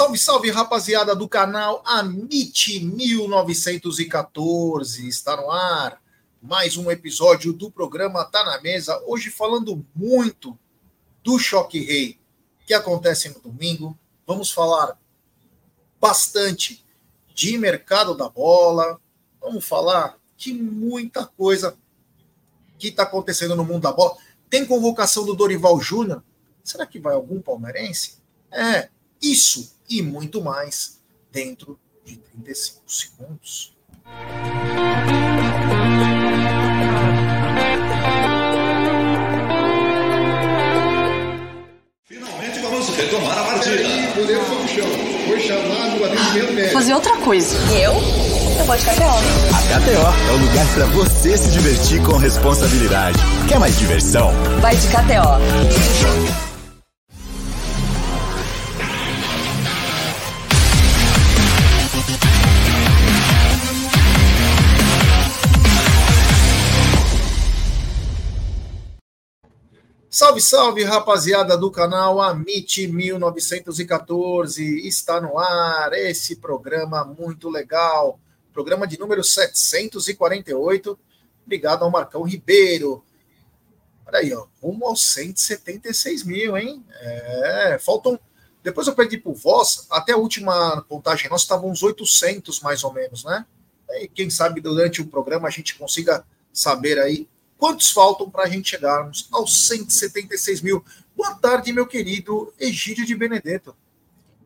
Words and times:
Salve, 0.00 0.18
salve, 0.18 0.50
rapaziada 0.50 1.14
do 1.14 1.28
canal 1.28 1.82
Amite 1.84 2.80
1914. 2.80 5.06
Está 5.06 5.36
no 5.36 5.50
ar 5.50 6.00
mais 6.40 6.78
um 6.78 6.90
episódio 6.90 7.52
do 7.52 7.70
programa 7.70 8.24
Tá 8.24 8.42
na 8.42 8.58
Mesa. 8.62 8.98
Hoje 9.04 9.30
falando 9.30 9.84
muito 9.94 10.58
do 11.22 11.38
Choque 11.38 11.80
Rei 11.80 12.18
que 12.66 12.72
acontece 12.72 13.28
no 13.28 13.40
domingo. 13.40 13.94
Vamos 14.26 14.50
falar 14.50 14.98
bastante 16.00 16.82
de 17.34 17.58
mercado 17.58 18.16
da 18.16 18.26
bola. 18.26 18.98
Vamos 19.38 19.66
falar 19.66 20.16
de 20.34 20.54
muita 20.54 21.26
coisa 21.26 21.76
que 22.78 22.88
está 22.88 23.02
acontecendo 23.02 23.54
no 23.54 23.66
mundo 23.66 23.82
da 23.82 23.92
bola. 23.92 24.16
Tem 24.48 24.64
convocação 24.64 25.26
do 25.26 25.34
Dorival 25.34 25.78
Júnior. 25.78 26.24
Será 26.64 26.86
que 26.86 26.98
vai 26.98 27.12
algum 27.12 27.42
palmeirense? 27.42 28.18
É, 28.50 28.88
isso 29.20 29.72
e 29.88 30.02
muito 30.02 30.42
mais 30.42 30.98
dentro 31.30 31.78
de 32.04 32.16
35 32.16 32.82
segundos. 32.86 33.72
Finalmente 42.04 42.58
vamos 42.60 42.88
retomar 42.96 43.38
a 43.38 43.44
partida. 43.44 43.82
goleiro 44.16 44.44
foi 44.44 44.68
chão. 44.68 44.86
Foi 45.28 45.40
chamado 45.40 46.00
o 46.00 46.04
atendimento 46.04 46.52
médico. 46.52 46.72
Fazer 46.72 46.94
outra 46.94 47.16
coisa. 47.18 47.56
Eu? 47.72 47.92
Eu 48.58 48.64
vou 48.64 48.76
de 48.76 48.84
KTO. 48.84 49.04
A 49.54 49.80
KTO 49.80 50.28
é 50.28 50.32
o 50.32 50.36
lugar 50.38 50.74
para 50.74 50.86
você 50.86 51.36
se 51.36 51.50
divertir 51.50 52.02
com 52.02 52.16
responsabilidade. 52.16 53.18
Quer 53.48 53.58
mais 53.58 53.78
diversão? 53.78 54.32
Vai 54.60 54.76
de 54.76 54.88
KTO. 54.88 56.49
Salve, 70.20 70.42
salve, 70.42 70.84
rapaziada 70.84 71.56
do 71.56 71.70
canal 71.70 72.20
Amit 72.20 72.86
1914. 72.86 74.86
Está 74.86 75.18
no 75.18 75.38
ar 75.38 75.94
esse 75.94 76.36
programa 76.36 77.06
muito 77.06 77.48
legal. 77.48 78.20
Programa 78.52 78.86
de 78.86 79.00
número 79.00 79.24
748. 79.24 80.98
Obrigado 81.42 81.84
ao 81.84 81.90
Marcão 81.90 82.22
Ribeiro. 82.22 83.02
Olha 84.06 84.18
aí, 84.18 84.34
ó, 84.34 84.46
rumo 84.62 84.88
aos 84.88 85.10
176 85.10 86.24
mil, 86.24 86.54
hein? 86.54 86.84
É, 87.00 87.78
faltam. 87.80 88.20
Depois 88.62 88.86
eu 88.86 88.94
perdi 88.94 89.16
por 89.16 89.32
voz, 89.32 89.86
até 89.90 90.12
a 90.12 90.18
última 90.18 90.82
contagem 90.82 91.30
nossa 91.30 91.44
estavam 91.44 91.70
uns 91.70 91.82
800 91.82 92.60
mais 92.60 92.84
ou 92.84 92.92
menos, 92.92 93.24
né? 93.24 93.46
E 93.92 94.06
quem 94.06 94.28
sabe 94.28 94.60
durante 94.60 95.00
o 95.00 95.06
programa 95.06 95.48
a 95.48 95.50
gente 95.50 95.78
consiga 95.78 96.26
saber 96.52 96.98
aí 96.98 97.26
Quantos 97.60 97.90
faltam 97.90 98.30
para 98.30 98.44
a 98.44 98.48
gente 98.48 98.70
chegarmos 98.70 99.28
aos 99.30 99.66
176 99.66 100.62
mil? 100.62 100.82
Boa 101.14 101.34
tarde, 101.34 101.74
meu 101.74 101.86
querido 101.86 102.54
Egídio 102.58 103.04
de 103.04 103.14
Benedetto. 103.14 103.76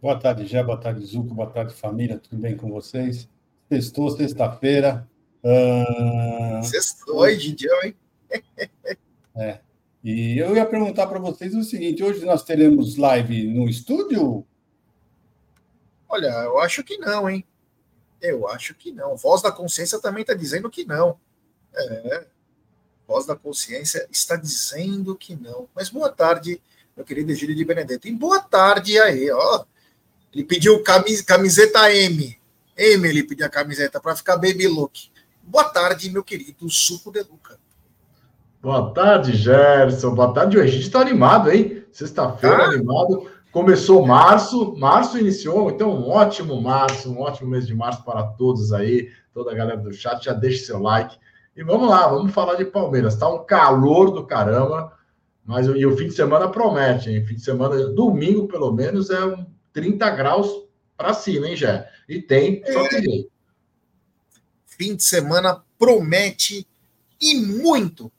Boa 0.03 0.19
tarde, 0.19 0.45
Gé. 0.49 0.61
Boa 0.65 0.77
tarde, 0.77 1.07
Zuco. 1.07 1.33
Boa 1.33 1.49
tarde, 1.49 1.73
família. 1.75 2.19
Tudo 2.19 2.43
bem 2.43 2.57
com 2.57 2.69
vocês? 2.73 3.29
Sextou, 3.69 4.11
sexta-feira. 4.11 5.09
Uh... 5.45 6.65
Sextou, 6.65 7.25
Egidio, 7.29 7.71
hein? 7.85 7.95
é. 9.37 9.61
E 10.03 10.37
eu 10.39 10.57
ia 10.57 10.67
perguntar 10.67 11.07
para 11.07 11.21
vocês 11.21 11.55
o 11.55 11.63
seguinte: 11.63 12.03
hoje 12.03 12.25
nós 12.25 12.43
teremos 12.43 12.97
live 12.97 13.47
no 13.47 13.69
estúdio? 13.69 14.45
Olha, 16.09 16.27
eu 16.27 16.59
acho 16.59 16.83
que 16.83 16.99
não, 16.99 17.31
hein? 17.31 17.45
Eu 18.21 18.49
acho 18.49 18.75
que 18.75 18.91
não. 18.91 19.17
Voz 19.17 19.41
da 19.41 19.53
Consciência 19.53 20.01
também 20.01 20.23
está 20.23 20.35
dizendo 20.35 20.69
que 20.69 20.85
não. 20.85 21.17
É 21.73 22.27
voz 23.07 23.27
da 23.27 23.37
consciência 23.37 24.07
está 24.11 24.37
dizendo 24.37 25.15
que 25.17 25.37
não. 25.37 25.69
Mas 25.75 25.89
boa 25.89 26.11
tarde, 26.11 26.61
meu 26.97 27.05
querido 27.05 27.33
Egílio 27.33 27.55
de 27.55 27.65
Benedetto. 27.65 28.09
E 28.09 28.13
boa 28.13 28.41
tarde 28.41 28.99
aí, 28.99 29.31
ó. 29.31 29.65
Ele 30.33 30.45
pediu 30.45 30.83
camis, 30.83 31.23
camiseta 31.23 31.93
M. 31.93 32.39
M 32.77 33.09
ele 33.09 33.23
pediu 33.23 33.47
a 33.47 33.51
camiseta 33.51 34.01
para 34.01 34.17
ficar 34.17 34.37
baby 34.37 34.67
look. 34.67 35.11
Boa 35.43 35.65
tarde, 35.65 36.11
meu 36.11 36.25
querido 36.25 36.69
Suco 36.71 37.13
de 37.13 37.21
Luca. 37.21 37.59
Boa 38.61 38.93
tarde, 38.95 39.37
Gerson. 39.37 40.15
Boa 40.15 40.33
tarde. 40.33 40.57
O 40.57 40.63
Egídio 40.63 40.87
está 40.87 41.01
animado, 41.01 41.53
hein? 41.53 41.85
Sexta-feira 41.93 42.65
ah? 42.65 42.69
animado. 42.71 43.31
Começou 43.53 44.05
março, 44.05 44.75
março 44.77 45.17
iniciou, 45.17 45.71
então 45.71 45.95
um 45.95 46.09
ótimo 46.09 46.61
março, 46.61 47.09
um 47.13 47.21
ótimo 47.21 47.51
mês 47.51 47.69
de 47.69 47.75
março 47.75 48.03
para 48.03 48.25
todos 48.25 48.73
aí, 48.73 49.13
toda 49.33 49.53
a 49.53 49.55
galera 49.55 49.77
do 49.77 49.93
chat. 49.93 50.25
Já 50.25 50.33
deixe 50.33 50.65
seu 50.65 50.81
like, 50.81 51.17
e 51.57 51.63
vamos 51.63 51.89
lá, 51.89 52.09
vamos 52.09 52.33
falar 52.33 52.55
de 52.55 52.65
Palmeiras. 52.65 53.17
Tá 53.17 53.29
um 53.29 53.45
calor 53.45 54.11
do 54.11 54.27
caramba, 54.27 54.93
mas 55.45 55.67
e 55.67 55.87
o 55.87 55.97
fim 55.97 56.09
de 56.09 56.15
semana 56.15 56.49
promete, 56.49 57.11
hein? 57.11 57.25
Fim 57.25 57.35
de 57.35 57.45
semana, 57.45 57.77
domingo 57.89 58.49
pelo 58.49 58.73
menos, 58.73 59.11
é 59.11 59.25
um 59.25 59.47
30 59.73 60.11
graus 60.11 60.49
para 60.97 61.15
cima, 61.15 61.49
hein, 61.49 61.57
Jé? 61.57 61.89
E 62.09 62.21
tem, 62.21 62.63
só 62.73 62.89
que 62.89 63.29
Fim 64.67 64.97
de 64.97 65.05
semana 65.05 65.63
promete 65.79 66.67
e 67.21 67.37
muito. 67.37 68.11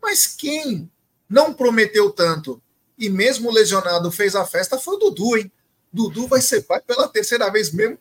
Mas 0.00 0.26
quem 0.26 0.90
não 1.28 1.54
prometeu 1.54 2.10
tanto 2.10 2.60
e 2.98 3.08
mesmo 3.08 3.50
lesionado 3.50 4.10
fez 4.10 4.34
a 4.34 4.44
festa 4.44 4.78
foi 4.78 4.96
o 4.96 4.98
Dudu, 4.98 5.36
hein? 5.36 5.52
Dudu 5.92 6.26
vai 6.26 6.40
ser 6.40 6.62
pai 6.62 6.80
pela 6.80 7.06
terceira 7.06 7.50
vez 7.50 7.72
mesmo 7.72 7.98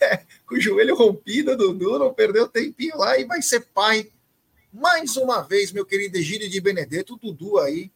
com 0.46 0.54
o 0.54 0.60
joelho 0.60 0.96
rompido, 0.96 1.56
Dudu 1.56 1.98
não 1.98 2.12
perdeu 2.12 2.48
tempinho 2.48 2.96
lá 2.96 3.18
e 3.18 3.24
vai 3.24 3.42
ser 3.42 3.60
pai. 3.60 4.10
Mais 4.72 5.16
uma 5.16 5.42
vez, 5.42 5.72
meu 5.72 5.84
querido 5.84 6.18
Egílio 6.18 6.48
de 6.48 6.60
Benedetto, 6.60 7.14
o 7.14 7.16
Dudu 7.16 7.58
aí, 7.58 7.90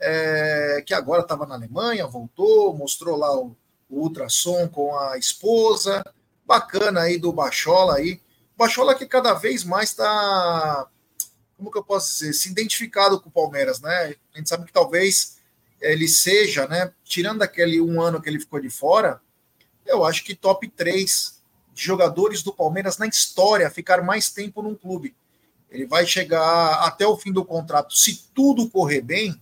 é, 0.00 0.82
que 0.86 0.94
agora 0.94 1.22
estava 1.22 1.46
na 1.46 1.54
Alemanha, 1.54 2.06
voltou, 2.06 2.74
mostrou 2.74 3.16
lá 3.16 3.36
o, 3.36 3.56
o 3.88 4.00
ultrassom 4.00 4.68
com 4.68 4.98
a 4.98 5.18
esposa. 5.18 6.04
Bacana 6.46 7.02
aí 7.02 7.18
do 7.18 7.32
Bachola 7.32 7.96
aí. 7.96 8.20
Bachola 8.56 8.94
que 8.94 9.06
cada 9.06 9.34
vez 9.34 9.64
mais 9.64 9.90
está, 9.90 10.88
como 11.56 11.70
que 11.70 11.78
eu 11.78 11.84
posso 11.84 12.12
dizer, 12.12 12.32
se 12.32 12.50
identificado 12.50 13.20
com 13.20 13.28
o 13.28 13.32
Palmeiras, 13.32 13.80
né? 13.80 14.14
A 14.32 14.38
gente 14.38 14.48
sabe 14.48 14.66
que 14.66 14.72
talvez 14.72 15.38
ele 15.80 16.06
seja, 16.06 16.66
né? 16.68 16.92
Tirando 17.02 17.42
aquele 17.42 17.80
um 17.80 18.00
ano 18.00 18.20
que 18.20 18.28
ele 18.28 18.38
ficou 18.38 18.60
de 18.60 18.70
fora, 18.70 19.20
eu 19.84 20.04
acho 20.04 20.22
que 20.24 20.34
top 20.34 20.68
3 20.68 21.33
de 21.74 21.82
jogadores 21.82 22.42
do 22.42 22.52
Palmeiras 22.52 22.96
na 22.96 23.06
história 23.06 23.68
ficar 23.68 24.02
mais 24.02 24.30
tempo 24.30 24.62
num 24.62 24.74
clube. 24.74 25.14
Ele 25.70 25.86
vai 25.86 26.06
chegar 26.06 26.84
até 26.86 27.04
o 27.04 27.16
fim 27.16 27.32
do 27.32 27.44
contrato, 27.44 27.94
se 27.96 28.30
tudo 28.32 28.70
correr 28.70 29.00
bem, 29.00 29.34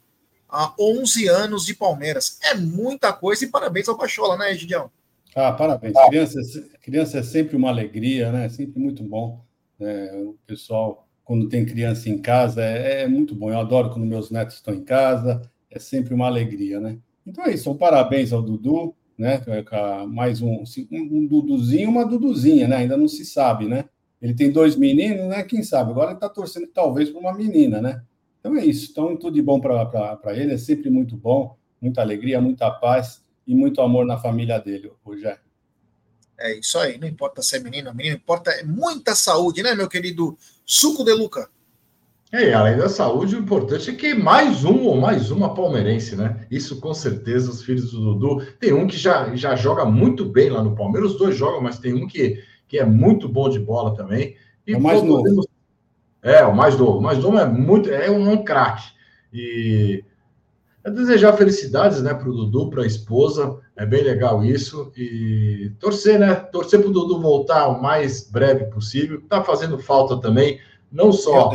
a 0.48 0.72
11 0.78 1.28
anos 1.28 1.66
de 1.66 1.74
Palmeiras. 1.74 2.38
É 2.42 2.54
muita 2.54 3.12
coisa 3.12 3.44
e 3.44 3.48
parabéns 3.48 3.88
ao 3.88 3.96
Bachola, 3.96 4.36
né, 4.36 4.54
Gideão? 4.54 4.90
Ah, 5.34 5.52
parabéns. 5.52 5.94
Criança, 6.08 6.40
criança 6.82 7.18
é 7.18 7.22
sempre 7.22 7.56
uma 7.56 7.68
alegria, 7.68 8.32
né? 8.32 8.46
É 8.46 8.48
sempre 8.48 8.80
muito 8.80 9.02
bom. 9.02 9.44
É, 9.80 10.22
o 10.24 10.36
pessoal, 10.46 11.06
quando 11.24 11.48
tem 11.48 11.64
criança 11.64 12.08
em 12.08 12.18
casa, 12.18 12.62
é, 12.62 13.02
é, 13.02 13.08
muito 13.08 13.34
bom. 13.34 13.50
Eu 13.50 13.58
adoro 13.58 13.90
quando 13.90 14.06
meus 14.06 14.30
netos 14.30 14.56
estão 14.56 14.74
em 14.74 14.84
casa. 14.84 15.42
É 15.70 15.78
sempre 15.78 16.12
uma 16.14 16.26
alegria, 16.26 16.80
né? 16.80 16.98
Então 17.26 17.44
é 17.44 17.52
isso. 17.52 17.70
Um 17.70 17.76
parabéns 17.76 18.32
ao 18.32 18.42
Dudu 18.42 18.94
né? 19.18 19.42
Mais 20.08 20.40
um, 20.40 20.64
um 20.90 21.26
Duduzinho 21.26 21.90
uma 21.90 22.04
Duduzinha, 22.04 22.68
né? 22.68 22.76
Ainda 22.76 22.96
não 22.96 23.08
se 23.08 23.24
sabe, 23.24 23.66
né? 23.66 23.84
Ele 24.20 24.34
tem 24.34 24.50
dois 24.50 24.76
meninos, 24.76 25.26
né? 25.28 25.42
Quem 25.42 25.62
sabe? 25.62 25.90
Agora 25.90 26.10
ele 26.10 26.16
está 26.16 26.28
torcendo 26.28 26.66
talvez 26.68 27.10
para 27.10 27.20
uma 27.20 27.34
menina, 27.34 27.80
né? 27.80 28.02
Então 28.38 28.56
é 28.56 28.64
isso. 28.64 28.90
Então, 28.90 29.16
tudo 29.16 29.34
de 29.34 29.42
bom 29.42 29.60
para 29.60 30.36
ele. 30.36 30.54
É 30.54 30.58
sempre 30.58 30.90
muito 30.90 31.16
bom, 31.16 31.56
muita 31.80 32.00
alegria, 32.00 32.40
muita 32.40 32.70
paz 32.70 33.22
e 33.46 33.54
muito 33.54 33.80
amor 33.80 34.04
na 34.04 34.18
família 34.18 34.58
dele, 34.58 34.92
Rogério. 35.04 35.40
É 36.38 36.58
isso 36.58 36.78
aí. 36.78 36.98
Não 36.98 37.06
importa 37.06 37.42
se 37.42 37.56
é 37.56 37.60
menino 37.60 37.88
ou 37.88 37.94
menino, 37.94 38.16
importa 38.16 38.52
muita 38.64 39.14
saúde, 39.14 39.62
né, 39.62 39.74
meu 39.74 39.88
querido 39.88 40.36
Suco 40.64 41.04
de 41.04 41.12
Luca? 41.12 41.48
É, 42.32 42.48
e 42.48 42.52
além 42.54 42.78
da 42.78 42.88
saúde, 42.88 43.36
o 43.36 43.38
importante 43.38 43.90
é 43.90 43.94
que 43.94 44.14
mais 44.14 44.64
um 44.64 44.86
ou 44.86 44.98
mais 44.98 45.30
uma 45.30 45.52
palmeirense, 45.52 46.16
né? 46.16 46.46
Isso 46.50 46.80
com 46.80 46.94
certeza, 46.94 47.50
os 47.50 47.62
filhos 47.62 47.92
do 47.92 48.14
Dudu. 48.14 48.46
Tem 48.58 48.72
um 48.72 48.86
que 48.86 48.96
já, 48.96 49.36
já 49.36 49.54
joga 49.54 49.84
muito 49.84 50.24
bem 50.24 50.48
lá 50.48 50.62
no 50.62 50.74
Palmeiras, 50.74 51.12
os 51.12 51.18
dois 51.18 51.36
jogam, 51.36 51.60
mas 51.60 51.78
tem 51.78 51.92
um 51.92 52.06
que, 52.06 52.42
que 52.66 52.78
é 52.78 52.86
muito 52.86 53.28
bom 53.28 53.50
de 53.50 53.58
bola 53.58 53.94
também. 53.94 54.34
E 54.66 54.72
é 54.72 54.76
o 54.78 54.80
mais 54.80 55.02
novo. 55.02 55.44
É, 56.22 56.42
o 56.42 56.56
mais 56.56 56.78
novo. 56.78 56.98
O 56.98 57.02
mais 57.02 57.18
novo 57.18 57.38
é 57.38 57.44
muito, 57.44 57.90
é 57.90 58.10
um, 58.10 58.32
um 58.32 58.42
craque. 58.42 58.90
E 59.30 60.02
é 60.82 60.90
desejar 60.90 61.34
felicidades, 61.34 62.02
né, 62.02 62.14
para 62.14 62.30
o 62.30 62.32
Dudu, 62.32 62.70
para 62.70 62.82
a 62.82 62.86
esposa. 62.86 63.60
É 63.76 63.84
bem 63.84 64.02
legal 64.02 64.42
isso. 64.42 64.90
E 64.96 65.70
torcer, 65.78 66.18
né? 66.18 66.34
Torcer 66.34 66.80
para 66.80 66.88
o 66.88 66.92
Dudu 66.92 67.20
voltar 67.20 67.68
o 67.68 67.82
mais 67.82 68.30
breve 68.30 68.64
possível. 68.70 69.20
Tá 69.28 69.44
fazendo 69.44 69.78
falta 69.78 70.18
também, 70.18 70.58
não 70.90 71.12
só 71.12 71.50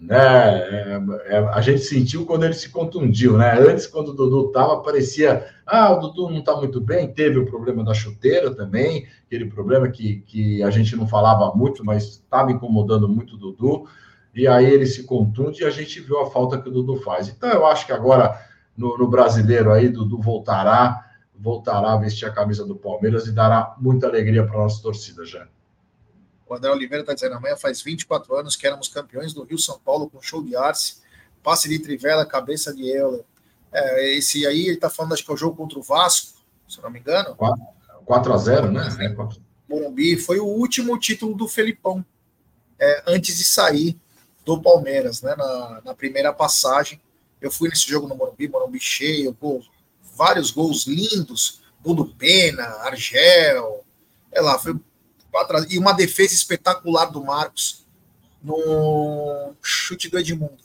né? 0.00 0.16
É, 0.16 1.00
é, 1.26 1.38
a 1.38 1.60
gente 1.60 1.80
sentiu 1.80 2.24
quando 2.24 2.44
ele 2.44 2.54
se 2.54 2.70
contundiu, 2.70 3.36
né? 3.36 3.58
Antes, 3.58 3.86
quando 3.86 4.08
o 4.08 4.14
Dudu 4.14 4.50
tava, 4.50 4.82
parecia, 4.82 5.46
ah, 5.66 5.92
o 5.92 6.00
Dudu 6.00 6.30
não 6.30 6.42
tá 6.42 6.56
muito 6.56 6.80
bem. 6.80 7.12
Teve 7.12 7.38
o 7.38 7.44
problema 7.44 7.84
da 7.84 7.92
chuteira 7.92 8.54
também, 8.54 9.06
aquele 9.26 9.44
problema 9.46 9.88
que, 9.88 10.22
que 10.22 10.62
a 10.62 10.70
gente 10.70 10.96
não 10.96 11.06
falava 11.06 11.54
muito, 11.54 11.84
mas 11.84 12.04
estava 12.04 12.50
incomodando 12.50 13.08
muito 13.08 13.34
o 13.34 13.38
Dudu. 13.38 13.86
E 14.34 14.48
aí 14.48 14.64
ele 14.64 14.86
se 14.86 15.02
contunde 15.04 15.62
e 15.62 15.66
a 15.66 15.70
gente 15.70 16.00
viu 16.00 16.20
a 16.20 16.30
falta 16.30 16.58
que 16.58 16.68
o 16.68 16.72
Dudu 16.72 16.96
faz. 16.96 17.28
Então 17.28 17.50
eu 17.50 17.66
acho 17.66 17.84
que 17.84 17.92
agora 17.92 18.40
no, 18.76 18.96
no 18.96 19.08
brasileiro 19.08 19.70
aí, 19.70 19.88
Dudu 19.88 20.18
voltará, 20.18 21.04
voltará 21.38 21.92
a 21.92 21.96
vestir 21.98 22.26
a 22.26 22.32
camisa 22.32 22.64
do 22.64 22.76
Palmeiras 22.76 23.26
e 23.26 23.32
dará 23.32 23.74
muita 23.78 24.06
alegria 24.06 24.46
para 24.46 24.58
nossa 24.58 24.82
torcida, 24.82 25.26
já. 25.26 25.46
O 26.50 26.54
André 26.56 26.68
Oliveira 26.68 27.02
está 27.02 27.14
dizendo: 27.14 27.36
amanhã 27.36 27.56
faz 27.56 27.80
24 27.80 28.34
anos 28.34 28.56
que 28.56 28.66
éramos 28.66 28.88
campeões 28.88 29.32
do 29.32 29.44
Rio 29.44 29.56
São 29.56 29.78
Paulo 29.78 30.10
com 30.10 30.20
show 30.20 30.42
de 30.42 30.56
Arce, 30.56 30.96
passe 31.44 31.68
de 31.68 31.78
Trivela, 31.78 32.26
cabeça 32.26 32.74
de 32.74 32.90
Euler. 32.90 33.24
É, 33.72 34.16
esse 34.16 34.44
aí, 34.44 34.62
ele 34.62 34.74
está 34.74 34.90
falando, 34.90 35.12
acho 35.12 35.24
que 35.24 35.30
é 35.30 35.34
o 35.34 35.36
jogo 35.36 35.54
contra 35.54 35.78
o 35.78 35.82
Vasco, 35.82 36.40
se 36.68 36.82
não 36.82 36.90
me 36.90 36.98
engano. 36.98 37.36
4 38.04 38.32
a 38.32 38.36
0 38.36 38.72
né? 38.72 38.88
Morumbi 39.68 40.16
foi 40.16 40.40
o 40.40 40.46
último 40.46 40.98
título 40.98 41.36
do 41.36 41.46
Felipão, 41.46 42.04
é, 42.80 43.04
antes 43.06 43.38
de 43.38 43.44
sair 43.44 43.96
do 44.44 44.60
Palmeiras, 44.60 45.22
né? 45.22 45.36
Na, 45.36 45.82
na, 45.84 45.94
primeira 45.94 46.32
passagem. 46.32 47.00
Eu 47.40 47.52
fui 47.52 47.68
nesse 47.68 47.88
jogo 47.88 48.08
no 48.08 48.16
Morumbi, 48.16 48.48
Morumbi 48.48 48.80
cheio, 48.80 49.32
gol, 49.40 49.62
vários 50.16 50.50
gols 50.50 50.84
lindos, 50.88 51.62
gol 51.80 51.94
do 51.94 52.06
Pena, 52.06 52.64
Argel, 52.80 53.84
é 54.32 54.40
lá, 54.40 54.58
foi 54.58 54.74
e 55.68 55.78
uma 55.78 55.92
defesa 55.92 56.34
espetacular 56.34 57.06
do 57.06 57.22
Marcos 57.22 57.86
no 58.42 59.52
chute 59.62 60.08
do 60.08 60.18
Edmundo. 60.18 60.58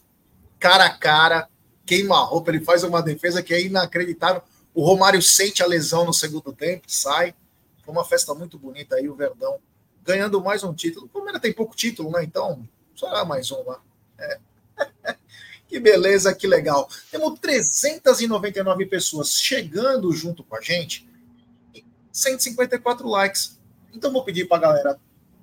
Cara 0.60 0.86
a 0.86 0.98
cara, 0.98 1.48
queima 1.86 2.16
a 2.16 2.24
roupa, 2.24 2.52
ele 2.52 2.64
faz 2.64 2.84
uma 2.84 3.02
defesa 3.02 3.44
que 3.44 3.54
é 3.54 3.62
inacreditável. 3.62 4.42
O 4.74 4.84
Romário 4.84 5.22
sente 5.22 5.62
a 5.62 5.68
lesão 5.68 6.06
no 6.06 6.14
segundo 6.14 6.52
tempo, 6.52 6.84
sai. 6.88 7.36
Foi 7.84 7.94
uma 7.94 8.04
festa 8.04 8.34
muito 8.34 8.58
bonita 8.58 8.96
aí, 8.96 9.08
o 9.08 9.16
Verdão 9.16 9.60
ganhando 10.06 10.42
mais 10.42 10.64
um 10.64 10.74
título. 10.74 11.08
O 11.08 11.10
Palmeiras 11.10 11.42
tem 11.42 11.52
pouco 11.52 11.76
título, 11.76 12.12
né? 12.12 12.24
Então, 12.24 12.66
só 12.94 13.26
mais 13.26 13.52
um 13.52 13.64
lá. 13.64 13.82
É. 14.20 14.40
que 15.68 15.80
beleza, 15.80 16.34
que 16.34 16.46
legal. 16.46 16.88
Temos 17.12 17.40
399 17.40 18.86
pessoas 18.86 19.34
chegando 19.34 20.12
junto 20.14 20.44
com 20.44 20.56
a 20.56 20.62
gente. 20.62 21.10
154 22.12 23.08
likes. 23.10 23.55
Então 23.96 24.12
vou 24.12 24.24
pedir 24.24 24.46
para 24.46 24.58
a 24.58 24.62
galera 24.62 25.00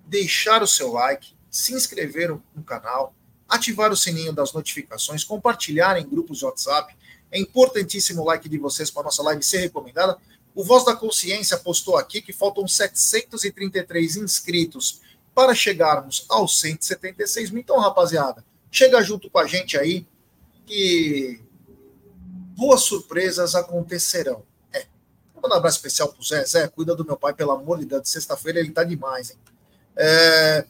deixar 0.06 0.62
o 0.62 0.66
seu 0.66 0.92
like, 0.92 1.34
se 1.50 1.72
inscrever 1.72 2.30
no 2.54 2.62
canal, 2.62 3.14
ativar 3.48 3.90
o 3.90 3.96
sininho 3.96 4.32
das 4.32 4.52
notificações, 4.52 5.24
compartilhar 5.24 5.98
em 5.98 6.08
grupos 6.08 6.38
de 6.38 6.44
WhatsApp. 6.44 6.94
É 7.30 7.40
importantíssimo 7.40 8.22
o 8.22 8.24
like 8.26 8.48
de 8.48 8.58
vocês 8.58 8.90
para 8.90 9.04
nossa 9.04 9.22
live 9.22 9.42
ser 9.42 9.58
recomendada. 9.58 10.18
O 10.54 10.62
Voz 10.62 10.84
da 10.84 10.94
Consciência 10.94 11.56
postou 11.56 11.96
aqui 11.96 12.20
que 12.20 12.32
faltam 12.32 12.68
733 12.68 14.16
inscritos 14.16 15.00
para 15.34 15.54
chegarmos 15.54 16.26
aos 16.28 16.60
176 16.60 17.50
mil. 17.50 17.62
Então, 17.62 17.78
rapaziada, 17.78 18.44
chega 18.70 19.02
junto 19.02 19.30
com 19.30 19.38
a 19.38 19.46
gente 19.46 19.78
aí 19.78 20.06
que 20.66 21.40
boas 22.54 22.82
surpresas 22.82 23.54
acontecerão. 23.54 24.44
Manda 25.42 25.56
um 25.56 25.58
abraço 25.58 25.78
especial 25.78 26.12
pro 26.12 26.22
Zé. 26.22 26.44
Zé, 26.44 26.68
cuida 26.68 26.94
do 26.94 27.04
meu 27.04 27.16
pai, 27.16 27.34
pelo 27.34 27.50
amor 27.50 27.78
de 27.78 27.86
Deus. 27.86 28.08
Sexta-feira 28.08 28.60
ele 28.60 28.70
tá 28.70 28.84
demais, 28.84 29.30
hein? 29.30 29.36
É... 29.96 30.64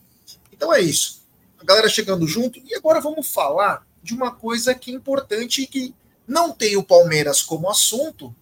Então 0.51 0.73
é 0.73 0.81
isso. 0.81 1.23
A 1.61 1.65
galera 1.65 1.89
chegando 1.89 2.27
junto. 2.27 2.59
E 2.59 2.75
agora 2.75 3.01
vamos 3.01 3.31
falar 3.31 3.87
de 4.03 4.15
uma 4.15 4.35
coisa 4.35 4.75
que 4.75 4.91
é 4.91 4.95
importante 4.95 5.63
e 5.63 5.67
que 5.67 5.95
não 6.27 6.53
tem 6.53 6.77
o 6.77 6.83
Palmeiras 6.83 7.43
como 7.43 7.69
assunto, 7.69 8.35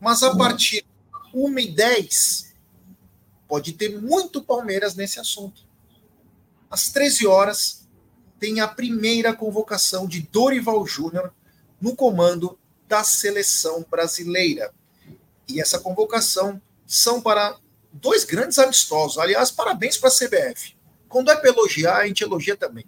mas 0.00 0.22
a 0.22 0.34
partir 0.34 0.82
de 0.82 1.38
1 1.38 1.58
e 1.58 1.72
10 1.72 2.54
pode 3.46 3.72
ter 3.72 4.00
muito 4.00 4.42
Palmeiras 4.42 4.94
nesse 4.94 5.20
assunto. 5.20 5.62
Às 6.70 6.88
13 6.88 7.26
horas 7.26 7.86
tem 8.38 8.60
a 8.60 8.68
primeira 8.68 9.34
convocação 9.34 10.06
de 10.06 10.22
Dorival 10.22 10.86
Júnior 10.86 11.34
no 11.80 11.94
comando 11.94 12.58
da 12.86 13.04
seleção 13.04 13.84
brasileira 13.90 14.72
e 15.48 15.60
essa 15.60 15.78
convocação 15.78 16.60
são 16.86 17.20
para 17.20 17.56
dois 17.92 18.24
grandes 18.24 18.58
amistosos. 18.58 19.18
Aliás, 19.18 19.50
parabéns 19.50 19.96
para 19.96 20.08
a 20.08 20.12
CBF. 20.12 20.76
Quando 21.08 21.30
é 21.30 21.36
para 21.36 21.48
elogiar, 21.48 21.98
a 21.98 22.06
gente 22.06 22.22
elogia 22.22 22.56
também. 22.56 22.84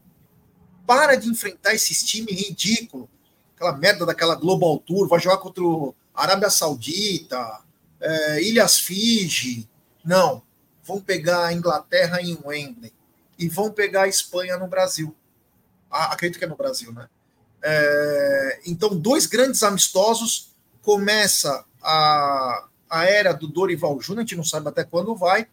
Para 0.86 1.14
de 1.14 1.28
enfrentar 1.28 1.74
esses 1.74 2.02
times 2.02 2.38
ridículos. 2.38 3.08
Aquela 3.54 3.76
merda 3.76 4.06
daquela 4.06 4.34
Global 4.34 4.78
Tour, 4.78 5.08
vai 5.08 5.20
jogar 5.20 5.38
contra 5.38 5.62
o 5.62 5.94
Arábia 6.14 6.50
Saudita, 6.50 7.60
é, 8.00 8.42
Ilhas 8.42 8.78
Fiji. 8.78 9.68
Não. 10.04 10.42
Vão 10.82 11.00
pegar 11.00 11.46
a 11.46 11.52
Inglaterra 11.52 12.20
em 12.20 12.38
Wembley. 12.44 12.92
E 13.38 13.48
vão 13.48 13.70
pegar 13.70 14.02
a 14.02 14.08
Espanha 14.08 14.56
no 14.58 14.66
Brasil. 14.66 15.14
Ah, 15.90 16.12
acredito 16.12 16.38
que 16.38 16.44
é 16.44 16.48
no 16.48 16.56
Brasil, 16.56 16.92
né? 16.92 17.08
É, 17.62 18.60
então, 18.66 18.96
dois 18.96 19.26
grandes 19.26 19.62
amistosos. 19.62 20.54
Começa 20.82 21.64
a, 21.82 22.68
a 22.88 23.04
era 23.04 23.32
do 23.32 23.46
Dorival 23.46 24.00
Júnior, 24.00 24.20
a 24.20 24.26
gente 24.26 24.36
não 24.36 24.44
sabe 24.44 24.68
até 24.68 24.84
quando 24.84 25.14
vai. 25.14 25.46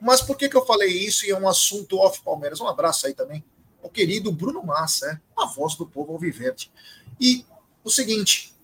Mas 0.00 0.22
por 0.22 0.36
que, 0.36 0.48
que 0.48 0.56
eu 0.56 0.64
falei 0.64 0.90
isso 0.90 1.26
e 1.26 1.30
é 1.30 1.38
um 1.38 1.48
assunto 1.48 1.98
off 1.98 2.22
Palmeiras? 2.22 2.60
Um 2.60 2.68
abraço 2.68 3.06
aí 3.06 3.14
também. 3.14 3.44
O 3.82 3.88
querido 3.88 4.30
Bruno 4.30 4.62
Massa, 4.62 5.06
é, 5.06 5.20
a 5.36 5.46
voz 5.46 5.74
do 5.74 5.86
povo 5.86 6.12
alviverde. 6.12 6.70
E 7.20 7.44
o 7.82 7.90
seguinte, 7.90 8.54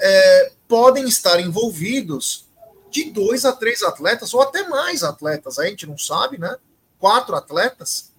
é, 0.00 0.52
podem 0.68 1.04
estar 1.04 1.40
envolvidos 1.40 2.48
de 2.90 3.10
dois 3.10 3.44
a 3.44 3.52
três 3.52 3.82
atletas, 3.82 4.32
ou 4.34 4.40
até 4.40 4.68
mais 4.68 5.02
atletas, 5.02 5.58
a 5.58 5.66
gente 5.66 5.86
não 5.86 5.98
sabe, 5.98 6.38
né? 6.38 6.56
Quatro 6.98 7.34
atletas. 7.34 8.12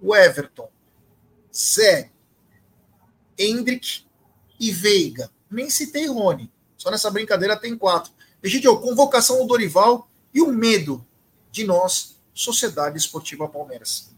O 0.00 0.14
Everton, 0.14 0.70
Zé, 1.52 2.10
Hendrick 3.36 4.06
e 4.58 4.70
Veiga. 4.70 5.30
Nem 5.50 5.68
citei 5.68 6.06
Rony. 6.06 6.50
Só 6.80 6.90
nessa 6.90 7.10
brincadeira 7.10 7.54
tem 7.56 7.76
quatro. 7.76 8.10
Egidio, 8.42 8.80
convocação 8.80 9.38
do 9.40 9.46
Dorival 9.46 10.08
e 10.32 10.40
o 10.40 10.50
medo 10.50 11.04
de 11.52 11.62
nós, 11.62 12.18
Sociedade 12.32 12.96
Esportiva 12.96 13.46
Palmeiras. 13.46 14.16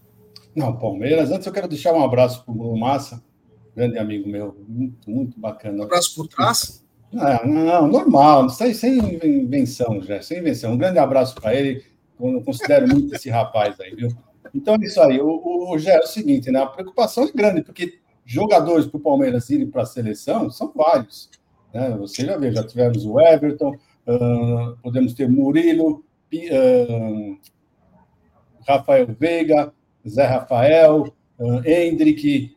Não, 0.55 0.79
Palmeiras. 0.79 1.32
Antes 1.32 1.44
eu 1.44 1.53
quero 1.53 1.67
deixar 1.67 1.93
um 1.93 2.05
abraço 2.05 2.44
para 2.44 2.55
o 2.55 2.79
Massa, 2.79 3.20
grande 3.75 3.99
amigo 3.99 4.29
meu, 4.29 4.56
muito, 4.69 5.11
muito 5.11 5.41
bacana. 5.41 5.81
Um 5.81 5.82
abraço 5.82 6.14
por 6.14 6.29
trás? 6.29 6.85
Não, 7.12 7.47
não, 7.47 7.88
normal, 7.88 8.49
sem, 8.49 8.73
sem 8.73 8.97
invenção, 9.25 10.00
já, 10.00 10.23
sem 10.23 10.38
invenção. 10.38 10.75
Um 10.75 10.78
grande 10.78 11.00
abraço 11.00 11.35
para 11.35 11.57
ele. 11.57 11.85
Eu 12.21 12.42
considero 12.42 12.87
muito 12.87 13.12
esse 13.12 13.28
rapaz 13.28 13.81
aí, 13.81 13.92
viu? 13.92 14.09
Então 14.54 14.76
é 14.76 14.85
isso 14.85 15.00
aí. 15.00 15.21
O, 15.21 15.26
o, 15.26 15.75
o, 15.75 15.78
é 15.81 15.99
o 15.99 16.07
seguinte, 16.07 16.49
né? 16.52 16.61
A 16.61 16.66
preocupação 16.66 17.25
é 17.25 17.33
grande, 17.33 17.62
porque 17.62 17.99
jogadores 18.25 18.87
para 18.87 18.99
o 18.99 19.02
Palmeiras 19.02 19.50
irem 19.50 19.69
para 19.69 19.83
a 19.83 19.87
seleção 19.87 20.49
são 20.49 20.73
vários. 20.73 21.28
Né? 21.73 21.97
Você 21.99 22.25
já 22.25 22.37
vê, 22.37 22.52
já 22.52 22.67
tivemos 22.67 23.05
o 23.05 23.21
Everton, 23.21 23.71
uh, 24.07 24.76
podemos 24.83 25.14
ter 25.14 25.29
Murilo, 25.29 26.05
uh, 26.35 27.38
Rafael 28.67 29.07
Veiga, 29.19 29.73
Zé 30.09 30.25
Rafael, 30.25 31.14
uh, 31.38 31.69
Hendrick. 31.69 32.55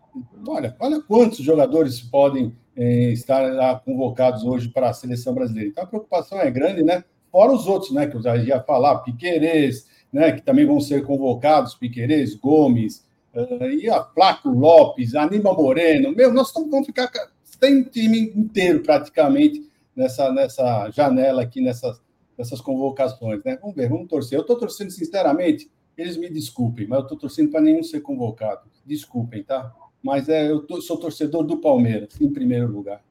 Olha, 0.47 0.75
olha 0.79 1.01
quantos 1.01 1.39
jogadores 1.39 1.99
podem 1.99 2.55
eh, 2.77 3.11
estar 3.11 3.53
lá 3.53 3.79
convocados 3.79 4.43
hoje 4.43 4.67
para 4.67 4.89
a 4.89 4.93
seleção 4.93 5.33
brasileira. 5.33 5.69
Então 5.69 5.83
a 5.83 5.87
preocupação 5.87 6.39
é 6.39 6.51
grande, 6.51 6.83
né? 6.83 7.03
Fora 7.31 7.53
os 7.53 7.67
outros, 7.67 7.91
né? 7.91 8.05
Que 8.05 8.17
eu 8.17 8.21
já 8.21 8.35
ia 8.35 8.61
falar, 8.61 8.99
Piquerez, 8.99 9.87
né? 10.11 10.33
Que 10.33 10.41
também 10.41 10.65
vão 10.65 10.81
ser 10.81 11.05
convocados, 11.05 11.75
Piquerez, 11.75 12.35
Gomes, 12.35 13.05
uh, 13.33 13.63
e 13.65 13.89
a 13.89 14.03
Flaco 14.03 14.49
Lopes, 14.49 15.15
Anima 15.15 15.53
Moreno. 15.53 16.13
Meu, 16.13 16.33
nós 16.33 16.51
vamos 16.53 16.85
ficar 16.85 17.09
tem 17.59 17.77
um 17.77 17.83
time 17.83 18.19
inteiro 18.19 18.81
praticamente 18.81 19.69
nessa, 19.95 20.31
nessa 20.31 20.89
janela 20.91 21.41
aqui, 21.41 21.61
nessas, 21.61 21.99
nessas 22.37 22.61
convocações. 22.61 23.43
Né? 23.43 23.57
Vamos 23.61 23.75
ver, 23.75 23.89
vamos 23.89 24.07
torcer. 24.07 24.37
Eu 24.37 24.41
estou 24.41 24.57
torcendo, 24.57 24.91
sinceramente, 24.91 25.69
eles 25.97 26.17
me 26.17 26.29
desculpem, 26.29 26.85
mas 26.87 26.99
eu 26.99 27.03
estou 27.03 27.17
torcendo 27.17 27.51
para 27.51 27.61
nenhum 27.61 27.83
ser 27.83 28.01
convocado. 28.01 28.69
Desculpem, 28.85 29.43
tá? 29.43 29.73
Mas 30.03 30.29
é, 30.29 30.49
eu 30.49 30.61
tô, 30.61 30.81
sou 30.81 30.97
torcedor 30.97 31.43
do 31.43 31.57
Palmeiras, 31.57 32.19
em 32.19 32.31
primeiro 32.31 32.71
lugar. 32.71 33.03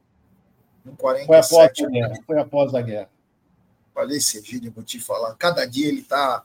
Em 0.86 0.95
47 0.95 1.25
foi 1.25 1.38
após 1.38 1.79
a 1.79 1.89
guerra. 1.89 2.24
Foi 2.25 2.39
após 2.39 2.75
a 2.75 2.81
guerra. 2.81 3.10
Falei 3.93 4.19
vídeo, 4.43 4.74
vou 4.75 4.83
te 4.83 5.00
falar. 5.00 5.36
Cada 5.36 5.65
dia 5.65 5.88
ele 5.88 6.01
tá. 6.01 6.43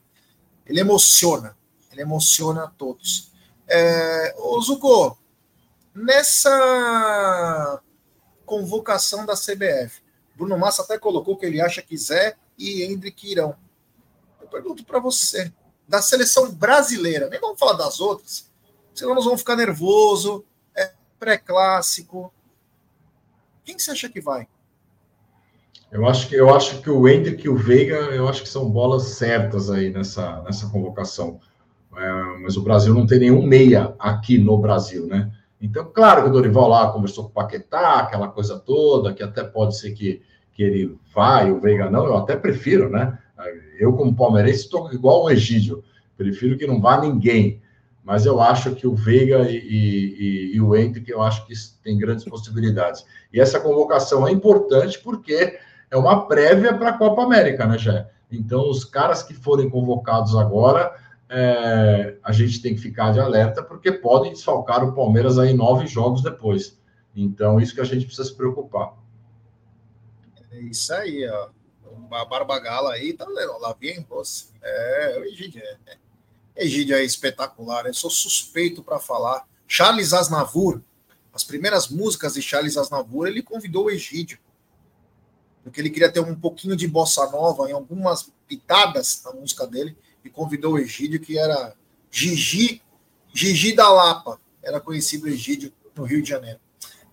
Ele 0.66 0.80
emociona. 0.80 1.56
Ele 1.90 2.02
emociona 2.02 2.72
todos. 2.76 3.32
É, 3.68 4.34
ô 4.38 4.60
Zuko, 4.60 5.18
nessa 5.94 7.82
convocação 8.46 9.26
da 9.26 9.34
CBF, 9.34 10.02
Bruno 10.34 10.56
Massa 10.56 10.82
até 10.82 10.98
colocou 10.98 11.36
que 11.36 11.44
ele 11.44 11.60
acha 11.60 11.82
que 11.82 11.96
Zé 11.96 12.36
e 12.56 12.82
Hendrick 12.82 13.30
irão. 13.30 13.54
Eu 14.40 14.48
pergunto 14.48 14.84
para 14.84 14.98
você, 14.98 15.52
da 15.86 16.00
seleção 16.00 16.50
brasileira, 16.50 17.28
nem 17.28 17.40
vamos 17.40 17.58
falar 17.58 17.74
das 17.74 18.00
outras, 18.00 18.50
senão 18.94 19.14
nós 19.14 19.24
vamos 19.24 19.40
ficar 19.40 19.56
nervoso, 19.56 20.44
é 20.74 20.92
pré-clássico. 21.18 22.32
Quem 23.64 23.78
você 23.78 23.90
acha 23.90 24.08
que 24.08 24.20
vai? 24.20 24.48
Eu 25.90 26.06
acho 26.06 26.28
que 26.28 26.34
eu 26.34 26.54
acho 26.54 26.82
que 26.82 26.90
o 26.90 27.08
Hendrick 27.08 27.44
e 27.44 27.48
o 27.48 27.56
Veiga, 27.56 27.96
eu 27.96 28.28
acho 28.28 28.42
que 28.42 28.48
são 28.48 28.70
bolas 28.70 29.04
certas 29.04 29.70
aí 29.70 29.90
nessa, 29.90 30.42
nessa 30.42 30.68
convocação. 30.68 31.40
É, 31.96 32.38
mas 32.42 32.56
o 32.56 32.62
Brasil 32.62 32.94
não 32.94 33.06
tem 33.06 33.18
nenhum 33.18 33.42
meia 33.42 33.94
aqui 33.98 34.38
no 34.38 34.58
Brasil, 34.58 35.06
né? 35.06 35.30
Então, 35.60 35.90
claro 35.92 36.22
que 36.22 36.28
o 36.28 36.32
Dorival 36.32 36.68
lá 36.68 36.92
conversou 36.92 37.24
com 37.24 37.30
o 37.30 37.32
Paquetá, 37.32 37.98
aquela 37.98 38.28
coisa 38.28 38.58
toda, 38.58 39.12
que 39.12 39.22
até 39.22 39.42
pode 39.42 39.76
ser 39.76 39.92
que, 39.92 40.22
que 40.52 40.62
ele 40.62 40.96
vai, 41.12 41.50
o 41.50 41.60
Veiga 41.60 41.90
não, 41.90 42.06
eu 42.06 42.16
até 42.16 42.36
prefiro, 42.36 42.88
né? 42.88 43.18
Eu, 43.78 43.92
como 43.92 44.14
palmeirense, 44.14 44.64
estou 44.64 44.92
igual 44.92 45.24
o 45.24 45.30
Egídio, 45.30 45.82
prefiro 46.16 46.56
que 46.56 46.66
não 46.66 46.80
vá 46.80 47.00
ninguém. 47.00 47.60
Mas 48.04 48.24
eu 48.24 48.40
acho 48.40 48.74
que 48.74 48.86
o 48.86 48.94
Veiga 48.94 49.50
e, 49.50 49.56
e, 49.56 50.56
e 50.56 50.60
o 50.60 50.74
eu 50.74 51.22
acho 51.22 51.46
que 51.46 51.52
tem 51.82 51.98
grandes 51.98 52.24
possibilidades. 52.24 53.04
E 53.32 53.40
essa 53.40 53.60
convocação 53.60 54.26
é 54.26 54.32
importante 54.32 54.98
porque 54.98 55.58
é 55.90 55.96
uma 55.96 56.26
prévia 56.26 56.72
para 56.74 56.90
a 56.90 56.98
Copa 56.98 57.22
América, 57.22 57.66
né, 57.66 57.76
Jé? 57.76 58.08
Então, 58.30 58.68
os 58.68 58.84
caras 58.84 59.22
que 59.22 59.34
forem 59.34 59.68
convocados 59.68 60.34
agora 60.36 60.92
é, 61.30 62.16
a 62.22 62.32
gente 62.32 62.62
tem 62.62 62.74
que 62.74 62.80
ficar 62.80 63.12
de 63.12 63.20
alerta, 63.20 63.62
porque 63.62 63.92
podem 63.92 64.32
desfalcar 64.32 64.82
o 64.84 64.94
Palmeiras 64.94 65.38
aí 65.38 65.52
nove 65.52 65.86
jogos 65.86 66.22
depois. 66.22 66.78
Então, 67.14 67.60
isso 67.60 67.74
que 67.74 67.80
a 67.80 67.84
gente 67.84 68.06
precisa 68.06 68.28
se 68.28 68.34
preocupar. 68.34 68.94
É 70.50 70.60
isso 70.60 70.92
aí, 70.94 71.28
ó. 71.28 71.50
A 72.10 72.24
Barbagala 72.24 72.92
aí, 72.92 73.12
tá 73.12 73.26
vendo? 73.26 73.58
Lá 73.58 73.76
vem 73.78 74.04
você. 74.08 74.46
É, 74.62 75.18
o 75.20 75.24
Egídio 75.24 75.62
é. 75.62 75.96
Egídio 76.56 76.96
é 76.96 77.04
espetacular, 77.04 77.86
eu 77.86 77.94
sou 77.94 78.10
suspeito 78.10 78.82
para 78.82 78.98
falar. 78.98 79.46
Charles 79.66 80.12
Aznavour, 80.12 80.80
as 81.32 81.44
primeiras 81.44 81.88
músicas 81.88 82.34
de 82.34 82.42
Charles 82.42 82.76
Aznavour, 82.76 83.26
ele 83.26 83.42
convidou 83.42 83.84
o 83.84 83.90
Egídio. 83.90 84.38
Porque 85.62 85.80
ele 85.80 85.90
queria 85.90 86.10
ter 86.10 86.20
um 86.20 86.34
pouquinho 86.34 86.74
de 86.74 86.88
bossa 86.88 87.30
nova 87.30 87.68
em 87.68 87.72
algumas 87.72 88.32
pitadas 88.48 89.22
na 89.24 89.32
música 89.32 89.66
dele 89.66 89.96
e 90.28 90.30
convidou 90.30 90.74
o 90.74 90.78
Egídio, 90.78 91.18
que 91.18 91.38
era 91.38 91.74
Gigi, 92.10 92.82
Gigi 93.34 93.74
da 93.74 93.90
Lapa, 93.90 94.38
era 94.62 94.78
conhecido 94.78 95.24
o 95.24 95.28
Egídio 95.28 95.72
no 95.96 96.04
Rio 96.04 96.22
de 96.22 96.28
Janeiro. 96.28 96.60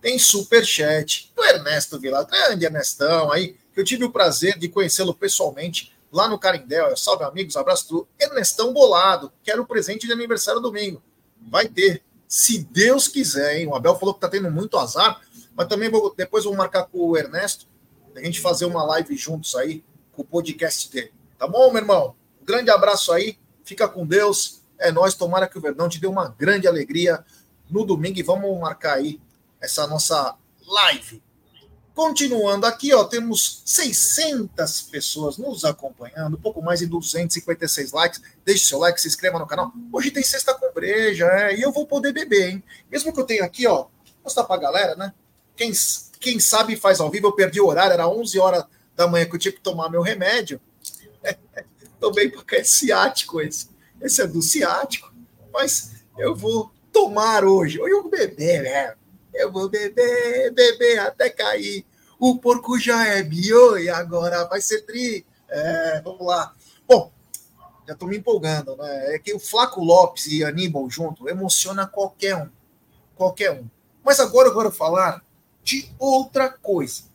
Tem 0.01 0.19
superchat 0.19 1.31
do 1.35 1.43
Ernesto 1.43 1.99
Vilar, 1.99 2.27
grande 2.27 2.65
Ernestão 2.65 3.31
aí, 3.31 3.55
que 3.73 3.79
eu 3.79 3.83
tive 3.83 4.03
o 4.03 4.11
prazer 4.11 4.59
de 4.59 4.67
conhecê-lo 4.67 5.13
pessoalmente 5.13 5.93
lá 6.11 6.27
no 6.27 6.37
Carindel. 6.37 6.95
Salve, 6.95 7.23
amigos, 7.23 7.57
abraço 7.57 7.87
do 7.87 8.07
Ernestão 8.19 8.73
Bolado, 8.73 9.31
que 9.41 9.49
era 9.49 9.61
o 9.61 9.65
presente 9.65 10.05
de 10.05 10.13
aniversário 10.13 10.61
domingo. 10.61 11.01
Vai 11.49 11.67
ter, 11.67 12.03
se 12.27 12.59
Deus 12.59 13.07
quiser, 13.07 13.59
hein? 13.59 13.67
O 13.67 13.75
Abel 13.75 13.97
falou 13.97 14.13
que 14.13 14.21
tá 14.21 14.29
tendo 14.29 14.51
muito 14.51 14.77
azar, 14.77 15.21
mas 15.55 15.67
também 15.67 15.89
vou, 15.89 16.13
depois 16.15 16.43
vou 16.43 16.55
marcar 16.55 16.83
com 16.83 16.99
o 16.99 17.17
Ernesto, 17.17 17.65
a 18.15 18.21
gente 18.21 18.41
fazer 18.41 18.65
uma 18.65 18.83
live 18.83 19.15
juntos 19.15 19.55
aí, 19.55 19.83
com 20.11 20.21
o 20.21 20.25
podcast 20.25 20.91
dele. 20.91 21.13
Tá 21.37 21.47
bom, 21.47 21.71
meu 21.71 21.81
irmão? 21.81 22.15
Grande 22.45 22.69
abraço 22.69 23.11
aí, 23.11 23.37
fica 23.63 23.87
com 23.87 24.05
Deus. 24.05 24.61
É 24.77 24.91
nós, 24.91 25.13
tomara 25.13 25.47
que 25.47 25.57
o 25.57 25.61
Verdão 25.61 25.89
te 25.89 25.99
dê 25.99 26.07
uma 26.07 26.29
grande 26.29 26.67
alegria 26.67 27.23
no 27.69 27.85
domingo 27.85 28.19
e 28.19 28.23
vamos 28.23 28.59
marcar 28.59 28.97
aí 28.97 29.19
essa 29.59 29.87
nossa 29.87 30.35
live. 30.67 31.23
Continuando 31.95 32.65
aqui, 32.65 32.93
ó, 32.93 33.05
temos 33.05 33.61
600 33.65 34.81
pessoas 34.81 35.37
nos 35.37 35.63
acompanhando, 35.63 36.35
um 36.35 36.41
pouco 36.41 36.61
mais 36.61 36.79
de 36.81 36.87
256 36.87 37.93
likes. 37.93 38.21
Deixe 38.43 38.65
seu 38.65 38.77
like, 38.79 38.99
se 38.99 39.07
inscreva 39.07 39.39
no 39.39 39.47
canal. 39.47 39.71
Hoje 39.93 40.11
tem 40.11 40.21
sexta 40.21 40.53
com 40.53 40.73
breja, 40.73 41.25
é, 41.27 41.55
e 41.55 41.61
eu 41.61 41.71
vou 41.71 41.87
poder 41.87 42.11
beber, 42.11 42.49
hein? 42.49 42.63
Mesmo 42.91 43.13
que 43.13 43.19
eu 43.19 43.23
tenha 43.23 43.45
aqui, 43.45 43.65
ó, 43.65 43.85
mostrar 44.21 44.43
pra 44.43 44.57
galera, 44.57 44.95
né? 44.95 45.13
Quem, 45.55 45.71
quem 46.19 46.37
sabe 46.37 46.75
faz 46.75 46.99
ao 46.99 47.09
vivo, 47.09 47.27
eu 47.27 47.31
perdi 47.31 47.61
o 47.61 47.67
horário, 47.67 47.93
era 47.93 48.09
11 48.09 48.39
horas 48.39 48.65
da 48.93 49.07
manhã 49.07 49.25
que 49.25 49.35
eu 49.35 49.39
tinha 49.39 49.53
que 49.53 49.61
tomar 49.61 49.89
meu 49.89 50.01
remédio. 50.01 50.59
Tomei 52.05 52.29
porque 52.29 52.57
é 52.57 52.63
ciático 52.63 53.41
esse. 53.41 53.67
Esse 53.99 54.21
é 54.21 54.27
do 54.27 54.39
ciático. 54.39 55.11
Mas 55.51 56.05
eu 56.15 56.35
vou 56.35 56.71
tomar 56.93 57.43
hoje. 57.43 57.81
Hoje 57.81 57.93
eu 57.93 58.03
vou 58.03 58.11
beber, 58.11 58.61
né? 58.61 58.93
Eu 59.33 59.51
vou 59.51 59.67
beber, 59.67 60.53
beber 60.53 60.99
até 60.99 61.31
cair. 61.31 61.83
O 62.19 62.37
porco 62.37 62.77
já 62.77 63.07
é 63.07 63.23
bio 63.23 63.75
e 63.79 63.89
agora 63.89 64.45
vai 64.45 64.61
ser 64.61 64.81
tri. 64.81 65.25
É, 65.49 65.99
vamos 66.01 66.27
lá. 66.27 66.53
Bom, 66.87 67.11
já 67.87 67.93
estou 67.93 68.07
me 68.07 68.17
empolgando, 68.17 68.77
né? 68.77 69.15
É 69.15 69.17
que 69.17 69.33
o 69.33 69.39
Flaco 69.39 69.83
Lopes 69.83 70.27
e 70.27 70.43
Aníbal 70.43 70.87
junto 70.87 71.27
emociona 71.27 71.87
qualquer 71.87 72.35
um. 72.35 72.49
Qualquer 73.15 73.49
um. 73.49 73.67
Mas 74.03 74.19
agora 74.19 74.49
eu 74.49 74.55
quero 74.55 74.71
falar 74.71 75.25
de 75.63 75.91
outra 75.97 76.49
coisa. 76.49 77.05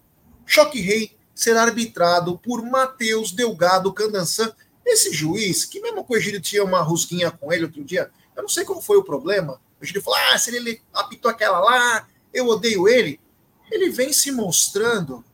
Choque 0.45 0.81
Rei 0.81 1.17
será 1.33 1.63
arbitrado 1.63 2.37
por 2.39 2.61
Matheus 2.61 3.31
Delgado 3.31 3.93
Candançan 3.93 4.53
esse 4.85 5.13
juiz, 5.13 5.65
que 5.65 5.81
mesmo 5.81 6.05
que 6.05 6.13
o 6.13 6.17
Egídio 6.17 6.41
tinha 6.41 6.65
uma 6.65 6.81
rusguinha 6.81 7.31
com 7.31 7.53
ele 7.53 7.65
outro 7.65 7.85
dia, 7.85 8.11
eu 8.35 8.43
não 8.43 8.49
sei 8.49 8.65
qual 8.65 8.81
foi 8.81 8.97
o 8.97 9.05
problema. 9.05 9.61
O 9.81 9.85
Egídio 9.85 10.03
falou: 10.03 10.19
ah, 10.33 10.39
se 10.39 10.55
ele 10.55 10.81
apitou 10.93 11.31
aquela 11.31 11.61
lá, 11.61 12.09
eu 12.33 12.47
odeio 12.47 12.89
ele. 12.89 13.21
Ele 13.71 13.91
vem 13.91 14.13
se 14.13 14.33
mostrando 14.33 15.25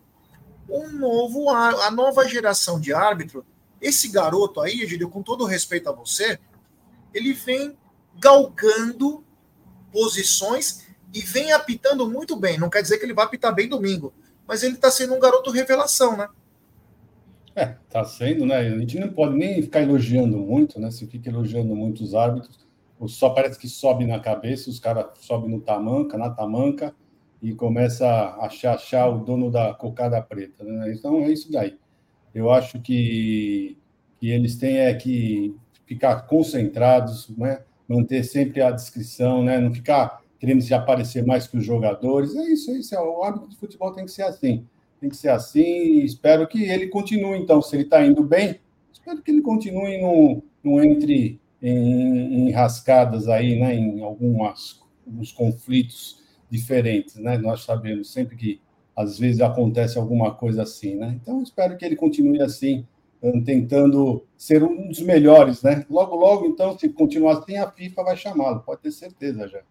um 0.68 0.90
novo, 0.90 1.50
a 1.50 1.90
nova 1.90 2.28
geração 2.28 2.80
de 2.80 2.92
árbitro. 2.92 3.46
Esse 3.80 4.08
garoto 4.08 4.60
aí, 4.60 4.82
Egídio, 4.82 5.08
com 5.08 5.22
todo 5.22 5.44
respeito 5.44 5.88
a 5.88 5.92
você, 5.92 6.38
ele 7.14 7.32
vem 7.32 7.76
galgando 8.18 9.24
posições 9.92 10.86
e 11.12 11.20
vem 11.20 11.52
apitando 11.52 12.08
muito 12.08 12.36
bem. 12.36 12.58
Não 12.58 12.68
quer 12.68 12.82
dizer 12.82 12.98
que 12.98 13.04
ele 13.04 13.14
vai 13.14 13.24
apitar 13.24 13.54
bem 13.54 13.68
domingo, 13.68 14.12
mas 14.46 14.62
ele 14.62 14.74
está 14.74 14.90
sendo 14.90 15.14
um 15.14 15.20
garoto 15.20 15.50
revelação, 15.50 16.16
né? 16.16 16.28
É, 17.56 17.74
tá 17.88 18.04
sendo, 18.04 18.44
né? 18.44 18.58
A 18.58 18.78
gente 18.78 19.00
não 19.00 19.08
pode 19.08 19.34
nem 19.36 19.62
ficar 19.62 19.80
elogiando 19.80 20.36
muito, 20.36 20.78
né? 20.78 20.90
Se 20.90 21.06
fica 21.06 21.30
elogiando 21.30 21.74
muito 21.74 22.04
os 22.04 22.14
árbitros, 22.14 22.66
só 23.06 23.30
parece 23.30 23.58
que 23.58 23.68
sobe 23.68 24.06
na 24.06 24.20
cabeça, 24.20 24.70
os 24.70 24.78
caras 24.78 25.06
sobem 25.20 25.50
no 25.50 25.60
tamanca, 25.60 26.16
na 26.18 26.30
tamanca, 26.30 26.94
e 27.42 27.54
começa 27.54 28.06
a 28.06 28.46
achar 28.46 29.08
o 29.08 29.18
dono 29.24 29.50
da 29.50 29.74
cocada 29.74 30.20
preta, 30.20 30.64
né? 30.64 30.92
Então 30.92 31.20
é 31.22 31.32
isso 31.32 31.50
daí. 31.50 31.78
Eu 32.34 32.50
acho 32.50 32.80
que, 32.80 33.78
que 34.20 34.30
eles 34.30 34.56
têm 34.56 34.78
é 34.78 34.94
que 34.94 35.54
ficar 35.86 36.22
concentrados, 36.22 37.28
né? 37.36 37.62
Manter 37.88 38.24
sempre 38.24 38.60
a 38.60 38.70
descrição, 38.70 39.42
né? 39.42 39.58
Não 39.58 39.72
ficar 39.72 40.20
querendo 40.38 40.60
se 40.60 40.74
aparecer 40.74 41.24
mais 41.24 41.46
que 41.46 41.56
os 41.56 41.64
jogadores. 41.64 42.34
É 42.34 42.42
isso, 42.44 42.70
é 42.70 42.74
isso. 42.74 42.94
É, 42.94 43.00
o 43.00 43.22
árbitro 43.22 43.48
de 43.48 43.56
futebol 43.56 43.92
tem 43.92 44.04
que 44.04 44.10
ser 44.10 44.22
assim 44.22 44.66
tem 45.00 45.08
que 45.08 45.16
ser 45.16 45.28
assim. 45.28 46.00
Espero 46.00 46.46
que 46.46 46.62
ele 46.64 46.88
continue, 46.88 47.38
então, 47.38 47.60
se 47.62 47.76
ele 47.76 47.84
está 47.84 48.04
indo 48.04 48.22
bem, 48.22 48.60
espero 48.92 49.22
que 49.22 49.30
ele 49.30 49.42
continue 49.42 50.00
no, 50.00 50.42
no 50.62 50.82
entre 50.82 51.40
em, 51.62 52.48
em, 52.48 52.50
rascadas 52.50 53.28
aí, 53.28 53.58
né, 53.58 53.74
em 53.74 54.02
algumas, 54.02 54.80
alguns 55.06 55.32
conflitos 55.32 56.22
diferentes, 56.50 57.16
né? 57.16 57.38
Nós 57.38 57.64
sabemos 57.64 58.12
sempre 58.12 58.36
que 58.36 58.60
às 58.94 59.18
vezes 59.18 59.40
acontece 59.40 59.98
alguma 59.98 60.34
coisa 60.34 60.62
assim, 60.62 60.94
né? 60.94 61.18
Então, 61.20 61.42
espero 61.42 61.76
que 61.76 61.84
ele 61.84 61.96
continue 61.96 62.40
assim 62.40 62.86
tentando 63.44 64.24
ser 64.36 64.62
um 64.62 64.88
dos 64.88 65.00
melhores, 65.00 65.62
né? 65.62 65.84
Logo, 65.90 66.14
logo, 66.14 66.46
então, 66.46 66.78
se 66.78 66.88
continuar 66.88 67.38
assim, 67.38 67.56
a 67.56 67.70
FIFA 67.70 68.04
vai 68.04 68.16
chamá-lo, 68.16 68.60
pode 68.60 68.82
ter 68.82 68.92
certeza 68.92 69.48
já. 69.48 69.62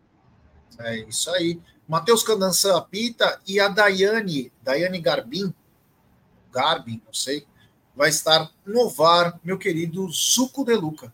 É 0.80 0.98
isso 1.08 1.30
aí. 1.32 1.60
Matheus 1.88 2.24
Candançã 2.24 2.78
apita 2.78 3.40
e 3.48 3.60
a 3.60 3.68
Daiane, 3.68 4.52
Daiane 4.64 5.00
Garbin, 5.00 5.54
Garbin, 6.52 7.02
não 7.06 7.14
sei, 7.14 7.46
vai 7.96 8.10
estar 8.10 8.50
no 8.66 8.90
VAR, 8.90 9.40
meu 9.44 9.58
querido 9.58 10.08
Zuco 10.10 10.66
de 10.66 10.76
Luca. 10.76 11.14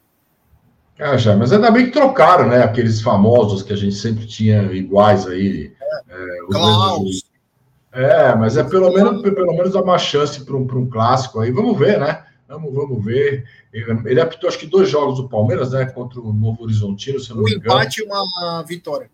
Ah, 1.00 1.18
já, 1.18 1.36
mas 1.36 1.52
ainda 1.52 1.72
bem 1.72 1.86
que 1.86 1.92
trocaram, 1.92 2.48
né? 2.48 2.64
Aqueles 2.64 3.02
famosos 3.02 3.64
que 3.64 3.74
a 3.74 3.76
gente 3.76 3.96
sempre 3.96 4.26
tinha 4.28 4.62
iguais 4.72 5.26
aí. 5.26 5.74
É, 6.08 6.38
Klaus. 6.48 7.24
É, 7.92 8.36
mas 8.36 8.56
é 8.56 8.64
pelo 8.64 8.94
menos, 8.94 9.22
pelo 9.22 9.54
menos 9.54 9.74
uma 9.74 9.98
chance 9.98 10.46
para 10.46 10.56
um, 10.56 10.62
um 10.62 10.90
clássico 10.90 11.40
aí. 11.40 11.52
Vamos 11.52 11.78
ver, 11.78 12.00
né? 12.00 12.24
Vamos, 12.48 12.74
vamos 12.74 13.04
ver. 13.04 13.46
Ele 13.74 14.22
apitou 14.22 14.48
acho 14.48 14.60
que 14.60 14.68
dois 14.68 14.90
jogos 14.90 15.18
do 15.18 15.28
Palmeiras, 15.28 15.72
né? 15.72 15.86
Contra 15.86 16.20
o 16.20 16.32
Novo 16.32 16.64
Horizontino, 16.64 17.20
se 17.20 17.32
não 17.32 17.40
um 17.40 17.44
me 17.44 17.56
engano. 17.56 17.74
Um 17.74 17.82
empate 17.82 18.02
e 18.02 18.04
uma 18.04 18.64
vitória. 18.64 19.10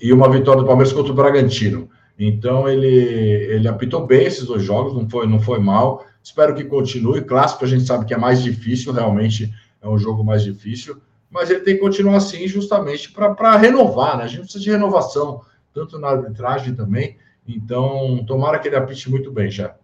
E 0.00 0.12
uma 0.12 0.30
vitória 0.30 0.60
do 0.60 0.66
Palmeiras 0.66 0.92
contra 0.92 1.12
o 1.12 1.14
Bragantino. 1.14 1.90
Então 2.18 2.68
ele, 2.68 2.86
ele 2.86 3.68
apitou 3.68 4.06
bem 4.06 4.24
esses 4.26 4.44
dois 4.44 4.62
jogos, 4.62 4.94
não 4.94 5.08
foi, 5.08 5.26
não 5.26 5.40
foi 5.40 5.58
mal. 5.58 6.04
Espero 6.22 6.54
que 6.54 6.64
continue. 6.64 7.22
Clássico 7.22 7.64
a 7.64 7.68
gente 7.68 7.84
sabe 7.84 8.04
que 8.04 8.14
é 8.14 8.18
mais 8.18 8.42
difícil, 8.42 8.92
realmente 8.92 9.52
é 9.80 9.88
um 9.88 9.98
jogo 9.98 10.24
mais 10.24 10.42
difícil, 10.42 11.00
mas 11.30 11.50
ele 11.50 11.60
tem 11.60 11.74
que 11.74 11.80
continuar 11.80 12.16
assim 12.16 12.48
justamente 12.48 13.12
para 13.12 13.56
renovar, 13.56 14.18
né? 14.18 14.24
A 14.24 14.26
gente 14.26 14.40
precisa 14.42 14.62
de 14.62 14.70
renovação, 14.70 15.42
tanto 15.72 15.98
na 15.98 16.08
arbitragem 16.08 16.74
também. 16.74 17.16
Então, 17.46 18.24
tomara 18.26 18.58
que 18.58 18.68
ele 18.68 18.76
apite 18.76 19.08
muito 19.10 19.30
bem 19.30 19.50
já. 19.50 19.74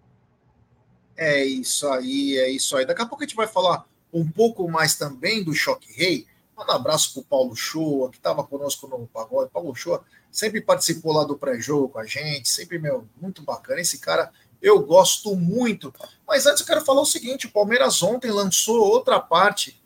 É 1.16 1.44
isso 1.44 1.86
aí, 1.88 2.36
é 2.38 2.50
isso 2.50 2.76
aí. 2.76 2.84
Daqui 2.84 3.02
a 3.02 3.06
pouco 3.06 3.22
a 3.22 3.26
gente 3.26 3.36
vai 3.36 3.46
falar 3.46 3.86
um 4.12 4.28
pouco 4.28 4.68
mais 4.70 4.96
também 4.96 5.42
do 5.42 5.54
Choque 5.54 5.92
Rei. 5.92 6.26
Manda 6.56 6.72
um 6.72 6.76
abraço 6.76 7.12
para 7.12 7.20
o 7.20 7.24
Paulo 7.24 7.56
Shoa, 7.56 8.10
que 8.10 8.16
estava 8.16 8.44
conosco 8.44 8.86
no 8.86 9.06
Pagode. 9.06 9.50
Paulo 9.50 9.74
Shoa 9.74 10.04
sempre 10.30 10.60
participou 10.60 11.12
lá 11.12 11.24
do 11.24 11.36
pré-jogo 11.36 11.88
com 11.88 11.98
a 11.98 12.06
gente, 12.06 12.48
sempre, 12.48 12.78
meu, 12.78 13.06
muito 13.20 13.42
bacana. 13.42 13.80
Esse 13.80 13.98
cara 13.98 14.32
eu 14.62 14.80
gosto 14.80 15.36
muito. 15.36 15.92
Mas 16.26 16.46
antes 16.46 16.60
eu 16.60 16.66
quero 16.66 16.84
falar 16.84 17.02
o 17.02 17.06
seguinte: 17.06 17.46
o 17.46 17.52
Palmeiras 17.52 18.02
ontem 18.02 18.30
lançou 18.30 18.80
outra 18.80 19.20
parte 19.20 19.82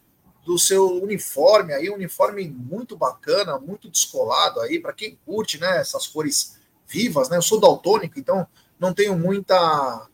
do 0.47 0.59
seu 0.59 1.03
uniforme 1.03 1.75
aí, 1.75 1.91
um 1.91 1.95
uniforme 1.95 2.49
muito 2.49 2.97
bacana, 2.97 3.59
muito 3.59 3.91
descolado 3.91 4.61
aí, 4.61 4.81
para 4.81 4.95
quem 4.95 5.19
curte, 5.27 5.59
né, 5.59 5.79
essas 5.79 6.07
cores 6.07 6.57
vivas, 6.87 7.29
né? 7.29 7.37
Eu 7.37 7.43
sou 7.43 7.61
daltônico, 7.61 8.19
então 8.19 8.47
não 8.79 8.95
tenho 8.95 9.19
muita 9.19 10.09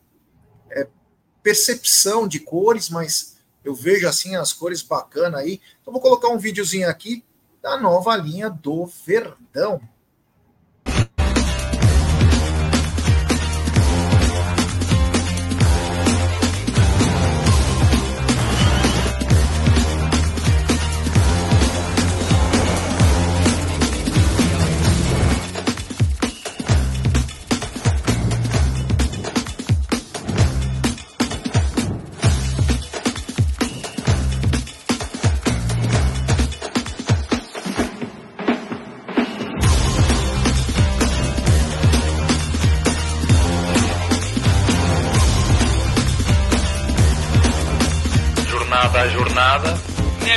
é, 0.69 0.87
percepção 1.41 2.27
de 2.27 2.39
cores, 2.39 2.89
mas 2.89 3.34
eu 3.65 3.73
vejo 3.73 4.07
assim 4.07 4.35
as 4.35 4.53
cores 4.53 4.81
bacanas 4.81 5.41
aí. 5.41 5.59
Então 5.81 5.91
vou 5.91 6.01
colocar 6.01 6.29
um 6.29 6.37
videozinho 6.37 6.87
aqui 6.87 7.25
da 7.61 7.77
nova 7.77 8.15
linha 8.15 8.49
do 8.49 8.85
Verdão. 8.85 9.81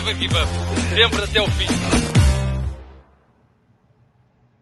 Never 0.09 0.14
give 0.16 0.35
up. 0.35 0.49
Sempre 0.94 1.25
até 1.25 1.40
o 1.40 1.51
fim. 1.51 1.66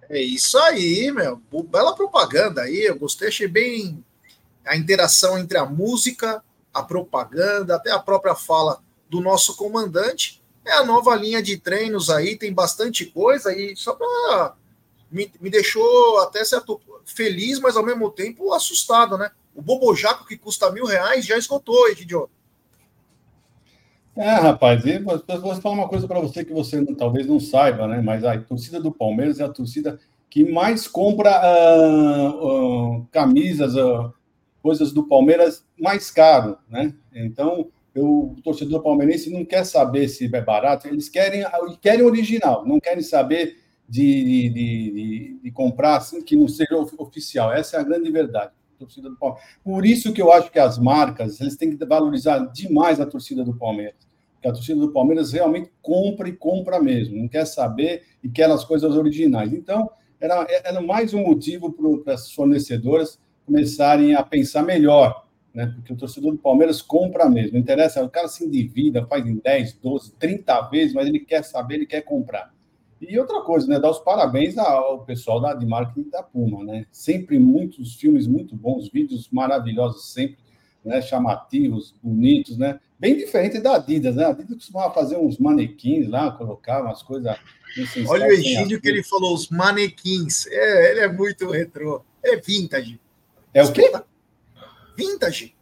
É 0.08 0.20
isso 0.20 0.58
aí, 0.58 1.10
meu. 1.12 1.40
Bela 1.68 1.94
propaganda 1.94 2.62
aí. 2.62 2.84
Eu 2.84 2.98
gostei, 2.98 3.28
achei 3.28 3.46
bem 3.46 4.04
a 4.64 4.76
interação 4.76 5.38
entre 5.38 5.58
a 5.58 5.64
música, 5.64 6.42
a 6.72 6.82
propaganda, 6.82 7.76
até 7.76 7.90
a 7.90 7.98
própria 7.98 8.34
fala 8.34 8.82
do 9.08 9.20
nosso 9.20 9.56
comandante. 9.56 10.42
É 10.64 10.72
a 10.72 10.84
nova 10.84 11.14
linha 11.14 11.40
de 11.40 11.56
treinos 11.56 12.10
aí, 12.10 12.36
tem 12.36 12.52
bastante 12.52 13.06
coisa 13.06 13.56
e 13.56 13.76
só 13.76 13.94
para 13.94 14.54
me, 15.10 15.30
me 15.40 15.48
deixou 15.48 16.18
até 16.18 16.44
certo 16.44 16.80
feliz, 17.04 17.60
mas 17.60 17.76
ao 17.76 17.84
mesmo 17.84 18.10
tempo 18.10 18.52
assustado, 18.52 19.16
né? 19.16 19.30
O 19.54 19.62
Bobojaco 19.62 20.26
que 20.26 20.36
custa 20.36 20.72
mil 20.72 20.84
reais 20.84 21.24
já 21.24 21.38
esgotou, 21.38 21.88
Egidio. 21.88 22.28
É, 24.16 24.30
rapaz, 24.30 24.84
e 24.86 24.98
vou, 24.98 25.18
falar 25.60 25.74
uma 25.74 25.88
coisa 25.88 26.08
para 26.08 26.20
você 26.20 26.42
que 26.42 26.52
você 26.52 26.82
talvez 26.94 27.26
não 27.26 27.38
saiba, 27.38 27.86
né? 27.86 28.00
Mas 28.00 28.24
a 28.24 28.38
torcida 28.38 28.80
do 28.80 28.90
Palmeiras 28.90 29.40
é 29.40 29.44
a 29.44 29.48
torcida 29.48 29.98
que 30.30 30.50
mais 30.50 30.88
compra 30.88 31.30
uh, 31.30 32.96
uh, 32.96 33.06
camisas, 33.12 33.74
uh, 33.74 34.12
coisas 34.62 34.90
do 34.90 35.06
Palmeiras 35.06 35.66
mais 35.78 36.10
caro, 36.10 36.56
né? 36.68 36.94
Então, 37.14 37.68
eu, 37.94 38.34
o 38.36 38.36
torcedor 38.42 38.82
palmeirense 38.82 39.30
não 39.30 39.44
quer 39.44 39.64
saber 39.64 40.08
se 40.08 40.24
é 40.34 40.40
barato, 40.40 40.88
eles 40.88 41.08
querem, 41.08 41.44
querem 41.80 42.04
original, 42.04 42.66
não 42.66 42.80
querem 42.80 43.02
saber 43.02 43.58
de, 43.88 44.24
de, 44.24 44.48
de, 44.50 45.40
de 45.42 45.50
comprar 45.50 45.96
assim, 45.96 46.22
que 46.22 46.36
não 46.36 46.48
seja 46.48 46.76
oficial. 46.98 47.52
Essa 47.52 47.76
é 47.76 47.80
a 47.80 47.84
grande 47.84 48.10
verdade 48.10 48.52
torcida 48.76 49.10
do 49.10 49.16
Palmeiras. 49.16 49.48
Por 49.64 49.84
isso 49.84 50.12
que 50.12 50.22
eu 50.22 50.32
acho 50.32 50.50
que 50.50 50.58
as 50.58 50.78
marcas 50.78 51.40
eles 51.40 51.56
têm 51.56 51.76
que 51.76 51.84
valorizar 51.84 52.38
demais 52.52 53.00
a 53.00 53.06
torcida 53.06 53.44
do 53.44 53.54
Palmeiras 53.54 54.06
que 54.40 54.48
a 54.48 54.52
torcida 54.52 54.78
do 54.80 54.92
Palmeiras 54.92 55.32
realmente 55.32 55.70
compra 55.82 56.28
e 56.28 56.32
compra 56.32 56.80
mesmo, 56.80 57.16
não 57.16 57.28
quer 57.28 57.44
saber 57.46 58.04
e 58.22 58.28
quer 58.28 58.50
as 58.50 58.64
coisas 58.64 58.94
originais. 58.94 59.52
Então, 59.52 59.90
era, 60.20 60.46
era 60.48 60.80
mais 60.80 61.12
um 61.12 61.22
motivo 61.22 61.72
para 61.72 62.14
as 62.14 62.30
fornecedoras 62.32 63.18
começarem 63.44 64.14
a 64.14 64.22
pensar 64.22 64.62
melhor, 64.62 65.26
né? 65.54 65.72
Porque 65.74 65.92
o 65.92 65.96
torcedor 65.96 66.32
do 66.32 66.38
Palmeiras 66.38 66.80
compra 66.82 67.28
mesmo, 67.28 67.52
não 67.52 67.60
interessa, 67.60 68.04
o 68.04 68.10
cara 68.10 68.28
se 68.28 68.44
endivida, 68.44 69.06
faz 69.06 69.26
em 69.26 69.36
10, 69.36 69.74
12, 69.74 70.12
30 70.14 70.60
vezes, 70.68 70.94
mas 70.94 71.06
ele 71.06 71.20
quer 71.20 71.44
saber, 71.44 71.76
ele 71.76 71.86
quer 71.86 72.02
comprar. 72.02 72.54
E 73.00 73.18
outra 73.18 73.42
coisa, 73.42 73.66
né? 73.66 73.78
Dar 73.78 73.90
os 73.90 73.98
parabéns 73.98 74.56
ao 74.56 75.04
pessoal 75.04 75.40
da, 75.40 75.54
de 75.54 75.66
marketing 75.66 76.08
da 76.08 76.22
Puma, 76.22 76.64
né? 76.64 76.86
Sempre 76.90 77.38
muitos 77.38 77.94
filmes 77.94 78.26
muito 78.26 78.56
bons, 78.56 78.88
vídeos 78.88 79.28
maravilhosos, 79.30 80.12
sempre 80.12 80.38
né, 80.84 81.02
chamativos, 81.02 81.94
bonitos, 82.02 82.56
né? 82.56 82.80
Bem 82.98 83.16
diferente 83.16 83.60
da 83.60 83.76
Adidas, 83.76 84.14
né? 84.14 84.24
A 84.24 84.28
Adidas 84.28 84.56
costumava 84.56 84.94
fazer 84.94 85.16
uns 85.16 85.38
manequins 85.38 86.08
lá, 86.08 86.30
colocar 86.30 86.82
umas 86.82 87.02
coisas. 87.02 87.36
Olha 88.08 88.28
o 88.28 88.30
Egídio 88.30 88.80
que 88.80 88.88
ele 88.88 89.02
falou, 89.02 89.34
os 89.34 89.50
manequins. 89.50 90.46
É, 90.46 90.92
ele 90.92 91.00
é 91.00 91.12
muito 91.12 91.50
retrô. 91.50 92.02
É 92.22 92.36
vintage. 92.36 92.98
É 93.52 93.62
o 93.62 93.72
quê? 93.72 93.92
Vintage. 94.96 95.54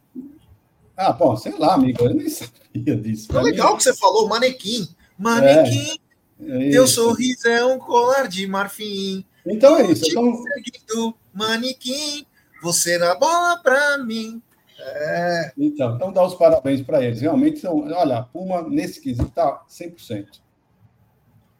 Ah, 0.95 1.11
bom, 1.11 1.35
sei 1.35 1.57
lá, 1.57 1.73
amigo, 1.73 2.05
eu 2.05 2.13
nem 2.13 2.29
sabia 2.29 2.95
disso. 2.95 3.37
É 3.37 3.41
legal 3.41 3.71
mim... 3.71 3.77
que 3.77 3.83
você 3.83 3.93
falou, 3.95 4.29
manequim. 4.29 4.87
Manequim, 5.17 5.91
é, 5.91 5.97
é 6.41 6.69
teu 6.69 6.87
sorriso 6.87 7.47
é 7.47 7.65
um 7.65 7.77
colar 7.77 8.27
de 8.27 8.45
marfim. 8.47 9.25
Então 9.45 9.77
é 9.77 9.91
isso. 9.91 10.05
Então... 10.07 11.15
Manequim, 11.33 12.25
você 12.61 12.97
na 12.97 13.13
bola 13.15 13.57
pra 13.57 13.97
mim. 13.97 14.41
É. 14.79 15.51
Então, 15.57 15.95
então 15.95 16.11
dá 16.11 16.25
os 16.25 16.35
parabéns 16.35 16.81
para 16.81 17.03
eles. 17.03 17.21
Realmente 17.21 17.59
são, 17.59 17.87
olha, 17.91 18.19
a 18.19 18.23
Puma 18.23 18.61
nesse 18.63 19.01
quesito 19.01 19.27
está 19.27 19.63
100%. 19.69 20.39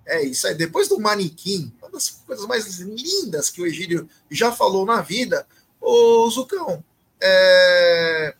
É 0.05 0.23
isso 0.23 0.47
aí. 0.47 0.55
Depois 0.55 0.87
do 0.87 0.99
manequim, 0.99 1.73
uma 1.81 1.89
das 1.91 2.09
coisas 2.09 2.45
mais 2.45 2.79
lindas 2.79 3.49
que 3.49 3.61
o 3.61 3.65
Egílio 3.65 4.07
já 4.29 4.51
falou 4.51 4.85
na 4.85 5.01
vida, 5.01 5.47
ô 5.81 6.29
Zucão, 6.29 6.83
é... 7.21 8.35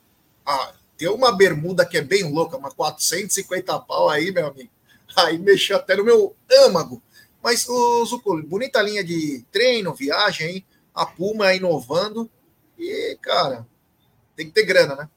ah, 0.46 0.74
tem 0.98 1.10
uma 1.10 1.36
bermuda 1.36 1.86
que 1.86 1.98
é 1.98 2.02
bem 2.02 2.24
louca, 2.32 2.58
uma 2.58 2.72
450 2.72 3.80
pau 3.80 4.10
aí, 4.10 4.32
meu 4.32 4.48
amigo. 4.48 4.70
Aí 5.16 5.38
mexeu 5.38 5.78
até 5.78 5.96
no 5.96 6.04
meu 6.04 6.36
âmago. 6.66 7.02
Mas, 7.44 7.68
o 7.70 8.06
Zucco, 8.06 8.42
bonita 8.44 8.82
linha 8.82 9.04
de 9.04 9.46
treino, 9.52 9.94
viagem, 9.94 10.48
hein? 10.50 10.66
A 10.94 11.06
Puma 11.06 11.54
inovando. 11.54 12.30
E, 12.78 13.18
cara, 13.22 13.66
tem 14.36 14.48
que 14.48 14.52
ter 14.52 14.66
grana, 14.66 14.96
né? 14.96 15.10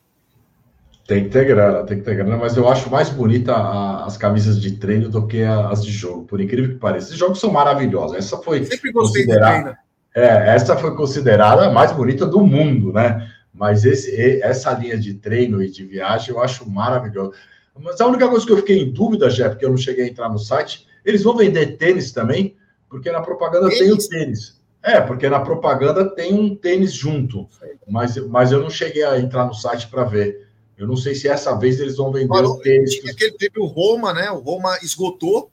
Tem 1.09 1.25
que 1.25 1.31
ter 1.31 1.47
grana, 1.47 1.85
tem 1.85 1.99
que 1.99 2.05
ter 2.05 2.17
grana, 2.17 2.37
mas 2.37 2.55
eu 2.55 2.69
acho 2.69 2.91
mais 2.91 3.09
bonita 3.09 3.55
a, 3.55 4.05
as 4.05 4.19
camisas 4.19 4.61
de 4.61 4.73
treino 4.73 5.09
do 5.09 5.27
que 5.27 5.43
as 5.43 5.83
de 5.83 5.91
jogo, 5.91 6.25
por 6.25 6.39
incrível 6.39 6.75
que 6.75 6.79
pareça. 6.79 7.07
Esses 7.07 7.19
jogos 7.19 7.41
são 7.41 7.51
maravilhosos. 7.51 8.15
Essa 8.15 8.37
foi 8.37 8.63
Sempre 8.67 8.93
gostei 8.93 9.25
considerada, 9.25 9.79
É, 10.15 10.55
essa 10.55 10.77
foi 10.77 10.95
considerada 10.95 11.67
a 11.67 11.73
mais 11.73 11.93
bonita 11.93 12.27
do 12.27 12.47
mundo, 12.47 12.93
né? 12.93 13.27
Mas 13.55 13.87
esse, 13.87 14.43
essa 14.43 14.71
linha 14.75 14.99
de 14.99 15.15
treino 15.15 15.63
e 15.63 15.71
de 15.71 15.83
viagem 15.83 16.35
eu 16.35 16.43
acho 16.43 16.69
maravilhoso. 16.69 17.33
Mas 17.81 18.01
a 18.01 18.07
única 18.07 18.29
coisa 18.29 18.45
que 18.45 18.53
eu 18.53 18.57
fiquei 18.59 18.81
em 18.81 18.93
dúvida, 18.93 19.31
Jé, 19.31 19.49
porque 19.49 19.65
eu 19.65 19.71
não 19.71 19.77
cheguei 19.77 20.05
a 20.05 20.09
entrar 20.09 20.29
no 20.29 20.39
site, 20.39 20.87
eles 21.05 21.23
vão 21.23 21.37
vender 21.37 21.77
tênis 21.77 22.13
também? 22.13 22.57
Porque 22.89 23.11
na 23.11 23.21
propaganda 23.21 23.69
tênis? 23.69 23.79
tem 23.79 23.93
o 23.93 24.09
tênis. 24.09 24.59
É, 24.83 25.01
porque 25.01 25.29
na 25.29 25.41
propaganda 25.41 26.09
tem 26.15 26.33
um 26.33 26.55
tênis 26.55 26.93
junto. 26.93 27.49
Mas, 27.89 28.17
mas 28.29 28.53
eu 28.53 28.61
não 28.61 28.71
cheguei 28.71 29.05
a 29.05 29.19
entrar 29.19 29.47
no 29.47 29.55
site 29.55 29.89
para 29.89 30.05
ver. 30.05 30.49
Eu 30.77 30.87
não 30.87 30.97
sei 30.97 31.15
se 31.15 31.27
essa 31.29 31.55
vez 31.57 31.81
eles 31.81 31.97
vão 31.97 32.13
vender 32.13 32.33
Olha, 32.33 32.49
o 32.49 32.61
tênis. 32.61 32.95
Tinha 32.95 33.13
aquele 33.13 33.33
teve 33.33 33.59
o 33.59 33.67
Roma, 33.67 34.15
né? 34.15 34.31
O 34.31 34.39
Roma 34.39 34.79
esgotou. 34.83 35.51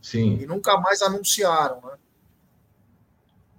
Sim. 0.00 0.38
E 0.40 0.46
nunca 0.46 0.78
mais 0.78 1.00
anunciaram, 1.00 1.76
né? 1.76 1.94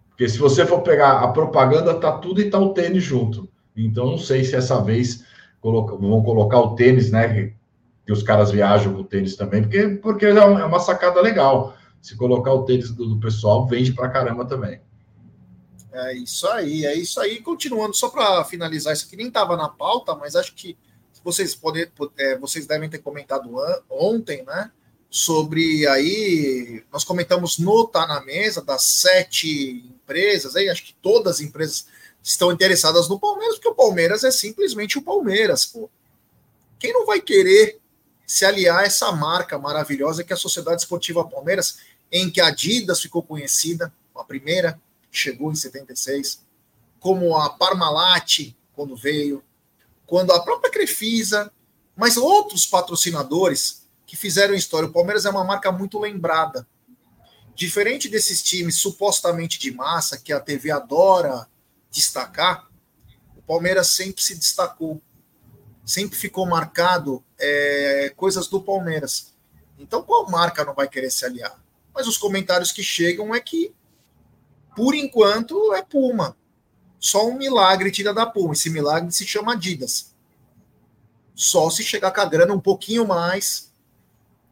Porque 0.09 0.29
se 0.29 0.37
você 0.37 0.65
for 0.65 0.81
pegar 0.81 1.19
a 1.19 1.27
propaganda, 1.29 1.99
tá 1.99 2.11
tudo 2.19 2.39
e 2.39 2.49
tá 2.49 2.59
o 2.59 2.73
tênis 2.73 3.03
junto. 3.03 3.49
Então 3.75 4.05
não 4.05 4.17
sei 4.19 4.43
se 4.43 4.55
essa 4.55 4.79
vez 4.79 5.25
vão 5.61 6.23
colocar 6.23 6.59
o 6.59 6.75
tênis, 6.75 7.09
né? 7.09 7.53
Que 8.05 8.11
os 8.11 8.21
caras 8.21 8.51
viajam 8.51 8.93
com 8.93 9.01
o 9.01 9.05
tênis 9.05 9.35
também, 9.35 9.61
porque, 9.61 9.87
porque 9.87 10.25
é 10.25 10.43
uma 10.43 10.79
sacada 10.79 11.21
legal. 11.21 11.75
Se 12.01 12.17
colocar 12.17 12.53
o 12.53 12.65
tênis 12.65 12.91
do, 12.91 13.07
do 13.07 13.19
pessoal, 13.19 13.65
vende 13.65 13.93
pra 13.93 14.09
caramba 14.09 14.45
também. 14.45 14.81
É 15.93 16.13
isso 16.15 16.47
aí, 16.47 16.85
é 16.85 16.95
isso 16.95 17.19
aí. 17.19 17.39
Continuando, 17.39 17.95
só 17.95 18.09
para 18.09 18.43
finalizar, 18.43 18.93
isso 18.93 19.05
aqui 19.05 19.15
nem 19.15 19.27
estava 19.27 19.55
na 19.55 19.69
pauta, 19.69 20.15
mas 20.15 20.35
acho 20.35 20.53
que 20.55 20.75
vocês, 21.23 21.55
poder, 21.55 21.91
é, 22.17 22.37
vocês 22.37 22.65
devem 22.65 22.89
ter 22.89 22.97
comentado 22.97 23.49
ontem, 23.89 24.43
né? 24.43 24.71
Sobre 25.09 25.85
aí, 25.87 26.83
nós 26.91 27.03
comentamos 27.03 27.59
no 27.59 27.87
Tá 27.87 28.07
na 28.07 28.21
Mesa 28.21 28.63
das 28.63 28.83
sete 28.83 29.85
empresas, 29.87 30.55
aí 30.55 30.67
acho 30.67 30.83
que 30.83 30.95
todas 30.95 31.35
as 31.35 31.41
empresas 31.41 31.85
estão 32.23 32.51
interessadas 32.51 33.07
no 33.07 33.19
Palmeiras, 33.19 33.55
porque 33.55 33.69
o 33.69 33.75
Palmeiras 33.75 34.23
é 34.23 34.31
simplesmente 34.31 34.97
o 34.97 35.03
Palmeiras. 35.03 35.67
Pô. 35.67 35.89
Quem 36.79 36.91
não 36.91 37.05
vai 37.05 37.21
querer 37.21 37.79
se 38.33 38.45
aliar 38.45 38.79
a 38.79 38.83
essa 38.83 39.11
marca 39.11 39.59
maravilhosa 39.59 40.23
que 40.23 40.33
é 40.33 40.35
a 40.35 40.39
Sociedade 40.39 40.81
Esportiva 40.81 41.23
Palmeiras, 41.23 41.77
em 42.11 42.31
que 42.31 42.41
a 42.41 42.47
Adidas 42.47 42.99
ficou 42.99 43.21
conhecida, 43.21 43.93
a 44.15 44.23
primeira, 44.23 44.81
chegou 45.11 45.51
em 45.51 45.55
76, 45.55 46.41
como 46.99 47.37
a 47.37 47.51
Parmalat, 47.51 48.55
quando 48.73 48.95
veio, 48.95 49.43
quando 50.07 50.31
a 50.31 50.43
própria 50.43 50.71
Crefisa, 50.71 51.51
mas 51.95 52.17
outros 52.17 52.65
patrocinadores 52.65 53.87
que 54.03 54.15
fizeram 54.15 54.55
história. 54.55 54.89
O 54.89 54.91
Palmeiras 54.91 55.27
é 55.27 55.29
uma 55.29 55.43
marca 55.43 55.71
muito 55.71 55.99
lembrada. 55.99 56.67
Diferente 57.53 58.09
desses 58.09 58.41
times 58.41 58.77
supostamente 58.77 59.59
de 59.59 59.71
massa, 59.71 60.17
que 60.17 60.33
a 60.33 60.39
TV 60.39 60.71
adora 60.71 61.47
destacar, 61.91 62.67
o 63.37 63.43
Palmeiras 63.43 63.89
sempre 63.89 64.23
se 64.23 64.33
destacou. 64.33 64.99
Sempre 65.85 66.17
ficou 66.17 66.45
marcado 66.45 67.23
é, 67.37 68.13
coisas 68.15 68.47
do 68.47 68.61
Palmeiras. 68.61 69.33
Então, 69.77 70.01
qual 70.03 70.29
marca 70.29 70.63
não 70.63 70.73
vai 70.73 70.87
querer 70.87 71.11
se 71.11 71.25
aliar? 71.25 71.61
Mas 71.93 72.07
os 72.07 72.17
comentários 72.17 72.71
que 72.71 72.81
chegam 72.81 73.35
é 73.35 73.39
que 73.39 73.73
por 74.75 74.95
enquanto, 74.95 75.73
é 75.73 75.81
Puma. 75.81 76.35
Só 76.99 77.27
um 77.27 77.37
milagre 77.37 77.91
tira 77.91 78.13
da 78.13 78.25
Puma. 78.25 78.53
Esse 78.53 78.69
milagre 78.69 79.11
se 79.11 79.25
chama 79.25 79.53
Adidas. 79.53 80.13
Só 81.35 81.69
se 81.69 81.83
chegar 81.83 82.11
com 82.11 82.21
a 82.21 82.25
grana 82.25 82.53
um 82.53 82.59
pouquinho 82.59 83.07
mais, 83.07 83.71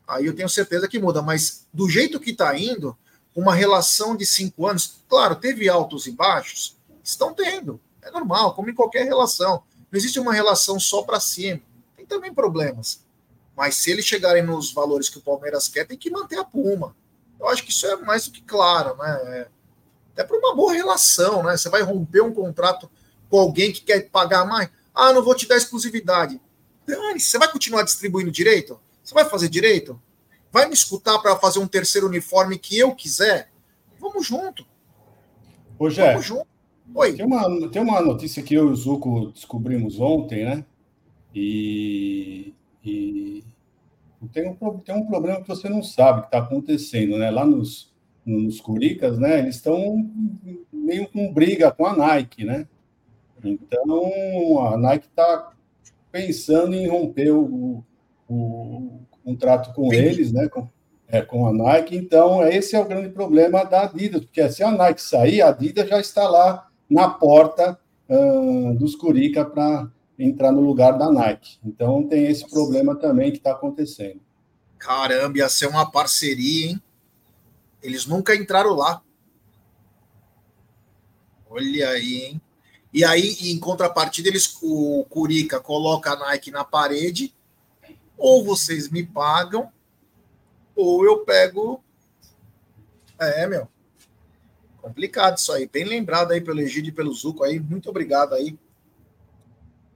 aí 0.08 0.26
eu 0.26 0.36
tenho 0.36 0.50
certeza 0.50 0.88
que 0.88 1.00
muda. 1.00 1.22
Mas 1.22 1.68
do 1.74 1.90
jeito 1.90 2.20
que 2.20 2.32
está 2.32 2.58
indo, 2.58 2.98
uma 3.36 3.54
relação 3.54 4.16
de 4.16 4.26
cinco 4.26 4.68
anos, 4.68 5.00
claro, 5.08 5.36
teve 5.36 5.70
altos 5.70 6.06
e 6.08 6.12
baixos, 6.12 6.78
estão 7.04 7.34
tendo. 7.34 7.80
É 8.02 8.12
normal, 8.12 8.54
como 8.56 8.70
em 8.70 8.76
qualquer 8.76 9.06
relação. 9.06 9.64
Não 9.92 9.98
existe 9.98 10.20
uma 10.20 10.34
relação 10.34 10.80
só 10.80 11.04
para 11.04 11.20
cima. 11.20 11.62
Tem 11.98 12.06
também 12.06 12.34
problemas. 12.34 13.04
Mas 13.56 13.76
se 13.76 13.92
eles 13.92 14.06
chegarem 14.06 14.44
nos 14.44 14.72
valores 14.72 15.10
que 15.10 15.18
o 15.18 15.22
Palmeiras 15.22 15.68
quer, 15.68 15.86
tem 15.86 15.98
que 15.98 16.10
manter 16.10 16.38
a 16.38 16.44
Puma. 16.44 16.96
Eu 17.40 17.48
acho 17.50 17.64
que 17.64 17.72
isso 17.72 17.86
é 17.86 17.96
mais 17.98 18.26
do 18.26 18.32
que 18.32 18.42
claro, 18.42 18.96
né? 18.98 19.22
É 19.40 19.48
até 20.14 20.24
para 20.24 20.38
uma 20.38 20.56
boa 20.56 20.74
relação, 20.74 21.44
né? 21.44 21.58
Você 21.58 21.70
vai 21.70 21.82
romper 21.82 22.22
um 22.22 22.34
contrato 22.34 22.90
com 23.30 23.40
alguém 23.40 23.72
que 23.72 23.82
quer 23.82 24.10
pagar 24.10 24.46
mais. 24.46 24.70
Ah, 24.94 25.14
não 25.14 25.24
vou 25.24 25.36
te 25.36 25.48
dar 25.48 25.58
exclusividade. 25.58 26.40
Dane, 26.86 27.20
você 27.20 27.38
vai 27.38 27.50
continuar 27.52 27.84
distribuindo 27.84 28.32
direito? 28.32 28.80
Você 29.04 29.14
vai 29.14 29.26
fazer 29.26 29.50
direito? 29.50 30.00
Vai 30.52 30.68
me 30.68 30.74
escutar 30.74 31.18
para 31.20 31.38
fazer 31.38 31.60
um 31.60 31.68
terceiro 31.68 32.08
uniforme 32.08 32.60
que 32.60 32.78
eu 32.78 32.94
quiser? 32.94 33.50
Vamos 34.00 34.26
junto. 34.26 34.66
Ô, 35.80 35.90
Jé, 35.90 36.12
Vamos 36.12 36.26
junto. 36.26 36.48
Oi. 36.94 37.14
Tem 37.14 37.26
uma, 37.26 37.70
tem 37.70 37.82
uma 37.82 38.02
notícia 38.02 38.44
que 38.44 38.54
eu 38.54 38.68
e 38.68 38.72
o 38.72 38.76
Zuco 38.76 39.32
descobrimos 39.32 40.00
ontem, 40.00 40.44
né? 40.44 40.66
E, 41.34 42.54
e 42.84 43.44
tem, 44.34 44.50
um, 44.50 44.78
tem 44.80 44.96
um 44.96 45.06
problema 45.06 45.42
que 45.42 45.48
você 45.48 45.70
não 45.70 45.82
sabe 45.82 46.22
que 46.22 46.28
está 46.28 46.40
acontecendo, 46.40 47.18
né? 47.18 47.32
Lá 47.32 47.46
nos, 47.46 47.94
nos 48.26 48.60
Curicas, 48.60 49.18
né? 49.18 49.40
Eles 49.40 49.56
estão 49.56 50.10
meio 50.72 51.08
com 51.10 51.32
briga 51.34 51.72
com 51.72 51.86
a 51.86 51.96
Nike, 51.96 52.44
né? 52.44 52.68
Então 53.44 54.66
a 54.66 54.78
Nike 54.78 55.08
está 55.08 55.54
pensando 56.12 56.76
em 56.76 56.88
romper 56.88 57.32
o, 57.32 57.84
o, 58.28 58.36
o 58.36 59.08
contrato 59.24 59.74
com 59.74 59.90
Sim. 59.90 59.96
eles, 59.96 60.34
né? 60.34 60.50
Com, 60.50 60.68
é, 61.08 61.22
com 61.22 61.48
a 61.48 61.54
Nike. 61.54 61.96
Então 61.96 62.46
esse 62.46 62.76
é 62.76 62.80
o 62.80 62.88
grande 62.88 63.10
problema 63.10 63.64
da 63.64 63.84
Adidas, 63.84 64.26
porque 64.26 64.50
se 64.50 64.62
a 64.62 64.72
Nike 64.72 65.02
sair, 65.02 65.42
a 65.42 65.50
Adidas 65.50 65.88
já 65.88 66.00
está 66.02 66.28
lá 66.28 66.71
na 66.92 67.10
porta 67.10 67.80
uh, 68.10 68.74
dos 68.76 68.96
Curica 68.96 69.46
para 69.46 69.90
entrar 70.20 70.52
no 70.52 70.60
lugar 70.60 70.98
da 70.98 71.10
Nike. 71.10 71.58
Então 71.64 72.06
tem 72.06 72.28
esse 72.28 72.48
problema 72.50 72.94
também 72.96 73.32
que 73.32 73.38
está 73.38 73.54
acontecendo. 73.54 74.20
Caramba, 74.78 75.38
ia 75.38 75.48
ser 75.48 75.68
uma 75.68 75.90
parceria, 75.90 76.72
hein? 76.72 76.84
Eles 77.82 78.06
nunca 78.06 78.36
entraram 78.36 78.74
lá. 78.76 79.02
Olha 81.50 81.90
aí, 81.90 82.24
hein? 82.24 82.42
E 82.94 83.06
aí, 83.06 83.38
em 83.44 83.58
contrapartida, 83.58 84.28
eles, 84.28 84.58
o 84.62 85.06
Curica 85.10 85.62
coloca 85.62 86.12
a 86.12 86.16
Nike 86.18 86.52
na 86.52 86.66
parede, 86.66 87.34
ou 88.18 88.44
vocês 88.44 88.90
me 88.90 89.06
pagam, 89.06 89.72
ou 90.76 91.06
eu 91.06 91.20
pego. 91.20 91.82
É, 93.18 93.48
meu. 93.48 93.68
Complicado 94.82 95.38
isso 95.38 95.52
aí. 95.52 95.68
Bem 95.68 95.86
lembrado 95.86 96.32
aí 96.32 96.42
pelo 96.42 96.60
Egídio 96.60 96.90
e 96.90 96.94
pelo 96.94 97.14
Zuco 97.14 97.44
aí. 97.44 97.60
Muito 97.60 97.90
obrigado 97.90 98.34
aí 98.34 98.58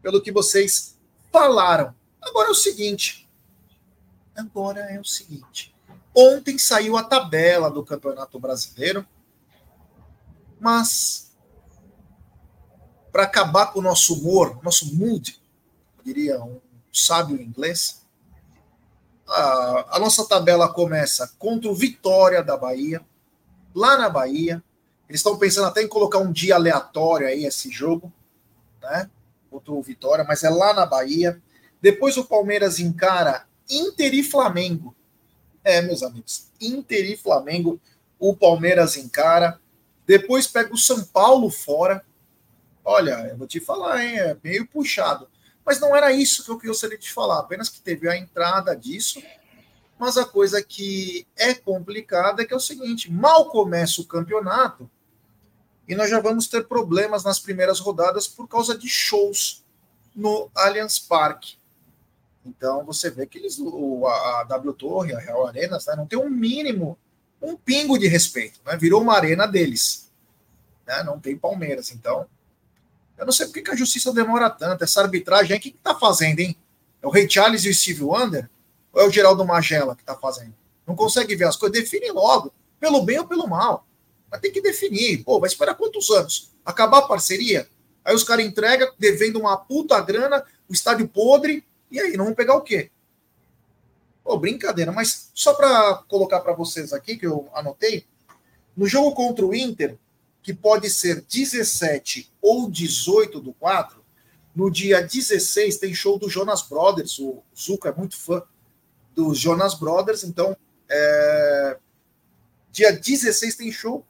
pelo 0.02 0.22
que 0.22 0.32
vocês 0.32 0.98
falaram. 1.32 1.94
Agora 2.22 2.50
é 2.50 2.52
o 2.52 2.56
seguinte. 2.56 3.28
Agora 4.36 4.80
é 4.82 5.00
o 5.00 5.06
seguinte. 5.06 5.74
Ontem 6.14 6.58
saiu 6.58 6.96
a 6.96 7.04
tabela 7.04 7.70
do 7.70 7.84
Campeonato 7.84 8.40
Brasileiro, 8.40 9.06
mas 10.60 11.36
para 13.12 13.24
acabar 13.24 13.68
com 13.68 13.80
o 13.80 13.82
nosso 13.82 14.14
humor, 14.14 14.60
nosso 14.62 14.94
mood, 14.96 15.42
diria 16.04 16.42
um 16.44 16.60
sábio 16.92 17.42
inglês, 17.42 18.06
a, 19.28 19.98
a 19.98 20.00
nossa 20.00 20.28
tabela 20.28 20.72
começa 20.72 21.34
contra 21.40 21.70
o 21.70 21.76
Vitória 21.76 22.44
da 22.44 22.56
Bahia, 22.56 23.02
lá 23.74 23.98
na 23.98 24.10
Bahia. 24.10 24.64
Eles 25.08 25.20
estão 25.20 25.38
pensando 25.38 25.68
até 25.68 25.82
em 25.82 25.88
colocar 25.88 26.20
um 26.20 26.32
dia 26.32 26.56
aleatório 26.56 27.28
aí 27.28 27.46
esse 27.46 27.70
jogo, 27.70 28.12
né? 28.82 29.10
Contra 29.50 29.72
o 29.72 29.82
Vitória, 29.82 30.26
mas 30.28 30.44
é 30.44 30.50
lá 30.50 30.74
na 30.74 30.86
Bahia. 30.86 31.42
Depois 31.82 32.18
o 32.18 32.26
Palmeiras 32.26 32.80
encara 32.80 33.46
Inter 33.70 34.14
e 34.14 34.24
Flamengo 34.24 34.96
é, 35.66 35.82
meus 35.82 36.04
amigos, 36.04 36.52
Inter 36.62 37.10
e 37.10 37.18
Flamengo, 37.18 37.82
o 38.20 38.38
Palmeiras 38.38 38.96
encara. 38.96 39.60
Depois 40.06 40.46
pega 40.46 40.72
o 40.72 40.78
São 40.78 41.04
Paulo 41.04 41.50
fora. 41.50 42.06
Olha, 42.84 43.28
eu 43.32 43.36
vou 43.36 43.48
te 43.48 43.60
falar, 43.60 44.06
hein, 44.06 44.20
é 44.20 44.38
meio 44.44 44.68
puxado. 44.68 45.28
Mas 45.66 45.80
não 45.80 45.96
era 45.96 46.12
isso 46.12 46.44
que 46.44 46.52
eu 46.52 46.60
gostaria 46.60 47.00
de 47.00 47.12
falar, 47.12 47.40
apenas 47.40 47.68
que 47.68 47.82
teve 47.82 48.08
a 48.08 48.16
entrada 48.16 48.76
disso. 48.76 49.20
Mas 49.98 50.18
a 50.18 50.26
coisa 50.26 50.62
que 50.62 51.26
é 51.36 51.56
complicada 51.56 52.44
é 52.44 52.46
que 52.46 52.54
é 52.54 52.58
o 52.58 52.60
seguinte: 52.60 53.12
mal 53.12 53.50
começa 53.50 54.00
o 54.02 54.06
campeonato 54.06 54.90
e 55.88 55.96
nós 55.96 56.10
já 56.10 56.20
vamos 56.20 56.48
ter 56.48 56.68
problemas 56.68 57.24
nas 57.24 57.40
primeiras 57.40 57.80
rodadas 57.80 58.28
por 58.28 58.48
causa 58.48 58.78
de 58.78 58.90
shows 58.90 59.64
no 60.16 60.50
Allianz 60.56 60.98
Parque. 60.98 61.58
Então 62.46 62.86
você 62.86 63.10
vê 63.10 63.26
que 63.26 63.38
eles, 63.38 63.60
o, 63.60 64.06
a, 64.08 64.42
a 64.42 64.44
W 64.46 64.74
Torre, 64.74 65.14
a 65.14 65.20
Real 65.20 65.48
Arenas, 65.48 65.86
né, 65.86 65.96
não 65.96 66.06
tem 66.06 66.18
um 66.18 66.30
mínimo, 66.30 66.98
um 67.42 67.56
pingo 67.56 67.98
de 67.98 68.08
respeito. 68.08 68.60
Né? 68.66 68.78
Virou 68.78 69.02
uma 69.02 69.16
arena 69.16 69.48
deles. 69.48 70.12
Né? 70.86 71.04
Não 71.04 71.20
tem 71.20 71.38
Palmeiras. 71.38 71.92
Então, 71.92 72.28
eu 73.18 73.26
não 73.26 73.34
sei 73.34 73.48
por 73.48 73.62
que 73.62 73.72
a 73.72 73.76
justiça 73.76 74.14
demora 74.14 74.50
tanto. 74.50 74.84
Essa 74.84 75.02
arbitragem, 75.02 75.58
o 75.58 75.60
que 75.60 75.70
está 75.70 75.96
fazendo, 75.96 76.40
hein? 76.40 76.56
É 77.02 77.08
o 77.08 77.10
Rei 77.10 77.30
Charles 77.30 77.64
e 77.66 77.70
o 77.70 77.74
Steve 77.74 78.04
Wonder? 78.04 78.50
Ou 78.94 79.02
é 79.02 79.08
o 79.08 79.12
Geraldo 79.12 79.46
Magela 79.46 79.96
que 79.96 80.02
está 80.02 80.16
fazendo? 80.16 80.54
Não 80.86 80.96
consegue 80.96 81.36
ver 81.36 81.46
as 81.46 81.56
coisas? 81.56 81.78
Define 81.78 82.12
logo, 82.12 82.54
pelo 82.80 83.02
bem 83.02 83.20
ou 83.20 83.28
pelo 83.28 83.48
mal. 83.48 83.86
Mas 84.36 84.42
tem 84.42 84.52
que 84.52 84.62
definir. 84.62 85.24
Pô, 85.24 85.40
vai 85.40 85.48
esperar 85.48 85.76
quantos 85.76 86.10
anos? 86.10 86.52
Acabar 86.66 87.00
a 87.00 87.08
parceria? 87.08 87.70
Aí 88.04 88.14
os 88.14 88.24
caras 88.24 88.46
entregam, 88.46 88.92
devendo 89.00 89.40
uma 89.40 89.56
puta 89.56 90.00
grana, 90.02 90.44
o 90.68 90.74
estádio 90.74 91.08
podre, 91.08 91.64
e 91.90 92.00
aí, 92.00 92.18
não 92.18 92.26
vão 92.26 92.34
pegar 92.34 92.56
o 92.56 92.62
quê? 92.62 92.92
Pô, 94.24 94.38
brincadeira, 94.38 94.92
mas 94.92 95.32
só 95.34 95.54
para 95.54 96.04
colocar 96.10 96.42
para 96.42 96.54
vocês 96.54 96.92
aqui, 96.92 97.16
que 97.18 97.26
eu 97.26 97.50
anotei, 97.54 98.06
no 98.76 98.86
jogo 98.86 99.14
contra 99.14 99.46
o 99.46 99.56
Inter, 99.56 99.98
que 100.44 100.54
pode 100.54 100.90
ser 100.90 101.22
17 101.22 102.32
ou 102.42 102.70
18 102.70 103.40
do 103.40 103.54
4, 103.54 104.04
no 104.54 104.70
dia 104.70 105.02
16 105.02 105.78
tem 105.78 105.94
show 105.94 106.20
do 106.20 106.30
Jonas 106.30 106.62
Brothers, 106.62 107.18
o 107.20 107.42
Zuko 107.58 107.88
é 107.88 107.94
muito 107.94 108.18
fã 108.18 108.44
dos 109.16 109.40
Jonas 109.40 109.76
Brothers, 109.76 110.24
então 110.24 110.56
é... 110.90 111.78
dia 112.72 112.92
16 112.92 113.56
tem 113.56 113.72
show. 113.72 114.06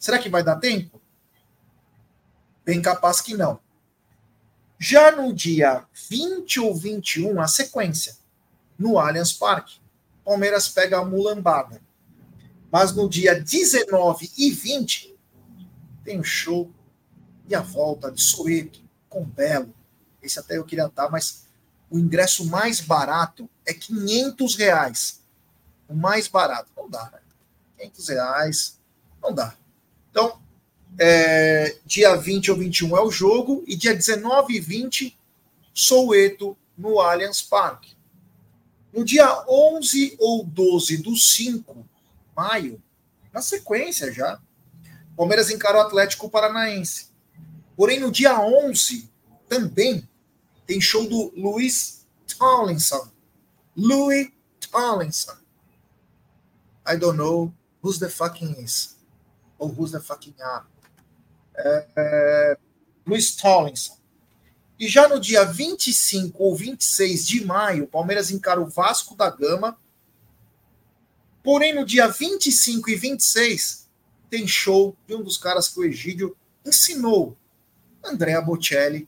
Será 0.00 0.18
que 0.18 0.30
vai 0.30 0.42
dar 0.42 0.56
tempo? 0.56 0.98
Bem 2.64 2.80
capaz 2.80 3.20
que 3.20 3.36
não. 3.36 3.60
Já 4.78 5.12
no 5.14 5.30
dia 5.30 5.84
20 6.08 6.58
ou 6.60 6.74
21, 6.74 7.38
a 7.38 7.46
sequência 7.46 8.16
no 8.78 8.98
Allianz 8.98 9.30
Parque. 9.34 9.78
Palmeiras 10.24 10.68
pega 10.68 10.98
a 10.98 11.04
mulambada. 11.04 11.82
Mas 12.72 12.94
no 12.94 13.10
dia 13.10 13.38
19 13.38 14.30
e 14.38 14.50
20 14.50 15.14
tem 16.02 16.18
o 16.18 16.24
show 16.24 16.72
e 17.46 17.54
a 17.54 17.60
volta 17.60 18.10
de 18.10 18.22
Soeto 18.22 18.80
com 19.06 19.22
Belo. 19.22 19.74
Esse 20.22 20.38
até 20.38 20.56
eu 20.56 20.64
queria 20.64 20.86
estar, 20.86 21.10
mas 21.10 21.44
o 21.90 21.98
ingresso 21.98 22.46
mais 22.46 22.80
barato 22.80 23.50
é 23.66 23.74
500 23.74 24.54
reais. 24.54 25.20
O 25.86 25.94
mais 25.94 26.26
barato. 26.26 26.70
Não 26.74 26.88
dá, 26.88 27.10
né? 27.12 27.20
500 27.76 28.08
reais. 28.08 28.80
Não 29.20 29.34
dá. 29.34 29.54
Então, 30.10 30.40
é, 30.98 31.76
dia 31.86 32.14
20 32.16 32.50
ou 32.50 32.56
21 32.56 32.96
é 32.96 33.02
o 33.02 33.10
jogo, 33.10 33.64
e 33.66 33.76
dia 33.76 33.94
19 33.94 34.54
e 34.54 34.60
20, 34.60 35.18
Soueto 35.72 36.56
no 36.76 37.00
Allianz 37.00 37.42
Parque. 37.42 37.96
No 38.92 39.04
dia 39.04 39.44
11 39.48 40.16
ou 40.18 40.44
12 40.44 40.98
do 40.98 41.16
5 41.16 41.86
maio, 42.36 42.82
na 43.32 43.40
sequência 43.40 44.12
já, 44.12 44.40
Palmeiras 45.16 45.50
encara 45.50 45.78
o 45.78 45.80
Atlético 45.82 46.28
Paranaense. 46.28 47.08
Porém, 47.76 48.00
no 48.00 48.10
dia 48.10 48.40
11 48.40 49.08
também 49.48 50.08
tem 50.66 50.80
show 50.80 51.08
do 51.08 51.32
Luiz 51.36 52.06
Tomlinson. 52.38 53.08
Louis 53.76 54.30
Tomlinson. 54.70 55.36
I 56.86 56.96
don't 56.96 57.16
know 57.16 57.52
who's 57.82 57.98
the 57.98 58.08
fucking 58.08 58.56
is. 58.58 58.96
Ou 59.60 59.68
who's 59.68 59.92
the 59.92 60.00
fucking 60.00 60.34
are. 60.40 60.66
É, 61.54 61.86
é, 61.96 62.58
Luiz 63.06 63.36
Tomlinson. 63.36 64.00
E 64.78 64.88
já 64.88 65.06
no 65.06 65.20
dia 65.20 65.44
25 65.44 66.42
ou 66.42 66.56
26 66.56 67.28
de 67.28 67.44
maio, 67.44 67.84
o 67.84 67.86
Palmeiras 67.86 68.30
encara 68.30 68.58
o 68.58 68.66
Vasco 68.66 69.14
da 69.14 69.28
Gama. 69.28 69.78
Porém, 71.44 71.74
no 71.74 71.84
dia 71.84 72.08
25 72.08 72.88
e 72.88 72.96
26, 72.96 73.86
tem 74.30 74.48
show 74.48 74.96
de 75.06 75.14
um 75.14 75.22
dos 75.22 75.36
caras 75.36 75.68
que 75.68 75.78
o 75.78 75.84
Egídio 75.84 76.34
ensinou, 76.64 77.36
Andrea 78.02 78.40
Bocelli, 78.40 79.06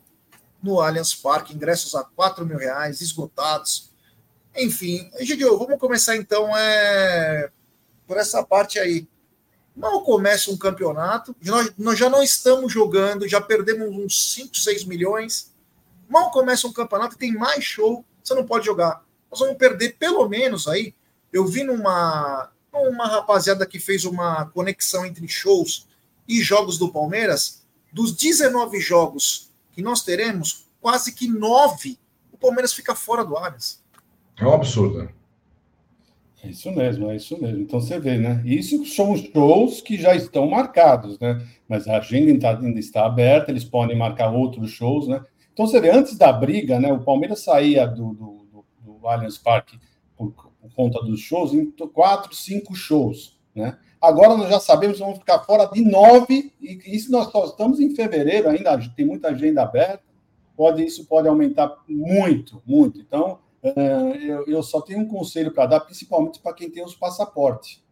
no 0.62 0.78
Allianz 0.78 1.14
Parque. 1.14 1.54
Ingressos 1.54 1.94
a 1.94 2.04
4 2.04 2.44
mil 2.44 2.58
reais, 2.58 3.00
esgotados. 3.00 3.90
Enfim, 4.54 5.10
Egídio, 5.14 5.56
vamos 5.56 5.80
começar 5.80 6.16
então 6.16 6.54
é, 6.54 7.50
por 8.06 8.18
essa 8.18 8.44
parte 8.44 8.78
aí. 8.78 9.08
Mal 9.74 10.02
começa 10.02 10.50
um 10.50 10.56
campeonato, 10.56 11.34
nós, 11.42 11.72
nós 11.78 11.98
já 11.98 12.10
não 12.10 12.22
estamos 12.22 12.72
jogando, 12.72 13.26
já 13.26 13.40
perdemos 13.40 13.88
uns 13.88 14.34
5, 14.34 14.56
6 14.56 14.84
milhões 14.84 15.52
Mal 16.12 16.30
começa 16.30 16.66
um 16.66 16.72
campeonato 16.74 17.16
tem 17.16 17.32
mais 17.32 17.64
show, 17.64 18.04
você 18.22 18.34
não 18.34 18.44
pode 18.44 18.66
jogar. 18.66 19.02
Nós 19.30 19.40
vamos 19.40 19.56
perder 19.56 19.96
pelo 19.98 20.28
menos 20.28 20.68
aí. 20.68 20.94
Eu 21.32 21.46
vi 21.46 21.64
numa 21.64 22.50
uma 22.70 23.06
rapaziada 23.06 23.66
que 23.66 23.78
fez 23.78 24.04
uma 24.04 24.44
conexão 24.46 25.06
entre 25.06 25.26
shows 25.26 25.88
e 26.28 26.42
jogos 26.42 26.76
do 26.76 26.92
Palmeiras, 26.92 27.62
dos 27.90 28.12
19 28.12 28.78
jogos 28.78 29.50
que 29.72 29.80
nós 29.80 30.02
teremos, 30.02 30.66
quase 30.82 31.12
que 31.12 31.26
nove 31.28 31.98
o 32.30 32.36
Palmeiras 32.36 32.74
fica 32.74 32.94
fora 32.94 33.24
do 33.24 33.34
Allianz. 33.34 33.82
É 34.36 34.44
um 34.44 34.52
absurdo. 34.52 35.08
É 36.42 36.48
isso 36.48 36.72
mesmo, 36.72 37.08
é 37.10 37.16
isso 37.16 37.40
mesmo. 37.40 37.60
Então 37.60 37.80
você 37.80 38.00
vê, 38.00 38.18
né? 38.18 38.42
Isso 38.44 38.84
são 38.84 39.16
shows 39.16 39.80
que 39.80 39.96
já 39.96 40.14
estão 40.14 40.48
marcados, 40.48 41.18
né? 41.20 41.40
Mas 41.68 41.86
a 41.86 41.98
agenda 41.98 42.48
ainda 42.50 42.80
está 42.80 43.06
aberta, 43.06 43.50
eles 43.50 43.64
podem 43.64 43.96
marcar 43.96 44.30
outros 44.30 44.70
shows, 44.70 45.06
né? 45.06 45.24
Então, 45.52 45.66
você 45.66 45.80
vê, 45.80 45.90
antes 45.90 46.16
da 46.16 46.32
briga, 46.32 46.80
né, 46.80 46.92
o 46.92 47.04
Palmeiras 47.04 47.40
saía 47.40 47.86
do, 47.86 48.14
do, 48.14 48.46
do, 48.50 48.64
do 48.98 49.08
Allianz 49.08 49.36
Parque 49.36 49.78
por, 50.16 50.32
por, 50.32 50.74
conta 50.74 51.02
dos 51.02 51.20
shows 51.20 51.52
em 51.52 51.70
quatro, 51.92 52.34
cinco 52.34 52.74
shows. 52.74 53.38
Né? 53.54 53.76
Agora 54.00 54.36
nós 54.36 54.48
já 54.48 54.58
sabemos 54.58 54.96
que 54.96 55.02
vamos 55.02 55.18
ficar 55.18 55.40
fora 55.40 55.66
de 55.66 55.82
nove, 55.82 56.52
e 56.60 56.80
isso 56.86 57.12
nós 57.12 57.30
só 57.30 57.44
estamos 57.44 57.80
em 57.80 57.94
fevereiro 57.94 58.48
ainda, 58.48 58.78
tem 58.96 59.04
muita 59.04 59.28
agenda 59.28 59.62
aberta, 59.62 60.02
pode, 60.56 60.82
isso 60.82 61.04
pode 61.06 61.28
aumentar 61.28 61.76
muito, 61.86 62.62
muito. 62.66 62.98
Então, 62.98 63.38
eu, 63.62 64.44
eu 64.46 64.62
só 64.62 64.80
tenho 64.80 65.00
um 65.00 65.06
conselho 65.08 65.52
para 65.52 65.66
dar, 65.66 65.80
principalmente 65.80 66.40
para 66.40 66.52
quem 66.52 66.70
tem 66.70 66.84
os 66.84 66.94
passaportes. 66.94 67.82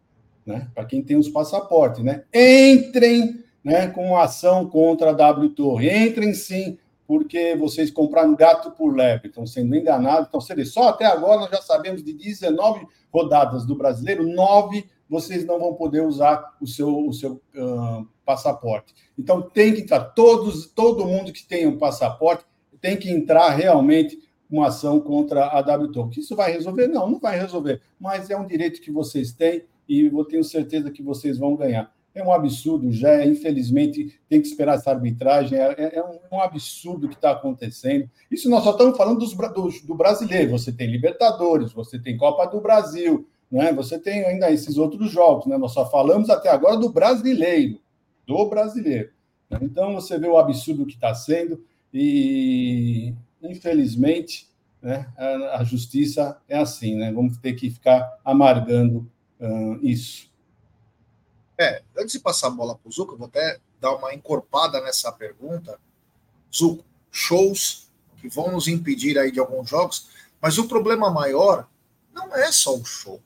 Né? 0.44 0.68
Para 0.74 0.84
quem 0.84 1.02
tem 1.02 1.16
os 1.16 1.28
passaportes, 1.28 2.02
né? 2.02 2.24
Entrem 2.34 3.44
né, 3.62 3.88
com 3.88 4.16
ação 4.16 4.68
contra 4.68 5.10
a 5.10 5.12
W 5.12 5.50
Torre. 5.50 6.08
Entrem 6.08 6.34
sim 6.34 6.78
porque 7.06 7.56
vocês 7.56 7.90
compraram 7.90 8.36
gato 8.36 8.70
por 8.70 8.94
lebre, 8.94 9.28
estão 9.28 9.44
sendo 9.44 9.74
enganados. 9.74 10.28
Então, 10.28 10.40
seja, 10.40 10.64
só 10.64 10.88
até 10.90 11.04
agora 11.06 11.40
nós 11.40 11.50
já 11.50 11.60
sabemos 11.60 12.04
de 12.04 12.12
19 12.12 12.86
rodadas 13.12 13.66
do 13.66 13.74
brasileiro, 13.74 14.26
nove 14.26 14.88
vocês 15.08 15.44
não 15.44 15.58
vão 15.58 15.74
poder 15.74 16.02
usar 16.02 16.56
o 16.60 16.68
seu, 16.68 17.08
o 17.08 17.12
seu 17.12 17.42
uh, 17.56 18.06
passaporte. 18.24 18.94
Então, 19.18 19.42
tem 19.42 19.74
que 19.74 19.80
entrar, 19.80 20.00
todos, 20.00 20.66
todo 20.66 21.04
mundo 21.04 21.32
que 21.32 21.44
tem 21.44 21.66
um 21.66 21.78
passaporte 21.78 22.44
tem 22.80 22.96
que 22.96 23.10
entrar 23.10 23.50
realmente 23.50 24.16
uma 24.50 24.68
ação 24.68 25.00
contra 25.00 25.44
a 25.44 25.60
WTO. 25.60 26.10
Isso 26.16 26.34
vai 26.34 26.52
resolver? 26.52 26.88
Não, 26.88 27.08
não 27.08 27.18
vai 27.20 27.38
resolver, 27.38 27.80
mas 27.98 28.30
é 28.30 28.36
um 28.36 28.46
direito 28.46 28.80
que 28.80 28.90
vocês 28.90 29.32
têm 29.32 29.64
e 29.88 30.06
eu 30.06 30.24
tenho 30.24 30.44
certeza 30.44 30.90
que 30.90 31.02
vocês 31.02 31.38
vão 31.38 31.56
ganhar. 31.56 31.92
É 32.12 32.24
um 32.24 32.32
absurdo, 32.32 32.90
já, 32.90 33.24
infelizmente, 33.24 34.20
tem 34.28 34.40
que 34.40 34.48
esperar 34.48 34.74
essa 34.74 34.90
arbitragem, 34.90 35.56
é, 35.56 35.74
é, 35.78 35.98
é 35.98 36.02
um, 36.02 36.14
é 36.14 36.34
um, 36.34 36.40
absurdo 36.40 37.08
que 37.08 37.14
está 37.14 37.30
acontecendo. 37.30 38.10
Isso 38.28 38.50
nós 38.50 38.64
só 38.64 38.72
estamos 38.72 38.96
falando 38.96 39.20
dos, 39.20 39.32
do, 39.32 39.86
do, 39.86 39.94
brasileiro. 39.94 40.50
Você 40.50 40.72
tem 40.72 40.90
Libertadores, 40.90 41.72
você 41.72 42.00
tem 42.00 42.16
Copa 42.16 42.46
do 42.46 42.60
Brasil, 42.60 43.28
né? 43.50 43.72
você 43.72 43.96
tem 43.96 44.24
ainda 44.24 44.50
esses 44.50 44.76
outros 44.76 45.10
jogos. 45.10 45.46
Né? 45.46 45.56
Nós 45.56 45.72
só 45.72 45.88
falamos 45.88 46.30
até 46.30 46.48
agora 46.48 46.76
do 46.76 46.90
brasileiro, 46.90 47.80
do 48.26 48.44
brasileiro. 48.46 49.10
Então, 49.60 49.94
você 49.94 50.18
vê 50.18 50.28
o 50.28 50.38
absurdo 50.38 50.86
que 50.86 50.94
está 50.94 51.14
sendo 51.14 51.64
e, 51.92 53.14
infelizmente, 53.42 54.48
né, 54.82 55.12
a, 55.16 55.58
a, 55.58 55.64
justiça 55.64 56.40
é 56.48 56.58
assim, 56.58 56.96
né? 56.96 57.12
vamos 57.12 57.36
ter 57.38 57.52
que 57.54 57.70
ficar 57.70 58.18
amargando 58.24 59.10
uh, 59.38 59.84
isso. 59.84 60.30
É, 61.58 61.82
antes 61.98 62.12
de 62.12 62.20
passar 62.20 62.46
a 62.46 62.50
bola 62.50 62.74
para 62.74 62.88
o 62.88 62.92
Zuco, 62.92 63.12
eu 63.14 63.18
vou 63.18 63.26
até 63.26 63.58
dar 63.78 63.94
uma 63.94 64.14
encorpada 64.14 64.80
nessa 64.80 65.12
pergunta. 65.12 65.78
Zuco, 66.54 66.84
shows 67.10 67.90
que 68.16 68.28
vão 68.28 68.52
nos 68.52 68.68
impedir 68.68 69.18
aí 69.18 69.30
de 69.30 69.40
alguns 69.40 69.68
jogos, 69.68 70.08
mas 70.40 70.58
o 70.58 70.68
problema 70.68 71.10
maior 71.10 71.68
não 72.12 72.34
é 72.34 72.50
só 72.50 72.74
o 72.74 72.84
show. 72.84 73.20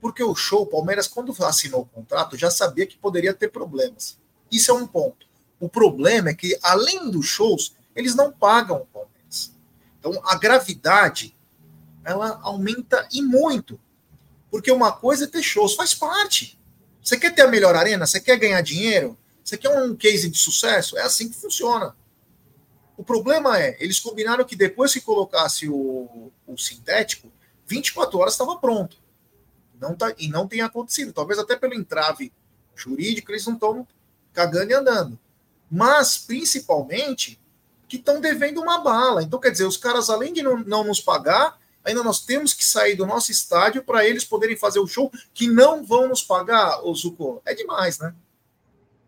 Porque 0.00 0.22
o 0.22 0.34
show, 0.34 0.62
o 0.62 0.66
Palmeiras, 0.66 1.08
quando 1.08 1.34
assinou 1.44 1.82
o 1.82 1.86
contrato, 1.86 2.36
já 2.36 2.50
sabia 2.50 2.86
que 2.86 2.96
poderia 2.96 3.34
ter 3.34 3.48
problemas. 3.48 4.18
Isso 4.50 4.70
é 4.70 4.74
um 4.74 4.86
ponto. 4.86 5.26
O 5.58 5.68
problema 5.68 6.30
é 6.30 6.34
que, 6.34 6.58
além 6.62 7.10
dos 7.10 7.26
shows, 7.26 7.74
eles 7.96 8.14
não 8.14 8.30
pagam 8.30 8.82
o 8.82 8.86
Palmeiras. 8.86 9.52
Então, 9.98 10.12
a 10.24 10.36
gravidade, 10.36 11.36
ela 12.04 12.38
aumenta 12.42 13.08
e 13.10 13.22
muito. 13.22 13.80
Porque 14.50 14.70
uma 14.70 14.92
coisa 14.92 15.24
é 15.24 15.28
ter 15.28 15.42
shows, 15.42 15.74
faz 15.74 15.94
parte. 15.94 16.58
Você 17.02 17.16
quer 17.16 17.34
ter 17.34 17.42
a 17.42 17.48
melhor 17.48 17.74
arena? 17.74 18.06
Você 18.06 18.20
quer 18.20 18.38
ganhar 18.38 18.60
dinheiro? 18.60 19.18
Você 19.42 19.56
quer 19.56 19.70
um 19.70 19.96
case 19.96 20.28
de 20.28 20.38
sucesso? 20.38 20.96
É 20.98 21.02
assim 21.02 21.28
que 21.28 21.36
funciona. 21.36 21.96
O 22.96 23.04
problema 23.04 23.58
é, 23.60 23.76
eles 23.78 24.00
combinaram 24.00 24.44
que 24.44 24.56
depois 24.56 24.92
que 24.92 25.00
colocasse 25.00 25.68
o, 25.68 26.32
o 26.46 26.56
sintético, 26.56 27.30
24 27.66 28.18
horas 28.18 28.34
estava 28.34 28.56
pronto. 28.58 28.96
Não 29.80 29.94
tá, 29.94 30.14
e 30.18 30.28
não 30.28 30.48
tem 30.48 30.62
acontecido. 30.62 31.12
Talvez 31.12 31.38
até 31.38 31.56
pelo 31.56 31.74
entrave 31.74 32.32
jurídico, 32.74 33.30
eles 33.30 33.46
não 33.46 33.54
estão 33.54 33.86
cagando 34.32 34.70
e 34.70 34.74
andando. 34.74 35.18
Mas, 35.70 36.16
principalmente, 36.16 37.40
que 37.88 37.96
estão 37.96 38.20
devendo 38.20 38.60
uma 38.60 38.78
bala. 38.78 39.22
Então, 39.22 39.38
quer 39.38 39.50
dizer, 39.50 39.64
os 39.64 39.76
caras, 39.76 40.10
além 40.10 40.32
de 40.32 40.42
não, 40.42 40.58
não 40.58 40.84
nos 40.84 41.00
pagar, 41.00 41.56
ainda 41.84 42.02
nós 42.02 42.24
temos 42.24 42.52
que 42.52 42.64
sair 42.64 42.96
do 42.96 43.06
nosso 43.06 43.30
estádio 43.30 43.82
para 43.82 44.04
eles 44.04 44.24
poderem 44.24 44.56
fazer 44.56 44.80
o 44.80 44.86
show 44.86 45.10
que 45.32 45.48
não 45.48 45.84
vão 45.84 46.08
nos 46.08 46.22
pagar, 46.22 46.80
o 46.84 46.94
Zuko. 46.94 47.40
É 47.46 47.54
demais, 47.54 47.98
né? 47.98 48.12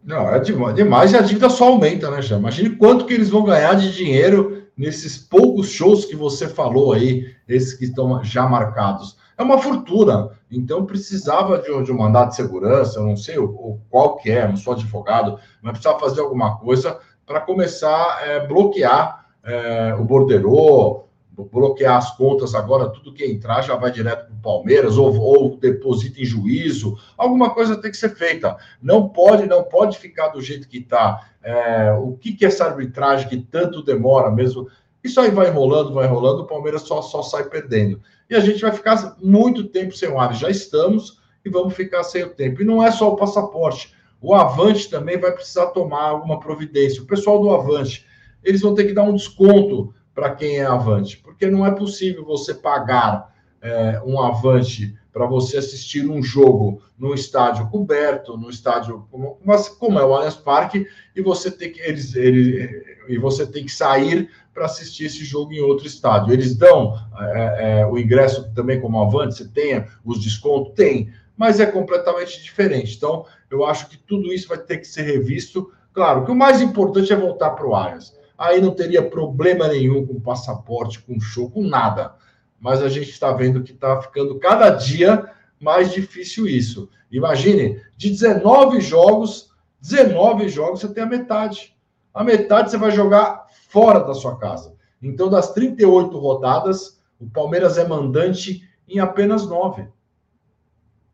Não, 0.05 0.33
é 0.33 0.39
demais 0.39 1.13
e 1.13 1.17
a 1.17 1.21
dívida 1.21 1.51
só 1.51 1.67
aumenta, 1.69 2.11
né, 2.11 2.23
Chama? 2.23 2.41
Imagine 2.43 2.77
quanto 2.77 3.05
que 3.05 3.13
eles 3.13 3.29
vão 3.29 3.45
ganhar 3.45 3.75
de 3.75 3.93
dinheiro 3.93 4.69
nesses 4.77 5.19
poucos 5.19 5.71
shows 5.71 6.05
que 6.05 6.15
você 6.15 6.49
falou 6.49 6.93
aí, 6.93 7.35
esses 7.49 7.75
que 7.75 7.85
estão 7.85 8.23
já 8.23 8.47
marcados. 8.47 9.17
É 9.37 9.43
uma 9.43 9.59
fortuna. 9.59 10.31
Então 10.51 10.87
precisava 10.87 11.59
de, 11.59 11.83
de 11.83 11.93
um 11.93 11.97
mandato 11.97 12.31
de 12.31 12.37
segurança, 12.37 12.99
eu 12.99 13.05
não 13.05 13.17
sei 13.17 13.39
o, 13.39 13.45
o, 13.45 13.81
qual 13.91 14.17
que 14.17 14.31
é, 14.31 14.49
não 14.49 14.57
sou 14.57 14.73
advogado, 14.73 15.39
mas 15.61 15.73
precisava 15.73 16.01
fazer 16.01 16.21
alguma 16.21 16.57
coisa 16.59 16.99
para 17.29 17.43
começar 17.43 18.19
a 18.19 18.27
é, 18.27 18.47
bloquear 18.47 19.27
é, 19.45 19.95
o 19.95 20.03
borderô, 20.03 21.05
bloquear 21.53 21.97
as 21.97 22.17
contas 22.17 22.55
agora, 22.55 22.89
tudo 22.89 23.13
que 23.13 23.25
entrar 23.25 23.63
já 23.63 23.77
vai 23.77 23.93
direto 23.93 24.27
para 24.27 24.35
o 24.35 24.43
Palmeiras, 24.43 24.97
ou, 24.97 25.15
ou 25.17 25.57
deposita 25.57 26.21
em 26.21 26.25
juízo, 26.25 26.99
alguma 27.17 27.51
coisa 27.51 27.81
tem 27.81 27.91
que 27.91 27.97
ser 27.97 28.17
feita. 28.17 28.57
Não 28.83 29.11
pode, 29.11 29.47
não 29.47 29.63
pode 29.63 29.99
ficar 29.99 30.29
do 30.29 30.41
jeito 30.41 30.67
que 30.67 30.79
está. 30.79 31.29
É, 31.43 31.93
o 31.93 32.13
que, 32.13 32.33
que 32.33 32.47
essa 32.47 32.65
arbitragem 32.65 33.29
que 33.29 33.37
tanto 33.37 33.83
demora 33.83 34.31
mesmo? 34.31 34.67
Isso 35.05 35.21
aí 35.21 35.31
vai 35.31 35.51
rolando, 35.51 35.93
vai 35.93 36.09
rolando, 36.09 36.43
o 36.43 36.47
Palmeiras 36.47 36.83
só, 36.83 37.03
só 37.03 37.23
sai 37.23 37.45
perdendo. 37.45 38.01
E 38.29 38.35
a 38.35 38.41
gente 38.41 38.61
vai 38.61 38.73
ficar 38.73 39.17
muito 39.23 39.65
tempo 39.65 39.95
sem 39.95 40.09
o 40.09 40.19
Aves. 40.19 40.39
Já 40.39 40.51
estamos 40.51 41.21
e 41.45 41.51
vamos 41.51 41.75
ficar 41.75 42.03
sem 42.03 42.25
o 42.25 42.31
tempo. 42.31 42.63
E 42.63 42.65
não 42.65 42.83
é 42.83 42.91
só 42.91 43.13
o 43.13 43.17
passaporte. 43.17 43.95
O 44.21 44.35
Avante 44.35 44.89
também 44.91 45.19
vai 45.19 45.33
precisar 45.33 45.67
tomar 45.69 46.03
alguma 46.03 46.41
providência. 46.41 47.03
O 47.03 47.07
pessoal 47.07 47.41
do 47.41 47.51
Avante, 47.51 48.05
eles 48.43 48.61
vão 48.61 48.75
ter 48.75 48.85
que 48.85 48.93
dar 48.93 49.03
um 49.03 49.15
desconto 49.15 49.95
para 50.15 50.35
quem 50.35 50.59
é 50.59 50.67
Avante, 50.67 51.17
porque 51.19 51.47
não 51.47 51.65
é 51.65 51.71
possível 51.71 52.25
você 52.25 52.53
pagar 52.53 53.33
é, 53.63 54.03
um 54.05 54.21
Avante 54.21 54.97
para 55.13 55.27
você 55.27 55.59
assistir 55.59 56.09
um 56.09 56.23
jogo 56.23 56.83
no 56.99 57.15
estádio 57.15 57.69
coberto, 57.69 58.37
no 58.37 58.51
estádio 58.51 59.07
como, 59.11 59.39
como 59.79 59.99
é 59.99 60.05
o 60.05 60.15
Allianz 60.15 60.35
Parque, 60.35 60.87
e 61.15 61.23
você 61.23 61.51
tem 61.51 61.73
que 61.73 61.81
eles, 61.81 62.15
eles 62.15 62.99
e 63.09 63.19
você 63.19 63.47
tem 63.47 63.65
que 63.65 63.73
sair 63.73 64.31
para 64.53 64.67
assistir 64.67 65.07
esse 65.07 65.25
jogo 65.25 65.53
em 65.53 65.61
outro 65.61 65.87
estádio. 65.87 66.33
Eles 66.33 66.55
dão 66.55 66.95
é, 67.19 67.81
é, 67.81 67.87
o 67.87 67.97
ingresso 67.97 68.53
também 68.55 68.81
como 68.81 69.01
Avante, 69.01 69.37
você 69.37 69.49
tem 69.49 69.85
os 70.05 70.21
descontos? 70.21 70.75
Tem, 70.75 71.13
mas 71.39 71.59
é 71.61 71.65
completamente 71.65 72.43
diferente. 72.43 72.97
Então, 72.97 73.25
eu 73.51 73.65
acho 73.65 73.89
que 73.89 73.97
tudo 73.97 74.31
isso 74.35 74.49
vai 74.49 74.59
ter 74.59 74.77
que 74.77 74.87
ser 74.87 75.03
revisto. 75.03 75.73
Claro 75.95 76.27
que 76.27 76.31
o 76.31 76.37
mais 76.37 76.61
importante 76.61 77.13
é 77.13 77.17
voltar 77.17 77.53
para 77.53 77.67
o 77.67 77.75
Allianz 77.75 78.19
aí 78.39 78.61
não 78.61 78.71
teria 78.71 79.03
problema 79.03 79.67
nenhum 79.67 80.07
com 80.07 80.21
passaporte, 80.21 81.01
com 81.01 81.19
show, 81.19 81.51
com 81.51 81.65
nada. 81.65 82.15
Mas 82.61 82.81
a 82.81 82.89
gente 82.89 83.11
está 83.11 83.33
vendo 83.33 83.65
que 83.65 83.73
está 83.73 84.01
ficando 84.01 84.39
cada 84.39 84.71
dia 84.71 85.29
mais 85.61 85.93
difícil 85.93 86.47
isso. 86.47 86.89
Imagine, 87.11 87.83
de 87.97 88.11
19 88.11 88.81
jogos, 88.81 89.51
19 89.81 90.49
jogos 90.49 90.81
você 90.81 90.89
tem 90.89 91.03
a 91.03 91.07
metade. 91.07 91.77
A 92.15 92.23
metade 92.23 92.71
você 92.71 92.77
vai 92.77 92.93
jogar 92.93 93.47
fora 93.69 94.01
da 94.01 94.15
sua 94.15 94.39
casa. 94.39 94.75
Então, 95.03 95.29
das 95.29 95.53
38 95.53 96.17
rodadas, 96.17 97.01
o 97.21 97.29
Palmeiras 97.29 97.77
é 97.77 97.87
mandante 97.87 98.69
em 98.89 99.01
apenas 99.01 99.47
9. 99.47 99.89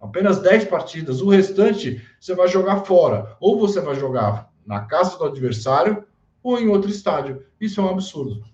Apenas 0.04 0.40
10 0.40 0.66
partidas. 0.66 1.20
O 1.20 1.30
restante 1.30 2.06
você 2.20 2.34
vai 2.34 2.48
jogar 2.48 2.84
fora. 2.84 3.36
Ou 3.40 3.58
você 3.58 3.80
vai 3.80 3.94
jogar 3.94 4.52
na 4.66 4.84
casa 4.84 5.16
do 5.16 5.24
adversário, 5.24 6.06
ou 6.42 6.58
em 6.58 6.68
outro 6.68 6.90
estádio. 6.90 7.44
Isso 7.60 7.80
é 7.80 7.84
um 7.84 7.88
absurdo. 7.88 8.44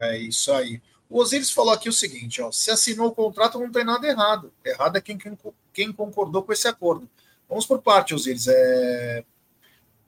É 0.00 0.18
isso 0.18 0.52
aí. 0.52 0.82
O 1.08 1.20
Osiris 1.20 1.50
falou 1.50 1.72
aqui 1.72 1.88
o 1.88 1.92
seguinte: 1.92 2.42
ó, 2.42 2.50
se 2.50 2.70
assinou 2.70 3.08
o 3.08 3.14
contrato, 3.14 3.58
não 3.58 3.70
tem 3.70 3.84
nada 3.84 4.06
errado. 4.06 4.52
Errado 4.64 4.96
é 4.96 5.00
quem, 5.00 5.16
quem, 5.16 5.36
quem 5.72 5.92
concordou 5.92 6.42
com 6.42 6.52
esse 6.52 6.66
acordo. 6.66 7.08
Vamos 7.48 7.66
por 7.66 7.80
parte, 7.80 8.14
Osiris. 8.14 8.46
É... 8.48 9.24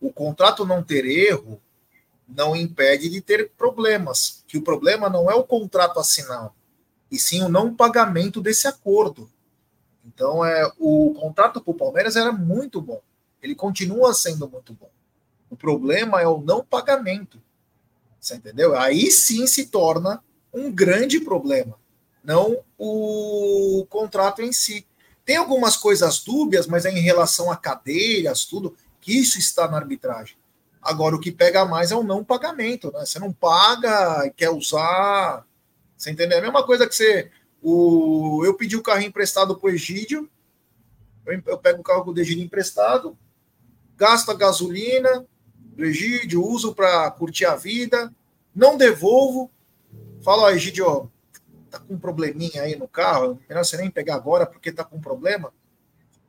O 0.01 0.13
contrato 0.13 0.65
não 0.65 0.83
ter 0.83 1.05
erro 1.05 1.61
não 2.27 2.57
impede 2.57 3.09
de 3.09 3.21
ter 3.21 3.51
problemas. 3.57 4.45
Que 4.47 4.59
o 4.59 4.63
problema 4.63 5.09
não 5.09 5.31
é 5.31 5.35
o 5.35 5.45
contrato 5.45 5.99
assinado, 5.99 6.53
e 7.11 7.19
sim 7.19 7.43
o 7.43 7.49
não 7.49 7.75
pagamento 7.75 8.41
desse 8.41 8.67
acordo. 8.67 9.31
Então, 10.05 10.45
é, 10.45 10.71
o 10.79 11.15
contrato 11.15 11.61
para 11.61 11.71
o 11.71 11.77
Palmeiras 11.77 12.17
era 12.17 12.33
muito 12.33 12.81
bom. 12.81 13.01
Ele 13.43 13.55
continua 13.55 14.15
sendo 14.15 14.49
muito 14.49 14.73
bom. 14.73 14.91
O 15.51 15.57
problema 15.57 16.21
é 16.21 16.27
o 16.27 16.41
não 16.41 16.65
pagamento. 16.65 17.41
Você 18.19 18.37
entendeu? 18.37 18.77
Aí 18.77 19.11
sim 19.11 19.47
se 19.47 19.67
torna 19.67 20.23
um 20.53 20.71
grande 20.71 21.19
problema, 21.21 21.77
não 22.23 22.59
o 22.79 23.87
contrato 23.88 24.43
em 24.43 24.53
si. 24.53 24.87
Tem 25.25 25.37
algumas 25.37 25.77
coisas 25.77 26.21
dúbias, 26.21 26.67
mas 26.67 26.85
é 26.85 26.91
em 26.91 27.01
relação 27.01 27.51
a 27.51 27.57
cadeiras, 27.57 28.45
tudo, 28.45 28.77
que 29.01 29.19
isso 29.19 29.38
está 29.38 29.69
na 29.69 29.79
arbitragem. 29.79 30.37
Agora, 30.81 31.15
o 31.15 31.21
que 31.21 31.31
pega 31.31 31.65
mais 31.65 31.93
é 31.93 31.97
o 31.97 32.03
não 32.03 32.25
pagamento, 32.25 32.93
né? 32.93 33.05
Você 33.07 33.19
não 33.19 33.33
paga, 33.33 34.29
quer 34.37 34.51
usar. 34.51 35.47
Você 35.97 36.11
entendeu? 36.11 36.38
É 36.38 36.41
a 36.41 36.45
mesma 36.45 36.65
coisa 36.65 36.88
que 36.88 36.95
você. 36.95 37.31
O, 37.62 38.42
eu 38.44 38.55
pedi 38.55 38.77
o 38.77 38.83
carro 38.83 39.03
emprestado 39.03 39.57
para 39.57 39.70
o 39.70 39.72
Egídio, 39.72 40.29
eu, 41.25 41.40
eu 41.46 41.59
pego 41.59 41.81
o 41.81 41.85
carro 41.85 42.12
do 42.12 42.20
Egídio 42.20 42.44
emprestado, 42.44 43.16
gasto 43.96 44.31
a 44.31 44.35
gasolina, 44.35 45.25
do 45.55 45.85
Egídio, 45.85 46.44
uso 46.44 46.75
para 46.75 47.11
curtir 47.12 47.44
a 47.44 47.55
vida, 47.55 48.12
não 48.55 48.77
devolvo. 48.77 49.51
Falo, 50.22 50.42
ó, 50.42 50.51
Egídio, 50.51 51.11
tá 51.70 51.79
com 51.79 51.94
um 51.94 51.98
probleminha 51.98 52.62
aí 52.62 52.77
no 52.77 52.88
carro, 52.88 53.40
melhor 53.48 53.64
você 53.64 53.77
nem 53.77 53.90
pegar 53.90 54.16
agora 54.16 54.44
porque 54.44 54.72
tá 54.72 54.85
com 54.85 54.96
um 54.96 55.01
problema. 55.01 55.53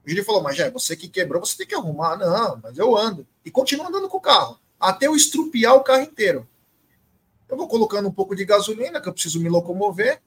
O 0.05 0.07
Egídio 0.07 0.25
falou, 0.25 0.43
mas 0.43 0.55
já, 0.55 0.69
você 0.69 0.95
que 0.95 1.07
quebrou, 1.07 1.45
você 1.45 1.57
tem 1.57 1.67
que 1.67 1.75
arrumar. 1.75 2.17
Não, 2.17 2.59
mas 2.61 2.77
eu 2.77 2.95
ando. 2.95 3.25
E 3.43 3.49
continuo 3.49 3.87
andando 3.87 4.07
com 4.07 4.17
o 4.17 4.21
carro, 4.21 4.59
até 4.79 5.07
eu 5.07 5.15
estrupiar 5.15 5.75
o 5.75 5.83
carro 5.83 6.03
inteiro. 6.03 6.47
Eu 7.49 7.57
vou 7.57 7.67
colocando 7.67 8.07
um 8.07 8.11
pouco 8.11 8.35
de 8.35 8.45
gasolina, 8.45 8.99
que 8.99 9.07
eu 9.07 9.13
preciso 9.13 9.39
me 9.39 9.49
locomover. 9.49 10.21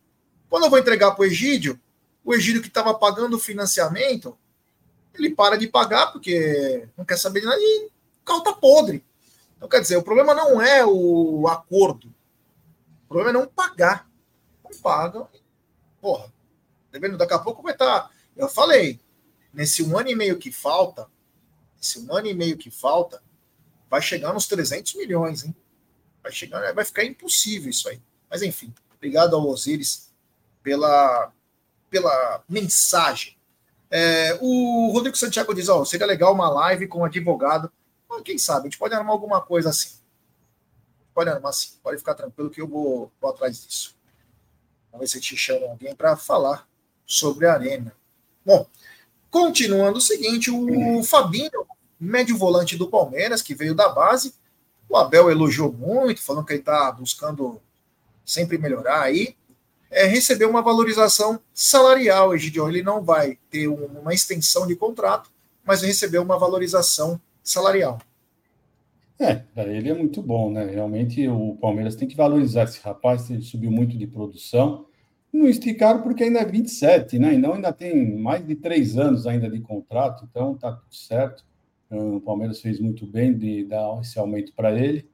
Quando 0.48 0.64
eu 0.64 0.70
vou 0.70 0.78
entregar 0.78 1.12
para 1.12 1.22
o 1.22 1.24
Egídio, 1.24 1.80
o 2.24 2.34
Egídio 2.34 2.62
que 2.62 2.68
estava 2.68 2.94
pagando 2.94 3.36
o 3.36 3.40
financiamento, 3.40 4.36
ele 5.14 5.34
para 5.34 5.56
de 5.56 5.68
pagar 5.68 6.12
porque 6.12 6.88
não 6.96 7.04
quer 7.04 7.16
saber 7.16 7.40
de 7.40 7.46
nada 7.46 7.58
e 7.60 7.90
carro 8.24 8.42
tá 8.42 8.52
podre. 8.52 9.04
Então, 9.56 9.68
quer 9.68 9.80
dizer, 9.80 9.96
o 9.96 10.02
problema 10.02 10.34
não 10.34 10.60
é 10.60 10.84
o 10.84 11.48
acordo. 11.48 12.08
O 13.04 13.08
problema 13.08 13.30
é 13.30 13.32
não 13.32 13.46
pagar. 13.46 14.08
Não 14.62 14.70
pagam. 14.78 15.28
Porra, 16.00 16.32
devendo 16.92 17.16
daqui 17.16 17.32
a 17.32 17.38
pouco 17.38 17.62
vai 17.62 17.72
estar. 17.72 18.02
Tá, 18.02 18.10
eu 18.36 18.48
falei, 18.48 19.00
nesse 19.52 19.82
um 19.82 19.98
ano 19.98 20.10
e 20.10 20.14
meio 20.14 20.36
que 20.36 20.52
falta, 20.52 21.08
esse 21.80 21.98
um 22.00 22.12
ano 22.14 22.26
e 22.26 22.34
meio 22.34 22.58
que 22.58 22.70
falta, 22.70 23.22
vai 23.88 24.02
chegar 24.02 24.32
nos 24.34 24.46
300 24.46 24.94
milhões, 24.96 25.44
hein? 25.44 25.54
Vai 26.22 26.32
chegar, 26.32 26.74
vai 26.74 26.84
ficar 26.84 27.04
impossível 27.04 27.70
isso 27.70 27.88
aí. 27.88 28.02
Mas 28.28 28.42
enfim, 28.42 28.74
obrigado 28.94 29.34
ao 29.34 29.48
Osiris 29.48 30.05
pela, 30.66 31.32
pela 31.88 32.42
mensagem. 32.48 33.38
É, 33.88 34.36
o 34.40 34.90
Rodrigo 34.92 35.16
Santiago 35.16 35.54
diz: 35.54 35.68
ó, 35.68 35.84
seria 35.84 36.06
legal 36.06 36.34
uma 36.34 36.50
live 36.50 36.88
com 36.88 36.98
um 36.98 37.04
advogado 37.04 37.70
quem 38.22 38.38
sabe, 38.38 38.60
a 38.60 38.64
gente 38.64 38.78
pode 38.78 38.94
armar 38.94 39.12
alguma 39.12 39.40
coisa 39.40 39.70
assim. 39.70 39.90
Pode 41.14 41.30
armar 41.30 41.52
sim, 41.52 41.70
pode 41.82 41.98
ficar 41.98 42.14
tranquilo 42.14 42.50
que 42.50 42.60
eu 42.60 42.68
vou, 42.68 43.10
vou 43.20 43.30
atrás 43.30 43.64
disso. 43.64 43.94
Vamos 44.90 45.12
ver 45.12 45.18
se 45.18 45.20
te 45.20 45.36
chama 45.36 45.66
alguém 45.66 45.94
para 45.94 46.16
falar 46.16 46.68
sobre 47.06 47.46
a 47.46 47.54
arena. 47.54 47.92
Bom, 48.44 48.66
continuando 49.30 49.98
o 49.98 50.00
seguinte, 50.00 50.50
o 50.50 51.02
Fabinho, 51.02 51.66
médio 51.98 52.36
volante 52.36 52.76
do 52.76 52.88
Palmeiras, 52.88 53.42
que 53.42 53.54
veio 53.54 53.74
da 53.74 53.88
base, 53.88 54.34
o 54.88 54.96
Abel 54.96 55.30
elogiou 55.30 55.72
muito, 55.72 56.22
falando 56.22 56.44
que 56.44 56.52
ele 56.52 56.60
está 56.60 56.90
buscando 56.92 57.60
sempre 58.24 58.58
melhorar 58.58 59.02
aí. 59.02 59.36
É, 59.90 60.04
recebeu 60.04 60.50
uma 60.50 60.62
valorização 60.62 61.40
salarial, 61.54 62.34
Egidio. 62.34 62.68
Ele 62.68 62.82
não 62.82 63.02
vai 63.02 63.38
ter 63.50 63.68
uma 63.68 64.12
extensão 64.12 64.66
de 64.66 64.74
contrato, 64.74 65.30
mas 65.64 65.82
recebeu 65.82 66.22
uma 66.22 66.38
valorização 66.38 67.20
salarial. 67.42 67.98
É, 69.18 69.42
ele 69.56 69.88
é 69.88 69.94
muito 69.94 70.20
bom, 70.20 70.50
né? 70.50 70.66
Realmente 70.66 71.26
o 71.26 71.56
Palmeiras 71.60 71.96
tem 71.96 72.06
que 72.06 72.16
valorizar 72.16 72.64
esse 72.64 72.80
rapaz, 72.80 73.30
ele 73.30 73.42
subiu 73.42 73.70
muito 73.70 73.96
de 73.96 74.06
produção. 74.06 74.86
Não 75.32 75.48
esticaram 75.48 76.02
porque 76.02 76.24
ainda 76.24 76.40
é 76.40 76.44
27, 76.44 77.18
né? 77.18 77.34
Então 77.34 77.54
ainda 77.54 77.72
tem 77.72 78.18
mais 78.18 78.46
de 78.46 78.54
três 78.54 78.98
anos 78.98 79.26
ainda 79.26 79.48
de 79.48 79.60
contrato, 79.60 80.26
então 80.30 80.54
tá 80.54 80.72
tudo 80.72 80.94
certo. 80.94 81.44
O 81.90 82.20
Palmeiras 82.20 82.60
fez 82.60 82.78
muito 82.78 83.06
bem 83.06 83.36
de 83.36 83.64
dar 83.64 84.00
esse 84.00 84.18
aumento 84.18 84.52
para 84.54 84.78
ele, 84.78 85.08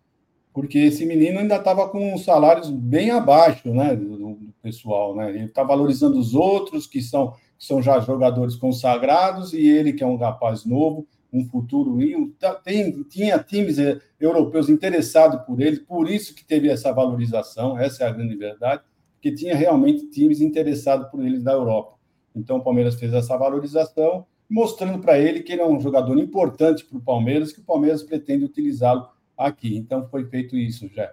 porque 0.53 0.79
esse 0.79 1.05
menino 1.07 1.39
ainda 1.39 1.57
estava 1.57 1.89
com 1.89 2.16
salários 2.18 2.70
bem 2.70 3.11
abaixo, 3.11 3.73
né, 3.73 3.95
do 3.95 4.51
pessoal, 4.63 5.17
né? 5.17 5.31
Ele 5.31 5.45
está 5.45 5.63
valorizando 5.63 6.19
os 6.19 6.35
outros 6.35 6.87
que 6.87 7.03
são 7.03 7.35
que 7.59 7.67
são 7.67 7.81
já 7.81 8.01
jogadores 8.01 8.57
consagrados 8.57 9.53
e 9.53 9.69
ele 9.69 9.93
que 9.93 10.03
é 10.03 10.07
um 10.07 10.17
rapaz 10.17 10.65
novo 10.65 11.07
um 11.33 11.45
futuro. 11.47 11.99
Tá, 12.39 12.55
tem, 12.55 13.03
tinha 13.05 13.39
times 13.39 13.77
europeus 14.21 14.69
interessados 14.69 15.41
por 15.47 15.61
ele, 15.61 15.81
por 15.81 16.09
isso 16.09 16.35
que 16.35 16.45
teve 16.45 16.69
essa 16.69 16.93
valorização, 16.93 17.79
essa 17.79 18.05
é 18.05 18.07
a 18.07 18.13
grande 18.13 18.37
verdade, 18.37 18.83
que 19.21 19.33
tinha 19.33 19.57
realmente 19.57 20.11
times 20.11 20.41
interessados 20.41 21.09
por 21.09 21.25
eles 21.25 21.43
da 21.43 21.53
Europa. 21.53 21.97
Então 22.35 22.59
o 22.59 22.63
Palmeiras 22.63 22.97
fez 22.97 23.13
essa 23.13 23.37
valorização 23.37 24.27
mostrando 24.49 24.99
para 24.99 25.19
ele 25.19 25.41
que 25.41 25.53
ele 25.53 25.63
é 25.63 25.67
um 25.67 25.81
jogador 25.81 26.19
importante 26.19 26.85
para 26.85 26.99
o 26.99 27.01
Palmeiras, 27.01 27.53
que 27.53 27.61
o 27.61 27.65
Palmeiras 27.65 28.03
pretende 28.03 28.45
utilizá-lo 28.45 29.09
aqui. 29.37 29.77
Então 29.77 30.07
foi 30.09 30.27
feito 30.27 30.57
isso 30.57 30.89
já. 30.89 31.11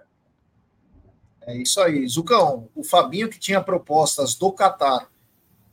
É 1.50 1.56
isso 1.56 1.80
aí. 1.80 2.06
Zucão, 2.06 2.68
o 2.76 2.84
Fabinho 2.84 3.28
que 3.28 3.38
tinha 3.38 3.60
propostas 3.60 4.36
do 4.36 4.52
Catar, 4.52 5.08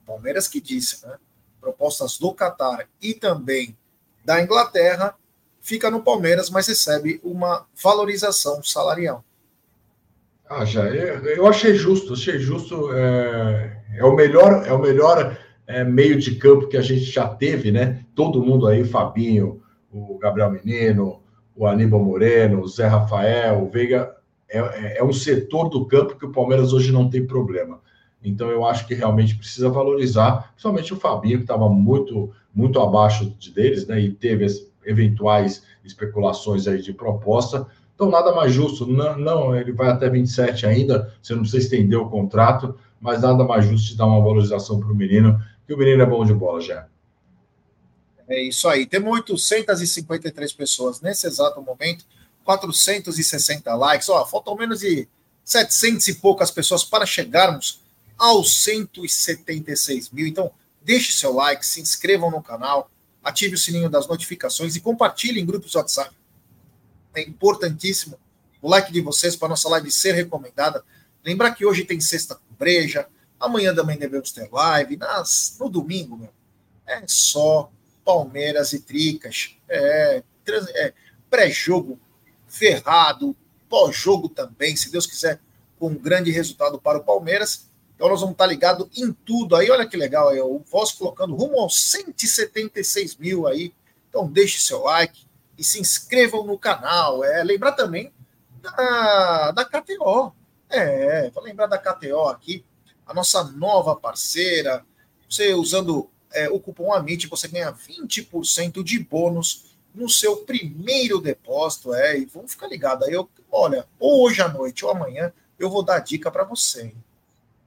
Palmeiras 0.05 0.47
que 0.47 0.59
disse, 0.59 1.05
né? 1.05 1.15
Propostas 1.61 2.17
do 2.17 2.33
Catar 2.33 2.87
e 2.99 3.13
também 3.13 3.77
da 4.25 4.41
Inglaterra, 4.41 5.15
fica 5.61 5.91
no 5.91 6.01
Palmeiras, 6.01 6.49
mas 6.49 6.67
recebe 6.67 7.19
uma 7.23 7.67
valorização 7.81 8.63
salarial. 8.63 9.23
Ah, 10.49 10.65
já, 10.65 10.85
eu 10.85 11.45
achei 11.45 11.75
justo, 11.75 12.13
achei 12.13 12.39
justo. 12.39 12.91
É, 12.93 13.83
é 13.97 14.03
o 14.03 14.15
melhor, 14.15 14.65
é 14.65 14.73
o 14.73 14.79
melhor 14.79 15.37
é, 15.67 15.83
meio 15.83 16.17
de 16.17 16.35
campo 16.35 16.67
que 16.67 16.77
a 16.77 16.81
gente 16.81 17.03
já 17.03 17.27
teve, 17.27 17.71
né? 17.71 18.03
Todo 18.15 18.41
mundo 18.41 18.65
aí, 18.65 18.83
Fabinho, 18.83 19.61
o 19.91 20.17
Gabriel 20.17 20.49
Menino, 20.49 21.21
o 21.55 21.67
Aníbal 21.67 22.03
Moreno, 22.03 22.61
o 22.61 22.67
Zé 22.67 22.87
Rafael, 22.87 23.61
o 23.61 23.69
Veiga, 23.69 24.16
é, 24.49 24.59
é, 24.59 24.97
é 24.99 25.03
um 25.03 25.13
setor 25.13 25.69
do 25.69 25.85
campo 25.85 26.17
que 26.17 26.25
o 26.25 26.31
Palmeiras 26.31 26.73
hoje 26.73 26.91
não 26.91 27.09
tem 27.09 27.25
problema. 27.25 27.79
Então 28.23 28.49
eu 28.49 28.65
acho 28.65 28.87
que 28.87 28.93
realmente 28.93 29.35
precisa 29.35 29.69
valorizar, 29.69 30.51
principalmente 30.51 30.93
o 30.93 30.97
Fabinho, 30.97 31.37
que 31.37 31.43
estava 31.43 31.69
muito, 31.69 32.31
muito 32.53 32.79
abaixo 32.79 33.33
de 33.37 33.51
deles, 33.51 33.85
né? 33.85 33.99
E 33.99 34.11
teve 34.11 34.45
eventuais 34.85 35.63
especulações 35.83 36.67
aí 36.67 36.81
de 36.81 36.93
proposta. 36.93 37.67
Então, 37.93 38.09
nada 38.09 38.33
mais 38.33 38.53
justo. 38.53 38.85
Não, 38.85 39.17
não, 39.17 39.55
ele 39.55 39.71
vai 39.71 39.89
até 39.89 40.09
27 40.09 40.65
ainda, 40.65 41.13
você 41.21 41.33
não 41.33 41.41
precisa 41.41 41.63
estender 41.63 41.99
o 41.99 42.09
contrato, 42.09 42.75
mas 43.01 43.21
nada 43.21 43.43
mais 43.43 43.65
justo 43.65 43.89
de 43.89 43.97
dar 43.97 44.05
uma 44.05 44.21
valorização 44.21 44.79
para 44.79 44.91
o 44.91 44.95
menino, 44.95 45.39
que 45.65 45.73
o 45.73 45.77
menino 45.77 46.01
é 46.01 46.05
bom 46.05 46.23
de 46.23 46.33
bola 46.33 46.61
já. 46.61 46.87
É 48.27 48.41
isso 48.41 48.67
aí. 48.67 48.85
Temos 48.85 49.11
853 49.13 50.53
pessoas 50.53 51.01
nesse 51.01 51.25
exato 51.25 51.61
momento, 51.61 52.05
460 52.47 53.75
likes. 53.75 54.07
Ó, 54.07 54.25
faltam 54.25 54.55
menos 54.55 54.79
de 54.79 55.05
700 55.43 56.07
e 56.07 56.13
poucas 56.15 56.49
pessoas 56.49 56.81
para 56.81 57.05
chegarmos 57.05 57.81
aos 58.17 58.63
176 58.63 60.09
mil. 60.11 60.25
Então, 60.25 60.49
deixe 60.81 61.11
seu 61.11 61.33
like, 61.33 61.65
se 61.65 61.81
inscrevam 61.81 62.31
no 62.31 62.41
canal, 62.41 62.89
ative 63.21 63.55
o 63.55 63.57
sininho 63.57 63.89
das 63.89 64.07
notificações 64.07 64.77
e 64.77 64.79
compartilhe 64.79 65.41
em 65.41 65.45
grupos 65.45 65.75
WhatsApp. 65.75 66.15
É 67.13 67.21
importantíssimo 67.21 68.17
o 68.61 68.69
like 68.69 68.93
de 68.93 69.01
vocês 69.01 69.35
para 69.35 69.49
nossa 69.49 69.67
live 69.67 69.91
ser 69.91 70.13
recomendada. 70.13 70.85
Lembrar 71.25 71.51
que 71.51 71.65
hoje 71.65 71.83
tem 71.83 71.99
sexta 71.99 72.35
com 72.35 72.55
breja, 72.57 73.09
amanhã 73.37 73.75
também 73.75 73.97
devemos 73.97 74.31
ter 74.31 74.47
live, 74.49 74.95
nas, 74.95 75.57
no 75.59 75.69
domingo, 75.69 76.15
meu, 76.15 76.29
é 76.87 77.03
só 77.07 77.69
Palmeiras 78.05 78.71
e 78.71 78.79
Tricas. 78.79 79.57
É, 79.67 80.23
é 80.75 80.93
pré-jogo 81.29 81.99
ferrado, 82.47 83.35
pós-jogo 83.69 84.29
também, 84.29 84.75
se 84.75 84.91
Deus 84.91 85.05
quiser, 85.05 85.39
com 85.79 85.89
um 85.89 85.95
grande 85.95 86.31
resultado 86.31 86.79
para 86.79 86.97
o 86.97 87.03
Palmeiras. 87.03 87.67
Então 87.95 88.09
nós 88.09 88.21
vamos 88.21 88.33
estar 88.33 88.45
ligados 88.45 88.87
em 88.95 89.11
tudo 89.11 89.55
aí. 89.55 89.69
Olha 89.69 89.87
que 89.87 89.97
legal 89.97 90.29
aí, 90.29 90.39
o 90.39 90.59
Voz 90.59 90.91
colocando 90.91 91.35
rumo 91.35 91.59
aos 91.59 91.79
176 91.91 93.17
mil 93.17 93.47
aí. 93.47 93.73
Então 94.09 94.27
deixe 94.27 94.59
seu 94.59 94.83
like 94.83 95.25
e 95.57 95.63
se 95.63 95.79
inscrevam 95.79 96.45
no 96.45 96.57
canal. 96.57 97.23
É, 97.23 97.43
lembrar 97.43 97.73
também 97.73 98.11
da, 98.61 99.51
da 99.51 99.65
KTO. 99.65 100.33
É, 100.69 101.29
vou 101.31 101.43
lembrar 101.43 101.67
da 101.67 101.77
KTO 101.77 102.27
aqui, 102.27 102.63
a 103.05 103.13
nossa 103.13 103.43
nova 103.43 103.95
parceira. 103.95 104.85
Você 105.29 105.53
usando 105.53 106.09
é, 106.33 106.49
o 106.49 106.59
cupom 106.59 106.93
AMIT, 106.93 107.27
você 107.27 107.47
ganha 107.47 107.73
20% 107.73 108.83
de 108.83 108.99
bônus 108.99 109.66
no 109.97 110.09
seu 110.09 110.37
primeiro 110.37 111.19
depósito. 111.19 111.93
É, 111.93 112.17
e 112.17 112.25
vamos 112.25 112.51
ficar 112.51 112.67
ligado 112.67 113.03
aí. 113.03 113.13
Eu, 113.13 113.29
olha, 113.51 113.85
ou 113.99 114.23
hoje 114.23 114.41
à 114.41 114.47
noite 114.47 114.85
ou 114.85 114.91
amanhã 114.91 115.33
eu 115.57 115.69
vou 115.69 115.83
dar 115.83 115.99
dica 115.99 116.31
para 116.31 116.43
você. 116.43 116.93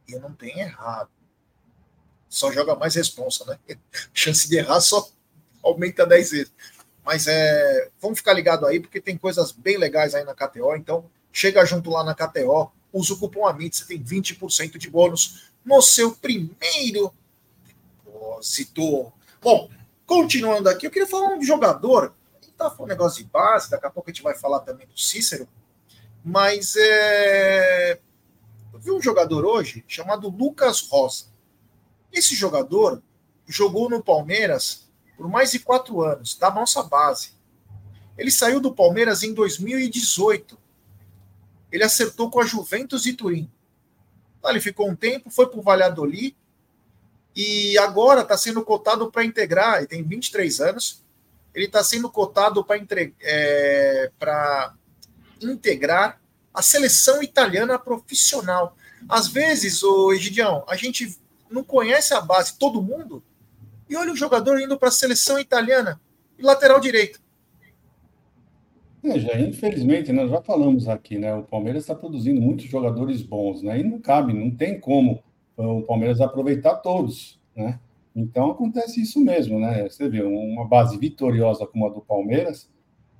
E 0.09 0.14
não 0.16 0.33
tem 0.33 0.61
errado. 0.61 1.11
Só 2.28 2.53
joga 2.53 2.76
mais 2.76 2.95
responsa, 2.95 3.45
né? 3.45 3.59
Chance 4.14 4.49
de 4.49 4.57
errar 4.57 4.81
só 4.81 5.09
aumenta 5.62 6.07
10 6.07 6.31
vezes. 6.31 6.53
Mas 7.05 7.26
é, 7.26 7.91
vamos 8.01 8.18
ficar 8.18 8.33
ligado 8.33 8.66
aí, 8.66 8.78
porque 8.78 9.01
tem 9.01 9.18
coisas 9.18 9.51
bem 9.51 9.76
legais 9.76 10.14
aí 10.14 10.24
na 10.24 10.35
KTO. 10.35 10.76
Então, 10.76 11.11
chega 11.33 11.64
junto 11.64 11.91
lá 11.91 12.05
na 12.05 12.14
KTO, 12.14 12.70
usa 12.93 13.14
o 13.14 13.18
cupom 13.18 13.47
AMIT, 13.47 13.76
você 13.76 13.87
tem 13.87 14.03
20% 14.03 14.78
de 14.78 14.91
bônus 14.91 15.51
no 15.64 15.83
seu 15.83 16.12
primeiro 16.12 17.12
depósito. 17.64 19.12
Bom, 19.43 19.70
continuando 20.07 20.68
aqui, 20.68 20.87
eu 20.87 20.91
queria 20.91 21.09
falar 21.09 21.35
um 21.35 21.43
jogador. 21.43 22.14
Tá 22.61 22.69
falando 22.69 22.91
um 22.91 22.95
negócio 22.95 23.25
de 23.25 23.31
base, 23.31 23.71
daqui 23.71 23.87
a 23.87 23.91
pouco 23.91 24.11
a 24.11 24.13
gente 24.13 24.23
vai 24.23 24.35
falar 24.35 24.61
também 24.61 24.87
do 24.87 25.01
Cícero. 25.01 25.49
Mas 26.23 26.77
é, 26.77 27.99
eu 28.71 28.79
vi 28.79 28.91
um 28.91 29.01
jogador 29.01 29.47
hoje 29.47 29.83
chamado 29.89 30.29
Lucas 30.29 30.87
Rosa. 30.87 31.29
Esse 32.13 32.35
jogador 32.35 33.03
jogou 33.47 33.89
no 33.89 34.05
Palmeiras 34.05 34.91
por 35.17 35.27
mais 35.27 35.53
de 35.53 35.59
quatro 35.61 36.03
anos, 36.03 36.37
da 36.37 36.51
nossa 36.51 36.83
base. 36.83 37.33
Ele 38.19 38.31
saiu 38.31 38.61
do 38.61 38.75
Palmeiras 38.75 39.23
em 39.23 39.33
2018. 39.33 40.59
Ele 41.73 41.83
acertou 41.83 42.31
com 42.31 42.41
a 42.41 42.45
Juventus 42.45 43.05
de 43.05 43.15
Turim. 43.15 43.51
Ele 44.45 44.61
ficou 44.61 44.87
um 44.87 44.95
tempo, 44.95 45.31
foi 45.31 45.47
para 45.47 45.59
o 45.59 45.63
Valladolid 45.63 46.37
e 47.35 47.79
agora 47.79 48.21
está 48.21 48.37
sendo 48.37 48.63
cotado 48.63 49.11
para 49.11 49.25
integrar. 49.25 49.79
Ele 49.79 49.87
tem 49.87 50.03
23 50.03 50.61
anos. 50.61 51.03
Ele 51.55 51.66
está 51.66 51.82
sendo 51.82 52.11
cotado 52.11 52.64
para 52.64 52.78
é, 53.22 54.11
integrar 55.40 56.20
a 56.53 56.62
seleção 56.62 57.22
italiana 57.22 57.78
profissional. 57.78 58.76
Às 59.09 59.28
vezes, 59.28 59.82
o 59.82 60.12
Egidião, 60.12 60.64
a 60.68 60.76
gente 60.76 61.18
não 61.51 61.64
conhece 61.64 62.14
a 62.14 62.20
base, 62.20 62.59
todo 62.59 62.82
mundo, 62.82 63.22
e 63.88 63.96
olha 63.96 64.12
o 64.12 64.16
jogador 64.16 64.61
indo 64.61 64.78
para 64.78 64.88
a 64.88 64.92
seleção 64.92 65.38
italiana, 65.38 66.01
lateral 66.38 66.78
direito. 66.78 67.20
É, 69.03 69.18
já, 69.18 69.40
infelizmente, 69.40 70.12
nós 70.12 70.30
já 70.30 70.42
falamos 70.42 70.86
aqui, 70.86 71.18
né? 71.18 71.34
O 71.34 71.42
Palmeiras 71.42 71.84
está 71.84 71.94
produzindo 71.94 72.40
muitos 72.40 72.66
jogadores 72.66 73.22
bons, 73.22 73.62
né? 73.62 73.80
E 73.80 73.82
não 73.82 73.98
cabe, 73.98 74.32
não 74.32 74.51
tem 74.51 74.78
como 74.78 75.22
o 75.57 75.82
Palmeiras 75.82 76.20
aproveitar 76.20 76.76
todos, 76.76 77.40
né? 77.57 77.80
Então 78.21 78.51
acontece 78.51 79.01
isso 79.01 79.18
mesmo, 79.21 79.59
né? 79.59 79.89
Você 79.89 80.09
vê 80.09 80.23
uma 80.23 80.66
base 80.68 80.99
vitoriosa 80.99 81.66
como 81.66 81.87
a 81.87 81.89
do 81.89 82.03
Palmeiras, 82.03 82.71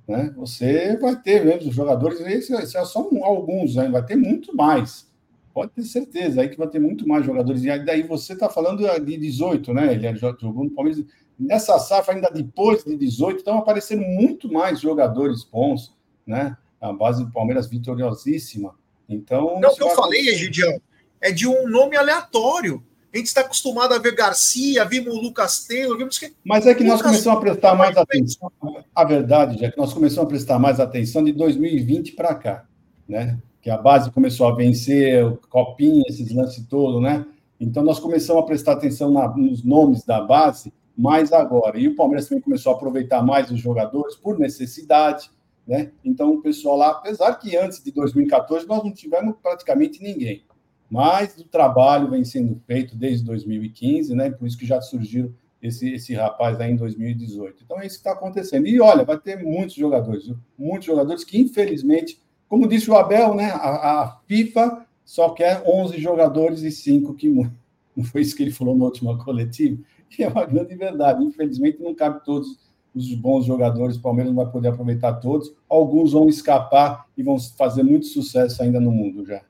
né? 0.07 0.31
Você 0.37 0.95
vai 0.97 1.15
ter 1.15 1.43
mesmo 1.43 1.71
jogadores, 1.71 2.19
esses 2.21 2.75
é 2.75 2.85
só 2.85 3.09
alguns, 3.23 3.75
né? 3.75 3.89
vai 3.89 4.05
ter 4.05 4.15
muito 4.15 4.55
mais. 4.55 5.09
Pode 5.53 5.71
ter 5.71 5.83
certeza 5.83 6.41
aí 6.41 6.49
que 6.49 6.57
vai 6.57 6.67
ter 6.67 6.79
muito 6.79 7.07
mais 7.07 7.25
jogadores. 7.25 7.63
E 7.63 7.79
daí 7.79 8.03
você 8.03 8.33
está 8.33 8.47
falando 8.47 8.87
de 8.99 9.17
18, 9.17 9.73
né? 9.73 9.93
Ele 9.93 10.15
jogou 10.15 10.63
no 10.63 10.71
Palmeiras. 10.71 11.03
Nessa 11.37 11.79
safra, 11.79 12.13
ainda 12.13 12.29
depois 12.29 12.83
de 12.83 12.95
18, 12.95 13.39
estão 13.39 13.57
aparecendo 13.57 14.03
muito 14.03 14.51
mais 14.51 14.79
jogadores 14.79 15.43
bons, 15.43 15.93
né? 16.25 16.55
A 16.79 16.93
base 16.93 17.25
do 17.25 17.31
Palmeiras 17.31 17.67
vitoriosíssima. 17.67 18.75
Então. 19.09 19.59
Não, 19.59 19.71
o 19.71 19.75
que 19.75 19.83
eu 19.83 19.89
falei, 19.89 20.21
Egidião, 20.29 20.79
é 21.19 21.31
de 21.31 21.47
um 21.47 21.67
nome 21.67 21.97
aleatório. 21.97 22.81
A 23.13 23.17
gente 23.17 23.27
está 23.27 23.41
acostumado 23.41 23.93
a 23.93 23.99
ver 23.99 24.15
Garcia, 24.15 24.85
vimos 24.85 25.13
o 25.13 25.19
Lucas 25.19 25.65
Taylor, 25.67 25.97
vimos 25.97 26.17
que. 26.17 26.33
Mas 26.45 26.65
é 26.65 26.73
que 26.73 26.81
Lucas 26.81 27.01
nós 27.01 27.01
começamos 27.01 27.37
a 27.37 27.41
prestar 27.41 27.75
mais 27.75 27.97
atenção. 27.97 28.51
A 28.95 29.03
verdade 29.03 29.65
é 29.65 29.69
que 29.69 29.77
nós 29.77 29.93
começamos 29.93 30.25
a 30.25 30.29
prestar 30.29 30.59
mais 30.59 30.79
atenção 30.79 31.21
de 31.21 31.33
2020 31.33 32.13
para 32.13 32.33
cá, 32.35 32.65
né? 33.07 33.37
Que 33.61 33.69
a 33.69 33.77
base 33.77 34.09
começou 34.11 34.47
a 34.47 34.55
vencer, 34.55 35.25
o 35.25 35.37
copinha, 35.49 36.03
esses 36.07 36.33
lances 36.33 36.65
todos, 36.67 37.01
né? 37.01 37.25
Então 37.59 37.83
nós 37.83 37.99
começamos 37.99 38.41
a 38.41 38.45
prestar 38.45 38.73
atenção 38.73 39.11
na, 39.11 39.27
nos 39.35 39.61
nomes 39.61 40.05
da 40.05 40.21
base 40.21 40.73
mais 40.97 41.33
agora. 41.33 41.77
E 41.77 41.89
o 41.89 41.95
Palmeiras 41.95 42.29
também 42.29 42.41
começou 42.41 42.71
a 42.71 42.75
aproveitar 42.75 43.21
mais 43.21 43.51
os 43.51 43.59
jogadores 43.59 44.15
por 44.15 44.39
necessidade, 44.39 45.29
né? 45.67 45.91
Então 46.03 46.31
o 46.33 46.41
pessoal 46.41 46.77
lá, 46.77 46.91
apesar 46.91 47.35
que 47.35 47.57
antes 47.57 47.83
de 47.83 47.91
2014 47.91 48.65
nós 48.65 48.81
não 48.81 48.91
tivemos 48.93 49.35
praticamente 49.43 50.01
ninguém 50.01 50.45
mas 50.91 51.37
o 51.37 51.45
trabalho 51.45 52.09
vem 52.09 52.25
sendo 52.25 52.61
feito 52.67 52.97
desde 52.97 53.23
2015, 53.23 54.13
né? 54.13 54.29
Por 54.29 54.45
isso 54.45 54.57
que 54.57 54.65
já 54.65 54.81
surgiu 54.81 55.33
esse, 55.61 55.93
esse 55.93 56.13
rapaz 56.13 56.59
aí 56.59 56.73
em 56.73 56.75
2018. 56.75 57.63
Então 57.63 57.79
é 57.79 57.85
isso 57.85 57.95
que 57.95 57.99
está 58.01 58.11
acontecendo. 58.11 58.67
E 58.67 58.81
olha, 58.81 59.05
vai 59.05 59.17
ter 59.17 59.41
muitos 59.41 59.73
jogadores, 59.73 60.29
muitos 60.59 60.85
jogadores 60.85 61.23
que, 61.23 61.39
infelizmente, 61.39 62.19
como 62.49 62.67
disse 62.67 62.91
o 62.91 62.97
Abel, 62.97 63.33
né? 63.33 63.51
A, 63.51 64.01
a 64.01 64.19
FIFA 64.27 64.85
só 65.05 65.29
quer 65.29 65.63
11 65.65 65.97
jogadores 65.97 66.61
e 66.61 66.71
5 66.71 67.13
que 67.13 67.29
não 67.95 68.03
foi 68.03 68.21
isso 68.21 68.35
que 68.35 68.43
ele 68.43 68.51
falou 68.51 68.75
no 68.75 68.83
último 68.83 69.17
coletivo. 69.23 69.81
E 70.19 70.23
é 70.23 70.27
uma 70.27 70.45
grande 70.45 70.75
verdade. 70.75 71.23
Infelizmente, 71.23 71.81
não 71.81 71.95
cabe 71.95 72.21
todos 72.25 72.59
os 72.93 73.13
bons 73.15 73.45
jogadores. 73.45 73.95
O 73.95 74.01
Palmeiras 74.01 74.33
não 74.33 74.43
vai 74.43 74.51
poder 74.51 74.67
aproveitar 74.67 75.13
todos. 75.13 75.53
Alguns 75.69 76.11
vão 76.11 76.27
escapar 76.27 77.05
e 77.17 77.23
vão 77.23 77.39
fazer 77.39 77.81
muito 77.81 78.07
sucesso 78.07 78.61
ainda 78.61 78.77
no 78.77 78.91
mundo 78.91 79.25
já. 79.25 79.41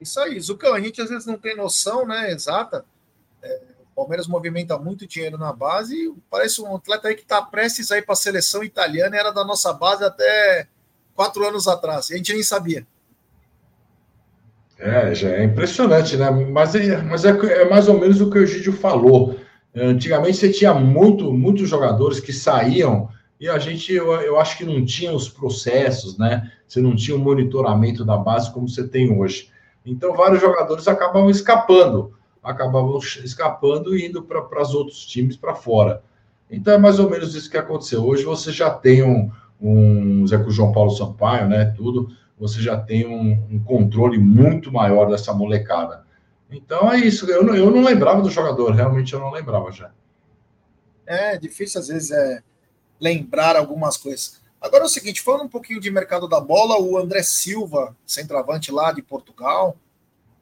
Isso 0.00 0.18
aí, 0.20 0.40
Zucão, 0.40 0.74
a 0.74 0.80
gente 0.80 1.00
às 1.00 1.10
vezes 1.10 1.26
não 1.26 1.36
tem 1.36 1.56
noção, 1.56 2.06
né, 2.06 2.30
exata. 2.32 2.84
É, 3.42 3.60
o 3.92 3.94
Palmeiras 3.94 4.26
movimenta 4.26 4.78
muito 4.78 5.06
dinheiro 5.06 5.36
na 5.36 5.52
base 5.52 6.14
parece 6.30 6.60
um 6.62 6.74
atleta 6.74 7.08
aí 7.08 7.14
que 7.14 7.22
está 7.22 7.42
prestes 7.42 7.90
a 7.92 7.98
ir 7.98 8.02
para 8.02 8.14
a 8.14 8.16
seleção 8.16 8.64
italiana, 8.64 9.16
era 9.16 9.30
da 9.30 9.44
nossa 9.44 9.72
base 9.72 10.04
até 10.04 10.66
quatro 11.14 11.46
anos 11.46 11.68
atrás, 11.68 12.10
a 12.10 12.16
gente 12.16 12.32
nem 12.32 12.42
sabia. 12.42 12.86
É, 14.78 15.14
já 15.14 15.28
é 15.28 15.44
impressionante, 15.44 16.16
né? 16.16 16.30
Mas, 16.30 16.74
é, 16.74 17.02
mas 17.02 17.24
é, 17.26 17.30
é 17.30 17.68
mais 17.68 17.86
ou 17.86 18.00
menos 18.00 18.18
o 18.22 18.30
que 18.30 18.38
o 18.38 18.42
Egídio 18.42 18.72
falou. 18.72 19.38
Antigamente 19.76 20.38
você 20.38 20.50
tinha 20.50 20.72
muito, 20.72 21.30
muitos 21.32 21.68
jogadores 21.68 22.18
que 22.18 22.32
saíam 22.32 23.10
e 23.38 23.48
a 23.48 23.58
gente, 23.58 23.92
eu, 23.92 24.12
eu 24.20 24.40
acho 24.40 24.56
que 24.56 24.64
não 24.64 24.84
tinha 24.84 25.12
os 25.12 25.28
processos, 25.28 26.18
né? 26.18 26.50
Você 26.66 26.80
não 26.80 26.96
tinha 26.96 27.16
o 27.16 27.20
monitoramento 27.20 28.04
da 28.04 28.16
base 28.16 28.52
como 28.52 28.68
você 28.68 28.86
tem 28.86 29.12
hoje. 29.18 29.50
Então, 29.84 30.14
vários 30.14 30.40
jogadores 30.40 30.86
acabavam 30.86 31.30
escapando, 31.30 32.14
acabavam 32.42 32.98
escapando 32.98 33.96
e 33.96 34.06
indo 34.06 34.22
para 34.22 34.62
os 34.62 34.74
outros 34.74 35.04
times 35.06 35.36
para 35.36 35.54
fora. 35.54 36.02
Então, 36.50 36.74
é 36.74 36.78
mais 36.78 36.98
ou 36.98 37.08
menos 37.08 37.34
isso 37.34 37.50
que 37.50 37.56
aconteceu. 37.56 38.04
Hoje 38.04 38.24
você 38.24 38.52
já 38.52 38.70
tem 38.70 39.02
um, 39.02 39.30
um 39.60 40.26
Zé 40.26 40.38
com 40.38 40.50
João 40.50 40.72
Paulo 40.72 40.90
Sampaio, 40.90 41.48
né? 41.48 41.66
Tudo, 41.76 42.08
você 42.38 42.60
já 42.60 42.76
tem 42.76 43.06
um, 43.06 43.32
um 43.50 43.62
controle 43.62 44.18
muito 44.18 44.72
maior 44.72 45.10
dessa 45.10 45.32
molecada. 45.32 46.04
Então 46.50 46.90
é 46.92 46.98
isso. 46.98 47.30
Eu 47.30 47.44
não, 47.44 47.54
eu 47.54 47.70
não 47.70 47.84
lembrava 47.84 48.22
do 48.22 48.30
jogador, 48.30 48.72
realmente 48.72 49.12
eu 49.12 49.20
não 49.20 49.30
lembrava 49.30 49.70
já. 49.70 49.92
É 51.06 51.36
difícil 51.36 51.80
às 51.80 51.88
vezes 51.88 52.10
é 52.10 52.42
lembrar 53.00 53.56
algumas 53.56 53.96
coisas. 53.96 54.39
Agora 54.60 54.84
é 54.84 54.86
o 54.86 54.90
seguinte, 54.90 55.22
falando 55.22 55.44
um 55.44 55.48
pouquinho 55.48 55.80
de 55.80 55.90
mercado 55.90 56.28
da 56.28 56.38
bola, 56.38 56.78
o 56.78 56.98
André 56.98 57.22
Silva, 57.22 57.96
centroavante 58.04 58.70
lá 58.70 58.92
de 58.92 59.00
Portugal, 59.00 59.76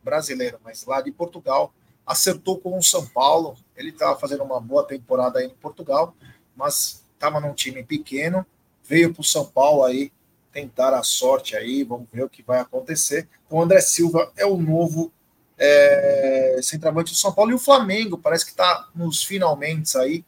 brasileiro, 0.03 0.59
mas 0.65 0.85
lá 0.85 1.01
de 1.01 1.13
Portugal, 1.13 1.73
acertou 2.05 2.59
com 2.59 2.77
o 2.77 2.83
São 2.83 3.07
Paulo. 3.07 3.57
Ele 3.77 3.91
estava 3.91 4.19
fazendo 4.19 4.43
uma 4.43 4.61
boa 4.61 4.85
temporada 4.85 5.39
aí 5.39 5.47
em 5.47 5.51
Portugal, 5.51 6.17
mas 6.57 7.05
estava 7.15 7.39
num 7.41 7.55
time 7.55 7.85
pequeno, 7.85 8.45
veio 8.83 9.13
para 9.13 9.21
o 9.21 9.25
São 9.25 9.45
Paulo 9.45 9.85
aí 9.85 10.11
tentar 10.53 10.95
a 10.95 11.03
sorte 11.05 11.55
aí, 11.55 11.85
vamos 11.85 12.09
ver 12.13 12.25
o 12.25 12.29
que 12.29 12.43
vai 12.43 12.59
acontecer. 12.59 13.29
O 13.49 13.63
André 13.63 13.81
Silva 13.81 14.33
é 14.37 14.45
o 14.45 14.57
novo 14.57 15.13
é, 15.57 16.59
centroavante 16.63 17.13
do 17.13 17.19
São 17.19 17.33
Paulo, 17.33 17.53
e 17.53 17.55
o 17.55 17.59
Flamengo 17.59 18.19
parece 18.19 18.45
que 18.45 18.51
está 18.51 18.89
nos 18.95 19.23
finalmente 19.23 19.97
aí, 19.97 20.25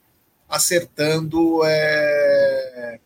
acertando 0.48 1.64
é, 1.64 3.00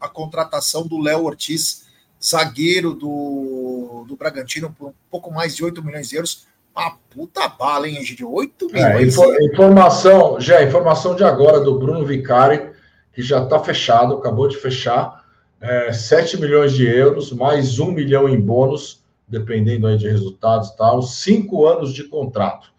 a 0.00 0.08
contratação 0.08 0.86
do 0.86 1.00
Léo 1.00 1.24
Ortiz, 1.24 1.86
zagueiro 2.22 2.94
do, 2.94 4.04
do 4.06 4.16
Bragantino, 4.16 4.74
por 4.76 4.88
um 4.88 4.94
pouco 5.10 5.32
mais 5.32 5.54
de 5.54 5.64
8 5.64 5.82
milhões 5.82 6.08
de 6.08 6.16
euros. 6.16 6.46
Uma 6.74 6.96
puta 7.10 7.48
bala, 7.48 7.88
hein, 7.88 7.98
Egidio? 7.98 8.32
8 8.32 8.68
é, 8.70 8.72
milhões. 8.72 9.18
É, 9.18 9.44
informação, 9.44 10.40
já 10.40 10.62
informação 10.62 11.14
de 11.14 11.24
agora 11.24 11.60
do 11.60 11.78
Bruno 11.78 12.04
Vicari, 12.04 12.70
que 13.12 13.22
já 13.22 13.42
está 13.42 13.58
fechado, 13.58 14.14
acabou 14.14 14.48
de 14.48 14.56
fechar. 14.56 15.24
É, 15.60 15.92
7 15.92 16.40
milhões 16.40 16.72
de 16.72 16.86
euros, 16.86 17.32
mais 17.32 17.78
1 17.78 17.90
milhão 17.90 18.28
em 18.28 18.40
bônus 18.40 19.02
dependendo 19.28 19.86
aí 19.86 19.98
de 19.98 20.08
resultados 20.08 20.70
e 20.70 20.76
tal, 20.76 21.02
cinco 21.02 21.66
anos 21.66 21.92
de 21.92 22.04
contrato. 22.04 22.72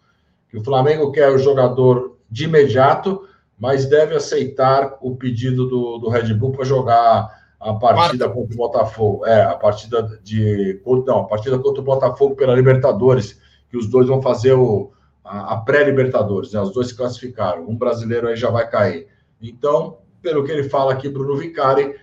Que 0.50 0.58
o 0.58 0.64
Flamengo 0.64 1.12
quer 1.12 1.30
o 1.30 1.38
jogador 1.38 2.16
de 2.28 2.44
imediato, 2.44 3.28
mas 3.60 3.84
deve 3.84 4.16
aceitar 4.16 4.96
o 5.02 5.14
pedido 5.14 5.68
do, 5.68 5.98
do 5.98 6.08
Red 6.08 6.32
Bull 6.32 6.52
para 6.52 6.64
jogar 6.64 7.38
a 7.60 7.74
partida 7.74 8.26
contra 8.26 8.54
o 8.54 8.56
Botafogo. 8.56 9.26
É, 9.26 9.42
a 9.42 9.54
partida 9.54 10.18
de. 10.24 10.80
Não, 11.06 11.18
a 11.18 11.24
partida 11.24 11.58
contra 11.58 11.82
o 11.82 11.84
Botafogo 11.84 12.34
pela 12.34 12.54
Libertadores, 12.54 13.38
que 13.68 13.76
os 13.76 13.86
dois 13.86 14.08
vão 14.08 14.22
fazer 14.22 14.54
o, 14.54 14.90
a, 15.22 15.52
a 15.52 15.56
pré-Libertadores, 15.58 16.54
né? 16.54 16.60
Os 16.60 16.72
dois 16.72 16.88
se 16.88 16.96
classificaram. 16.96 17.68
Um 17.68 17.76
brasileiro 17.76 18.28
aí 18.28 18.36
já 18.36 18.48
vai 18.48 18.66
cair. 18.66 19.08
Então, 19.42 19.98
pelo 20.22 20.42
que 20.42 20.50
ele 20.50 20.68
fala 20.70 20.94
aqui, 20.94 21.10
Bruno 21.10 21.36
Vicari 21.36 21.94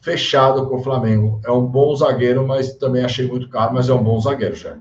fechado 0.00 0.68
com 0.68 0.76
o 0.76 0.82
Flamengo. 0.82 1.40
É 1.44 1.50
um 1.50 1.66
bom 1.66 1.94
zagueiro, 1.96 2.46
mas 2.46 2.74
também 2.74 3.04
achei 3.04 3.26
muito 3.26 3.48
caro, 3.48 3.74
mas 3.74 3.88
é 3.88 3.94
um 3.94 4.02
bom 4.02 4.20
zagueiro, 4.20 4.54
já. 4.54 4.76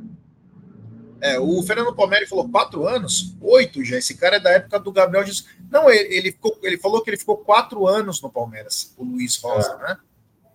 É, 1.21 1.39
o 1.39 1.61
Fernando 1.63 1.95
Palmeiras 1.95 2.27
falou 2.27 2.49
quatro 2.49 2.87
anos, 2.87 3.35
oito 3.39 3.83
já. 3.83 3.97
Esse 3.97 4.15
cara 4.15 4.37
é 4.37 4.39
da 4.39 4.51
época 4.51 4.79
do 4.79 4.91
Gabriel 4.91 5.25
Jesus. 5.25 5.47
Não, 5.69 5.89
ele, 5.89 6.13
ele, 6.15 6.31
ficou, 6.31 6.57
ele 6.63 6.77
falou 6.77 7.01
que 7.01 7.09
ele 7.09 7.17
ficou 7.17 7.37
quatro 7.37 7.87
anos 7.87 8.21
no 8.21 8.29
Palmeiras, 8.29 8.93
o 8.97 9.03
Luiz 9.03 9.37
Rosa, 9.37 9.77
é. 9.79 9.83
né? 9.83 9.97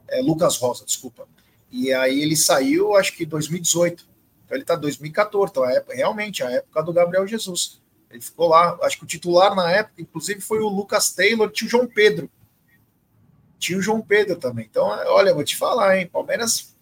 É, 0.09 0.21
Lucas 0.21 0.57
Rosa, 0.57 0.85
desculpa. 0.85 1.27
E 1.71 1.93
aí 1.93 2.21
ele 2.21 2.37
saiu, 2.37 2.97
acho 2.97 3.13
que 3.17 3.25
em 3.25 3.29
2018. 3.29 4.07
Então 4.45 4.57
ele 4.57 4.65
tá 4.65 4.77
2014, 4.77 5.51
então 5.51 5.69
é 5.69 5.85
realmente 5.91 6.43
a 6.43 6.51
época 6.51 6.83
do 6.83 6.93
Gabriel 6.93 7.27
Jesus. 7.27 7.81
Ele 8.11 8.21
ficou 8.21 8.49
lá, 8.49 8.79
acho 8.83 8.99
que 8.99 9.05
o 9.05 9.07
titular 9.07 9.55
na 9.55 9.71
época, 9.71 10.01
inclusive, 10.01 10.41
foi 10.41 10.61
o 10.61 10.69
Lucas 10.69 11.11
Taylor 11.11 11.51
e 11.51 11.65
o 11.65 11.69
João 11.69 11.87
Pedro 11.87 12.31
tinha 13.59 13.79
o 13.79 13.83
João 13.83 14.01
Pedro 14.01 14.37
também. 14.37 14.67
Então, 14.71 14.87
olha, 14.87 15.35
vou 15.35 15.45
te 15.45 15.57
falar, 15.57 15.99
hein? 15.99 16.07
Palmeiras. 16.07 16.75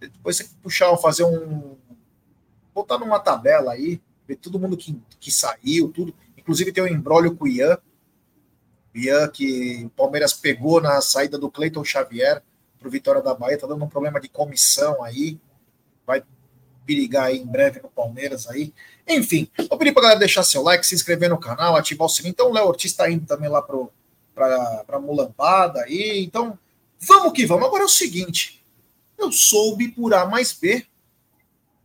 Depois 0.00 0.36
você 0.36 0.48
puxar, 0.62 0.96
fazer 0.96 1.24
um. 1.24 1.76
Botar 2.74 2.98
numa 2.98 3.18
tabela 3.18 3.72
aí, 3.72 4.00
ver 4.26 4.36
todo 4.36 4.58
mundo 4.58 4.76
que, 4.76 5.00
que 5.20 5.30
saiu, 5.30 5.90
tudo. 5.90 6.14
Inclusive 6.36 6.72
tem 6.72 6.82
um 6.82 6.88
embrólio 6.88 7.36
com 7.36 7.44
o 7.44 7.48
Ian. 7.48 7.78
Ian, 8.94 9.28
que 9.28 9.84
o 9.84 9.90
Palmeiras 9.90 10.32
pegou 10.32 10.80
na 10.80 11.00
saída 11.00 11.38
do 11.38 11.50
Cleiton 11.50 11.84
Xavier 11.84 12.42
para 12.78 12.88
o 12.88 12.90
Vitória 12.90 13.22
da 13.22 13.34
Bahia, 13.34 13.58
tá 13.58 13.66
dando 13.66 13.84
um 13.84 13.88
problema 13.88 14.20
de 14.20 14.28
comissão 14.28 15.02
aí. 15.02 15.38
Vai 16.06 16.22
perigar 16.84 17.26
aí 17.26 17.38
em 17.38 17.46
breve 17.46 17.80
no 17.80 17.88
Palmeiras 17.88 18.48
aí. 18.48 18.72
Enfim, 19.08 19.48
vou 19.68 19.78
pedir 19.78 19.92
para 19.92 20.02
galera 20.02 20.20
deixar 20.20 20.42
seu 20.42 20.62
like, 20.62 20.84
se 20.84 20.94
inscrever 20.94 21.30
no 21.30 21.38
canal, 21.38 21.76
ativar 21.76 22.06
o 22.06 22.08
sininho. 22.08 22.32
Então 22.32 22.50
o 22.50 22.52
Léo 22.52 22.66
Ortiz 22.66 22.90
está 22.90 23.10
indo 23.10 23.26
também 23.26 23.48
lá 23.48 23.62
pro 23.62 23.92
para 24.34 24.84
a 24.88 24.98
mulambada 24.98 25.82
aí. 25.82 26.24
Então, 26.24 26.58
vamos 26.98 27.32
que 27.32 27.46
vamos. 27.46 27.66
Agora 27.66 27.82
é 27.82 27.86
o 27.86 27.88
seguinte: 27.88 28.64
eu 29.18 29.30
soube 29.30 29.88
por 29.88 30.14
A 30.14 30.26
mais 30.26 30.52
B 30.52 30.86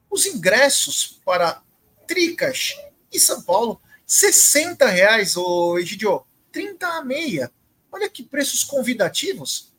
os 0.10 0.26
ingressos 0.26 1.20
para 1.26 1.62
Tricas 2.08 2.76
e 3.12 3.20
São 3.20 3.42
Paulo, 3.42 3.80
60 4.06 4.88
reais, 4.88 5.36
ô 5.36 5.78
Egidio, 5.78 6.24
30 6.52 6.88
a 6.88 7.04
meia. 7.04 7.52
Olha 7.92 8.10
que 8.10 8.24
preços 8.24 8.64
convidativos. 8.64 9.74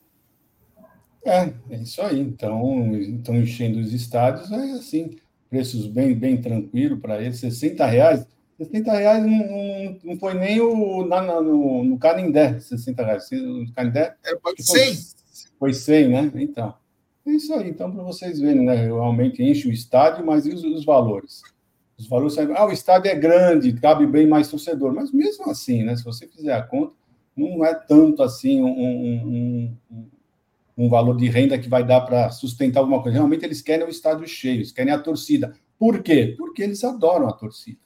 É, 1.25 1.53
é 1.71 1.77
isso 1.77 2.01
aí. 2.03 2.21
Então, 2.21 2.95
estão 2.97 3.37
enchendo 3.37 3.81
os 3.81 3.93
estádios, 3.93 4.51
é 4.51 4.73
assim, 4.73 5.19
preços 5.49 5.87
bem, 5.87 6.15
bem 6.15 6.41
tranquilo 6.41 6.99
para 6.99 7.23
eles, 7.23 7.39
60 7.41 7.87
reais 7.87 8.27
60 8.59 8.93
reais 8.93 9.23
não, 9.23 9.31
não, 9.31 9.99
não 10.03 10.19
foi 10.19 10.35
nem 10.35 10.61
o, 10.61 11.07
na, 11.07 11.23
no, 11.41 11.85
no 11.85 11.99
Canindé, 11.99 12.59
60 12.59 13.05
reais. 13.05 13.31
No 13.31 13.73
Canindé? 13.73 14.17
Era 14.25 14.39
foi 14.41 14.55
100. 14.59 14.99
Foi 15.59 15.73
100, 15.73 16.09
né? 16.09 16.33
Então. 16.35 16.75
Isso 17.29 17.53
aí. 17.55 17.71
Então, 17.71 17.91
para 17.93 18.03
vocês 18.03 18.41
verem, 18.41 18.65
né? 18.65 18.75
Realmente 18.87 19.43
enche 19.43 19.69
o 19.69 19.73
estádio, 19.73 20.25
mas 20.25 20.47
e 20.47 20.51
os, 20.51 20.65
os 20.65 20.85
valores? 20.85 21.43
Os 21.99 22.09
valores 22.09 22.39
Ah, 22.39 22.67
o 22.67 22.73
estádio 22.73 23.11
é 23.11 23.15
grande, 23.15 23.73
cabe 23.75 24.07
bem 24.07 24.27
mais 24.27 24.49
torcedor. 24.49 24.95
Mas 24.95 25.13
mesmo 25.13 25.51
assim, 25.51 25.83
né? 25.83 25.95
Se 25.97 26.05
você 26.05 26.27
fizer 26.27 26.55
a 26.55 26.63
conta, 26.63 26.95
não 27.37 27.65
é 27.65 27.75
tanto 27.75 28.23
assim 28.23 28.63
um, 28.63 28.69
um, 28.69 29.77
um, 29.91 30.07
um 30.77 30.89
valor 30.89 31.17
de 31.17 31.29
renda 31.29 31.59
que 31.59 31.69
vai 31.69 31.85
dar 31.85 32.01
para 32.03 32.31
sustentar 32.31 32.81
alguma 32.81 33.03
coisa. 33.03 33.19
Realmente 33.19 33.45
eles 33.45 33.61
querem 33.61 33.87
o 33.87 33.91
estádio 33.91 34.27
cheio, 34.27 34.59
eles 34.59 34.73
querem 34.73 34.93
a 34.93 34.99
torcida. 34.99 35.53
Por 35.79 36.03
quê? 36.03 36.35
Porque 36.39 36.63
eles 36.63 36.83
adoram 36.83 37.29
a 37.29 37.33
torcida. 37.33 37.79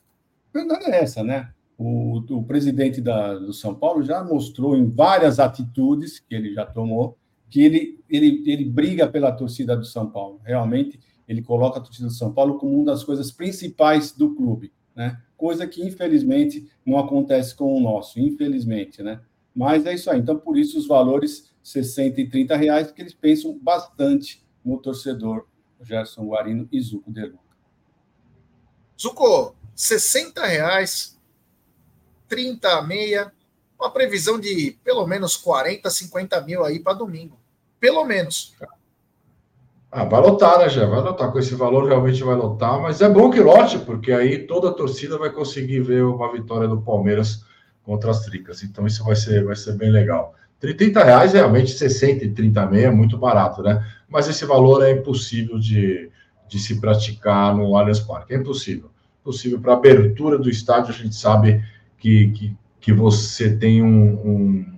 A 0.55 0.59
verdade 0.59 0.91
é 0.91 1.03
essa, 1.03 1.23
né? 1.23 1.51
O, 1.77 2.19
o 2.19 2.45
presidente 2.45 3.01
da, 3.01 3.35
do 3.35 3.53
São 3.53 3.75
Paulo 3.75 4.03
já 4.03 4.23
mostrou 4.23 4.77
em 4.77 4.89
várias 4.89 5.41
atitudes 5.41 6.21
que 6.21 6.35
ele 6.35 6.53
já 6.53 6.65
tomou 6.65 7.19
que 7.53 7.63
ele, 7.63 8.03
ele, 8.09 8.43
ele 8.51 8.65
briga 8.65 9.07
pela 9.07 9.31
torcida 9.31 9.77
do 9.77 9.85
São 9.85 10.11
Paulo. 10.11 10.41
Realmente, 10.43 10.99
ele 11.29 11.43
coloca 11.43 11.79
a 11.79 11.83
torcida 11.83 12.09
do 12.09 12.15
São 12.15 12.33
Paulo 12.33 12.59
como 12.59 12.75
uma 12.75 12.87
das 12.87 13.05
coisas 13.05 13.31
principais 13.31 14.11
do 14.11 14.35
clube, 14.35 14.73
né? 14.97 15.21
Coisa 15.37 15.67
que, 15.67 15.87
infelizmente, 15.87 16.67
não 16.85 16.99
acontece 16.99 17.55
com 17.55 17.77
o 17.77 17.79
nosso, 17.79 18.19
infelizmente, 18.19 19.03
né? 19.03 19.21
Mas 19.55 19.85
é 19.85 19.93
isso 19.93 20.11
aí. 20.11 20.19
Então, 20.19 20.39
por 20.39 20.57
isso, 20.57 20.79
os 20.79 20.87
valores 20.87 21.53
60 21.63 22.23
e 22.23 22.31
30 22.31 22.57
reais, 22.57 22.87
porque 22.87 23.03
eles 23.03 23.13
pensam 23.13 23.59
bastante 23.61 24.43
no 24.65 24.79
torcedor 24.79 25.47
Gerson 25.83 26.27
Guarino 26.27 26.67
e 26.73 26.81
Zuco 26.81 27.13
de 27.13 27.27
Luca. 27.27 27.55
Zuco, 28.99 29.55
60 29.75 30.43
reais, 30.47 31.21
30 32.29 32.79
a 32.79 32.81
meia, 32.81 33.31
uma 33.79 33.91
previsão 33.91 34.41
de 34.41 34.79
pelo 34.83 35.07
menos 35.07 35.37
40, 35.37 35.91
50 35.91 36.41
mil 36.41 36.65
aí 36.65 36.81
para 36.81 36.95
domingo. 36.95 37.42
Pelo 37.83 38.05
menos. 38.05 38.55
Ah, 39.91 40.05
vai 40.05 40.21
lotar, 40.21 40.61
né, 40.61 40.69
já? 40.69 40.87
Vai 40.87 41.01
lotar. 41.01 41.33
Com 41.33 41.39
esse 41.41 41.57
valor 41.57 41.89
realmente 41.89 42.23
vai 42.23 42.37
lotar, 42.37 42.81
mas 42.81 43.03
é 43.03 43.09
bom 43.09 43.29
que 43.29 43.41
lote, 43.41 43.81
porque 43.81 44.13
aí 44.13 44.47
toda 44.47 44.69
a 44.69 44.73
torcida 44.73 45.19
vai 45.19 45.31
conseguir 45.31 45.81
ver 45.81 46.05
uma 46.05 46.31
vitória 46.31 46.69
do 46.69 46.81
Palmeiras 46.81 47.45
contra 47.83 48.13
as 48.13 48.21
Tricas. 48.25 48.63
Então 48.63 48.87
isso 48.87 49.03
vai 49.03 49.17
ser, 49.17 49.45
vai 49.45 49.57
ser 49.57 49.73
bem 49.73 49.91
legal. 49.91 50.33
30 50.61 51.03
reais, 51.03 51.33
realmente 51.33 51.73
60 51.73 52.25
e 52.25 52.31
30 52.31 52.67
meia 52.67 52.87
é 52.87 52.91
muito 52.91 53.19
barato, 53.19 53.65
né? 53.65 53.85
Mas 54.09 54.29
esse 54.29 54.45
valor 54.45 54.85
é 54.85 54.93
impossível 54.93 55.59
de, 55.59 56.09
de 56.47 56.61
se 56.61 56.81
praticar 56.81 57.53
no 57.53 57.77
Allianz 57.77 57.99
Parque. 57.99 58.33
É 58.33 58.37
impossível. 58.37 58.91
possível 59.25 59.61
para 59.61 59.73
abertura 59.73 60.39
do 60.39 60.49
estádio. 60.49 60.95
A 60.95 60.97
gente 60.97 61.17
sabe 61.17 61.65
que, 61.99 62.29
que, 62.29 62.57
que 62.81 62.93
você 62.93 63.57
tem 63.57 63.83
um, 63.83 64.13
um, 64.25 64.73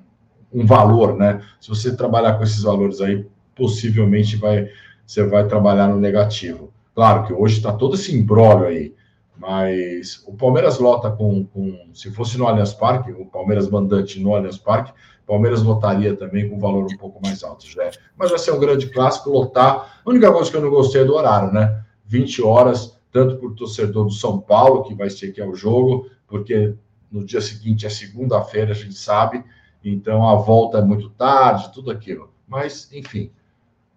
um 0.55 0.65
valor, 0.65 1.17
né? 1.17 1.43
Se 1.61 1.69
você 1.69 1.95
trabalhar 1.95 2.35
com 2.35 2.45
esses 2.45 2.63
valores 2.63 3.01
aí, 3.01 3.27
possivelmente 3.57 4.37
vai, 4.37 4.69
você 5.05 5.25
vai 5.25 5.47
trabalhar 5.47 5.89
no 5.89 5.99
negativo. 5.99 6.73
Claro 6.95 7.27
que 7.27 7.33
hoje 7.33 7.57
está 7.57 7.73
todo 7.73 7.97
esse 7.97 8.17
imbróglio 8.17 8.69
aí, 8.69 8.95
mas 9.37 10.23
o 10.27 10.33
Palmeiras 10.33 10.79
lota 10.79 11.11
com, 11.11 11.45
com, 11.47 11.89
se 11.93 12.11
fosse 12.13 12.39
no 12.39 12.47
Allianz 12.47 12.73
Parque, 12.73 13.11
o 13.11 13.27
Palmeiras 13.27 13.69
mandante 13.69 14.21
no 14.21 14.35
Allianz 14.35 14.59
Parque, 14.59 14.93
o 14.93 15.27
Palmeiras 15.27 15.63
lotaria 15.63 16.15
também 16.15 16.49
com 16.49 16.59
valor 16.59 16.85
um 16.85 16.97
pouco 16.97 17.21
mais 17.25 17.43
alto, 17.43 17.67
já. 17.67 17.91
Mas 18.17 18.31
vai 18.31 18.39
ser 18.39 18.53
um 18.53 18.61
grande 18.61 18.87
clássico 18.87 19.31
lotar. 19.31 20.01
A 20.05 20.09
única 20.09 20.31
coisa 20.33 20.51
que 20.51 20.57
eu 20.57 20.61
não 20.61 20.71
gostei 20.71 21.03
é 21.03 21.05
do 21.05 21.15
horário, 21.15 21.53
né? 21.53 21.83
20 22.07 22.43
horas, 22.43 22.97
tanto 23.11 23.37
para 23.37 23.49
o 23.49 23.55
torcedor 23.55 24.05
do 24.05 24.13
São 24.13 24.39
Paulo, 24.39 24.85
que 24.85 24.95
vai 24.95 25.11
ser 25.11 25.31
aqui 25.31 25.41
ao 25.41 25.55
jogo, 25.55 26.09
porque 26.29 26.75
no 27.11 27.25
dia 27.25 27.41
seguinte 27.41 27.87
é 27.87 27.89
segunda-feira, 27.89 28.73
a 28.73 28.75
gente 28.75 28.95
sabe, 28.95 29.43
então 29.85 30.27
a 30.27 30.37
volta 30.37 30.79
é 30.79 30.83
muito 30.83 31.11
tarde, 31.11 31.73
tudo 31.73 31.91
aquilo. 31.91 32.33
Mas, 32.47 32.91
enfim, 32.93 33.31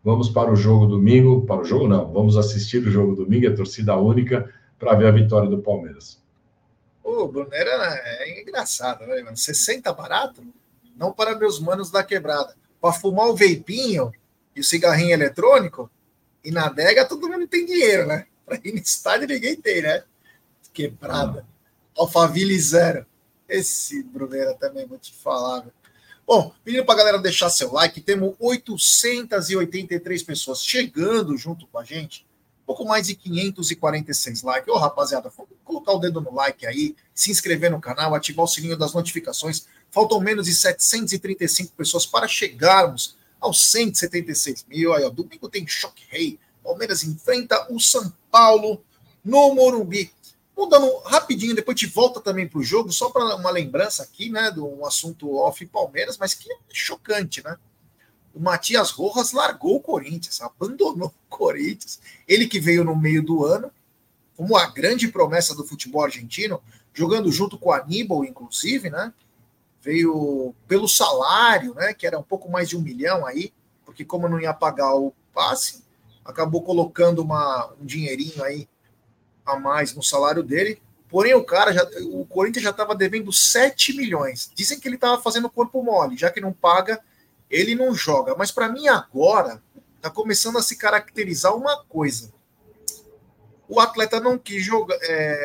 vamos 0.04 0.30
para 0.30 0.52
o 0.52 0.56
jogo 0.56 0.86
domingo. 0.86 1.46
Para 1.46 1.62
o 1.62 1.66
jogo, 1.66 1.88
não, 1.88 2.12
vamos 2.12 2.36
assistir 2.38 2.80
o 2.80 2.92
jogo 2.92 3.16
domingo, 3.16 3.48
a 3.48 3.56
torcida 3.56 3.96
única, 3.96 4.54
para 4.78 4.96
ver 4.96 5.08
a 5.08 5.12
vitória 5.12 5.50
do 5.50 5.60
Palmeiras. 5.60 6.22
O 7.04 7.28
Brunera 7.28 7.72
é 8.04 8.42
engraçado, 8.42 9.06
né, 9.06 9.22
mano? 9.22 9.38
60 9.38 9.94
barato? 9.94 10.44
Não 10.96 11.14
para 11.14 11.38
meus 11.38 11.60
manos 11.60 11.90
da 11.90 12.04
quebrada. 12.04 12.54
Para 12.82 12.94
fumar 12.94 13.28
o 13.28 13.36
veipinho 13.36 14.12
e 14.56 14.60
o 14.60 14.64
cigarrinho 14.64 15.14
eletrônico, 15.14 15.90
e 16.44 16.52
na 16.52 16.66
adega 16.66 17.06
todo 17.06 17.30
mundo 17.30 17.48
tem 17.48 17.66
dinheiro, 17.66 18.08
né? 18.08 18.26
Para 18.46 18.60
ir 18.64 18.74
no 18.74 18.80
estádio 18.80 19.28
ninguém 19.28 19.56
tem, 19.56 19.82
né? 19.82 20.04
Quebrada. 20.74 21.46
Alphaville 21.98 22.60
zero. 22.60 23.06
Esse 23.48 24.04
Brunera 24.04 24.54
também 24.54 24.86
vou 24.86 24.98
te 24.98 25.14
falar. 25.14 25.60
Velho. 25.60 25.74
Bom, 26.28 26.54
pedindo 26.62 26.84
para 26.84 26.96
a 26.96 26.98
galera 26.98 27.20
deixar 27.20 27.50
seu 27.50 27.72
like, 27.72 28.02
temos 28.02 28.36
883 28.38 30.24
pessoas 30.24 30.62
chegando 30.62 31.38
junto 31.38 31.66
com 31.68 31.80
a 31.80 31.86
gente. 31.86 32.28
Pouco 32.66 32.84
mais 32.84 33.08
de 33.08 33.16
546 33.16 34.44
likes. 34.44 34.68
Ô, 34.68 34.76
oh, 34.76 34.78
rapaziada, 34.78 35.32
colocar 35.64 35.94
o 35.94 36.00
dedo 36.00 36.20
no 36.20 36.36
like 36.36 36.68
aí, 36.68 36.98
se 37.16 37.32
inscrever 37.32 37.72
no 37.72 37.80
canal, 37.80 38.14
ativar 38.14 38.44
o 38.44 38.48
sininho 38.48 38.76
das 38.76 38.94
notificações. 38.94 39.68
Faltam 39.90 40.20
menos 40.20 40.48
de 40.48 40.54
735 40.54 41.74
pessoas 41.78 42.06
para 42.06 42.28
chegarmos 42.28 43.16
aos 43.40 43.72
176 43.72 44.66
mil. 44.68 44.94
Aí, 44.94 45.06
ó, 45.06 45.10
domingo 45.10 45.48
tem 45.48 45.66
choque 45.66 46.04
rei. 46.10 46.38
Palmeiras 46.62 47.06
enfrenta 47.06 47.72
o 47.72 47.80
São 47.80 48.12
Paulo 48.30 48.84
no 49.24 49.56
Morumbi. 49.56 50.12
Mudando 50.58 50.98
rapidinho, 51.06 51.54
depois 51.54 51.80
gente 51.80 51.94
volta 51.94 52.20
também 52.20 52.48
para 52.48 52.58
o 52.58 52.64
jogo, 52.64 52.92
só 52.92 53.12
para 53.12 53.36
uma 53.36 53.52
lembrança 53.52 54.02
aqui, 54.02 54.28
né, 54.32 54.50
de 54.50 54.60
um 54.60 54.84
assunto 54.88 55.36
off 55.36 55.64
Palmeiras, 55.68 56.18
mas 56.18 56.34
que 56.34 56.52
é 56.52 56.56
chocante, 56.74 57.44
né? 57.44 57.56
O 58.34 58.40
Matias 58.40 58.90
Rojas 58.90 59.34
largou 59.34 59.76
o 59.76 59.80
Corinthians, 59.80 60.42
abandonou 60.42 61.08
o 61.08 61.30
Corinthians. 61.30 62.00
Ele 62.28 62.48
que 62.48 62.60
veio 62.60 62.84
no 62.84 62.96
meio 62.96 63.22
do 63.22 63.46
ano, 63.46 63.72
como 64.36 64.58
a 64.58 64.66
grande 64.66 65.08
promessa 65.08 65.54
do 65.54 65.64
futebol 65.64 66.04
argentino, 66.04 66.60
jogando 66.92 67.32
junto 67.32 67.60
com 67.60 67.70
o 67.70 67.74
Aníbal, 67.74 68.26
inclusive, 68.26 68.90
né? 68.90 69.14
Veio 69.80 70.56
pelo 70.68 70.88
salário, 70.88 71.76
né? 71.76 71.94
Que 71.94 72.08
era 72.08 72.18
um 72.18 72.24
pouco 72.24 72.50
mais 72.50 72.68
de 72.68 72.76
um 72.76 72.82
milhão 72.82 73.28
aí, 73.28 73.54
porque 73.86 74.04
como 74.04 74.28
não 74.28 74.40
ia 74.40 74.54
pagar 74.56 74.96
o 74.96 75.14
passe, 75.34 75.84
acabou 76.26 76.64
colocando 76.64 77.22
uma, 77.22 77.72
um 77.80 77.86
dinheirinho 77.86 78.44
aí 78.44 78.68
a 79.48 79.60
mais 79.60 79.94
no 79.94 80.04
salário 80.04 80.44
dele. 80.44 80.82
Porém, 81.10 81.34
o 81.34 81.44
cara, 81.44 81.72
já, 81.72 81.88
o 82.12 82.26
Corinthians 82.26 82.64
já 82.64 82.72
estava 82.72 82.94
devendo 82.94 83.32
7 83.32 83.96
milhões. 83.96 84.52
Dizem 84.54 84.80
que 84.80 84.88
ele 84.88 84.96
estava 84.96 85.22
fazendo 85.22 85.50
corpo 85.50 85.82
mole, 85.82 86.18
já 86.18 86.30
que 86.30 86.42
não 86.42 86.52
paga, 86.52 87.02
ele 87.50 87.76
não 87.76 87.96
joga. 87.96 88.36
Mas 88.38 88.52
para 88.52 88.68
mim, 88.68 88.88
agora, 88.88 89.64
está 89.96 90.10
começando 90.10 90.58
a 90.58 90.62
se 90.62 90.76
caracterizar 90.76 91.56
uma 91.56 91.84
coisa. 91.86 92.34
O 93.70 93.80
atleta 93.80 94.20
não 94.20 94.38
quis 94.38 94.64
jogar, 94.64 94.98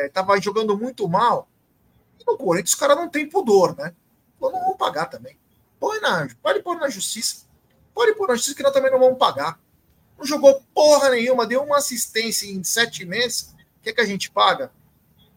estava 0.05 0.37
é, 0.37 0.41
jogando 0.41 0.77
muito 0.77 1.07
mal. 1.07 1.47
E 2.19 2.23
no 2.29 2.37
Corinthians, 2.37 2.71
os 2.71 2.79
caras 2.79 2.97
não 2.97 3.09
tem 3.09 3.27
pudor, 3.27 3.75
né? 3.77 3.93
Então 4.35 4.51
não 4.51 4.65
vão 4.65 4.77
pagar 4.77 5.05
também. 5.05 5.37
Põe 5.79 5.99
na, 6.01 6.27
pode 6.41 6.61
pôr 6.61 6.77
na 6.77 6.89
justiça. 6.89 7.45
Pode 7.93 8.13
pôr 8.15 8.27
na 8.27 8.35
justiça 8.35 8.55
que 8.55 8.63
nós 8.63 8.73
também 8.73 8.91
não 8.91 8.99
vamos 8.99 9.17
pagar. 9.17 9.59
Não 10.17 10.25
jogou 10.25 10.61
porra 10.73 11.09
nenhuma, 11.09 11.45
deu 11.45 11.63
uma 11.63 11.77
assistência 11.77 12.45
em 12.45 12.63
sete 12.63 13.05
meses 13.05 13.52
que, 13.83 13.89
é 13.89 13.93
que 13.93 14.01
a 14.01 14.05
gente 14.05 14.31
paga? 14.31 14.71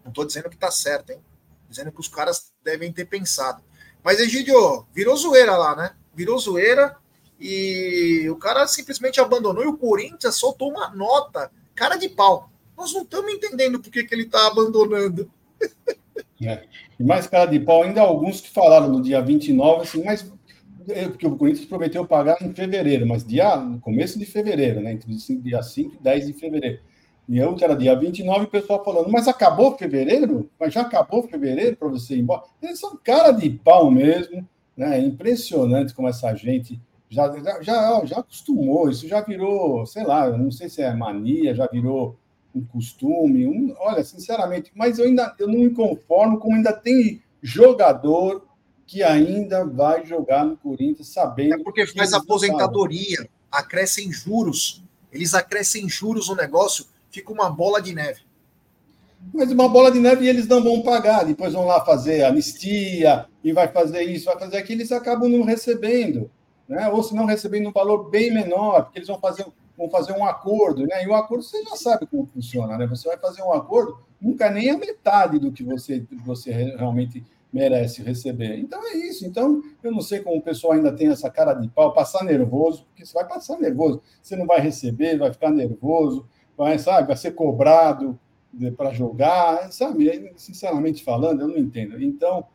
Não 0.05 0.11
estou 0.11 0.25
dizendo 0.25 0.49
que 0.49 0.55
está 0.55 0.71
certo, 0.71 1.11
hein? 1.11 1.21
Dizendo 1.69 1.91
que 1.91 2.01
os 2.01 2.09
caras 2.09 2.53
devem 2.63 2.93
ter 2.93 3.05
pensado. 3.07 3.63
Mas, 4.05 4.21
Egidio, 4.21 4.87
virou 4.95 5.17
zoeira 5.17 5.57
lá, 5.57 5.75
né? 5.75 5.97
Virou 6.15 6.39
zoeira 6.39 6.97
e 7.41 8.27
o 8.31 8.37
cara 8.37 8.67
simplesmente 8.67 9.21
abandonou 9.21 9.65
e 9.65 9.67
o 9.67 9.77
Corinthians 9.77 10.37
soltou 10.37 10.71
uma 10.71 10.89
nota, 10.91 11.51
cara 11.75 11.97
de 11.97 12.09
pau. 12.09 12.51
Nós 12.77 12.93
não 12.93 13.03
estamos 13.03 13.33
entendendo 13.33 13.81
por 13.81 13.91
que, 13.91 14.05
que 14.05 14.15
ele 14.15 14.23
está 14.23 14.47
abandonando. 14.47 15.31
É. 16.41 16.65
E 16.99 17.03
mais 17.03 17.27
cara 17.27 17.47
de 17.47 17.59
pau, 17.59 17.83
ainda 17.83 18.01
alguns 18.01 18.41
que 18.41 18.51
falaram 18.51 18.89
no 18.89 19.03
dia 19.03 19.21
29, 19.21 19.83
assim, 19.83 20.05
mas 20.05 20.31
é, 20.89 21.09
porque 21.09 21.27
o 21.27 21.37
Corinthians 21.37 21.67
prometeu 21.67 22.07
pagar 22.07 22.41
em 22.41 22.55
fevereiro, 22.55 23.07
mas 23.07 23.25
dia, 23.25 23.57
no 23.57 23.81
começo 23.81 24.19
de 24.19 24.25
fevereiro, 24.25 24.81
né? 24.81 24.93
Entre 24.93 25.13
dia 25.41 25.63
5 25.63 25.97
e 25.97 26.03
10 26.03 26.27
de 26.27 26.33
fevereiro. 26.35 26.81
E 27.29 27.39
eu, 27.39 27.55
que 27.55 27.65
era 27.65 27.75
dia 27.75 27.97
29, 27.97 28.45
o 28.45 28.49
pessoal 28.49 28.85
falando, 28.85 29.11
mas 29.11 29.27
acabou 29.27 29.77
fevereiro? 29.77 30.49
Mas 30.59 30.73
já 30.73 30.83
acabou 30.83 31.23
fevereiro 31.25 31.77
para 31.77 31.89
você 31.89 32.15
ir 32.15 32.21
embora? 32.21 32.43
Eles 32.63 32.79
são 32.79 32.97
cara 33.03 33.33
de 33.33 33.51
pau 33.51 33.91
mesmo, 33.91 34.47
né? 34.77 34.99
É 34.99 35.01
impressionante 35.01 35.93
como 35.93 36.09
essa 36.09 36.33
gente 36.35 36.81
já, 37.09 37.33
já, 37.63 38.05
já 38.05 38.19
acostumou, 38.19 38.89
isso 38.91 39.09
já 39.09 39.21
virou, 39.21 39.87
sei 39.87 40.05
lá, 40.05 40.29
não 40.31 40.51
sei 40.51 40.69
se 40.69 40.83
é 40.83 40.95
mania, 40.95 41.55
já 41.55 41.67
virou 41.67 42.17
um 42.55 42.65
costume. 42.65 43.47
Um, 43.47 43.75
olha, 43.79 44.03
sinceramente, 44.05 44.73
mas 44.75 44.99
eu 44.99 45.07
ainda 45.07 45.35
eu 45.39 45.49
não 45.49 45.59
me 45.59 45.71
conformo 45.71 46.39
como 46.39 46.57
ainda 46.57 46.73
tem 46.73 47.23
jogador 47.43 48.47
que 48.87 49.03
ainda 49.03 49.65
vai 49.65 50.07
jogar 50.07 50.45
no 50.45 50.57
Corinthians 50.57 51.09
sabendo. 51.09 51.55
É 51.55 51.63
porque 51.63 51.87
faz 51.87 52.13
aposentadoria, 52.13 53.29
acrescem 53.51 54.13
juros. 54.13 54.83
Eles 55.13 55.35
acrescem 55.35 55.89
juros 55.89 56.29
no 56.29 56.37
negócio 56.37 56.87
fica 57.17 57.33
uma 57.33 57.49
bola 57.49 57.81
de 57.81 57.95
neve. 57.95 58.21
Mas 59.33 59.51
uma 59.51 59.69
bola 59.69 59.91
de 59.91 59.99
neve 59.99 60.29
eles 60.29 60.47
não 60.47 60.63
vão 60.63 60.83
pagar, 60.83 61.25
depois 61.25 61.55
vão 61.55 61.65
lá 61.65 61.85
fazer 61.85 62.25
anistia 62.25 63.27
e 63.43 63.53
vai 63.53 63.69
fazer 63.69 64.03
isso, 64.03 64.27
vai 64.27 64.39
fazer 64.39 64.59
aquilo, 64.59 64.81
eles 64.81 64.93
acabam 64.93 65.29
não 65.29 65.43
recebendo, 65.43 66.31
né? 66.69 66.89
Ou 66.89 67.03
se 67.03 67.15
não 67.15 67.25
recebendo 67.25 67.69
um 67.69 67.73
valor 67.73 68.11
bem 68.11 68.33
menor, 68.33 68.85
porque 68.85 68.99
eles 68.99 69.09
vão 69.09 69.19
fazer, 69.19 69.47
vão 69.77 69.89
fazer 69.89 70.13
um 70.13 70.25
acordo, 70.25 70.87
né? 70.87 71.03
E 71.03 71.09
o 71.09 71.15
acordo 71.15 71.43
você 71.43 71.63
já 71.65 71.75
sabe 71.77 72.07
como 72.07 72.27
funciona, 72.27 72.77
né? 72.77 72.87
Você 72.87 73.09
vai 73.09 73.19
fazer 73.19 73.43
um 73.43 73.53
acordo, 73.53 73.99
nunca 74.21 74.51
nem 74.51 74.71
a 74.71 74.77
metade 74.77 75.39
do 75.39 75.51
que 75.51 75.65
você, 75.65 76.07
você 76.25 76.53
realmente 76.53 77.25
merece 77.53 78.03
receber. 78.03 78.59
Então 78.59 78.81
é 78.87 78.97
isso. 78.99 79.25
Então, 79.25 79.63
eu 79.83 79.91
não 79.91 80.03
sei 80.03 80.21
como 80.21 80.37
o 80.37 80.43
pessoal 80.43 80.75
ainda 80.75 80.93
tem 80.93 81.09
essa 81.09 81.31
cara 81.31 81.55
de 81.55 81.69
pau, 81.69 81.93
passar 81.93 82.23
nervoso, 82.23 82.85
porque 82.85 83.05
você 83.05 83.15
vai 83.15 83.27
passar 83.27 83.59
nervoso, 83.59 84.03
você 84.23 84.37
não 84.37 84.47
vai 84.47 84.61
receber, 84.61 85.19
vai 85.19 85.33
ficar 85.33 85.51
nervoso 85.51 86.27
vai, 86.57 86.79
sabe, 86.79 87.09
vai 87.09 87.17
ser 87.17 87.33
cobrado 87.33 88.19
para 88.77 88.93
jogar, 88.93 89.71
sabe? 89.73 90.33
Sinceramente 90.37 91.05
falando, 91.05 91.43
eu 91.43 91.49
não 91.49 91.59
entendo. 91.59 92.03
Então, 92.03 92.47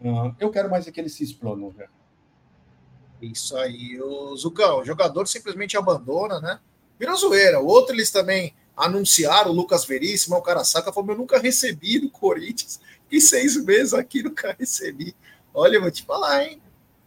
uh, 0.00 0.34
eu 0.38 0.50
quero 0.50 0.70
mais 0.70 0.86
é 0.86 0.90
que 0.90 1.00
ele 1.00 1.10
se 1.10 1.22
explodam, 1.22 1.68
velho. 1.70 1.90
Isso 3.20 3.56
aí, 3.56 4.00
o 4.00 4.34
Zucão, 4.34 4.80
o 4.80 4.84
jogador 4.84 5.28
simplesmente 5.28 5.76
abandona, 5.76 6.40
né? 6.40 6.58
Vira 6.98 7.14
zoeira. 7.14 7.60
O 7.60 7.66
outro 7.66 7.94
eles 7.94 8.10
também 8.10 8.54
anunciaram, 8.74 9.50
o 9.50 9.54
Lucas 9.54 9.84
Veríssimo, 9.84 10.36
o 10.36 10.42
cara 10.42 10.64
saca, 10.64 10.92
falou: 10.92 11.10
eu 11.10 11.18
nunca 11.18 11.38
recebi 11.38 11.98
do 11.98 12.08
Corinthians, 12.08 12.80
e 13.12 13.20
seis 13.20 13.62
meses 13.62 13.92
aqui 13.92 14.22
nunca 14.22 14.56
recebi. 14.58 15.14
Olha, 15.52 15.76
eu 15.76 15.82
vou 15.82 15.90
te 15.90 16.02
falar, 16.02 16.44
hein? 16.44 16.62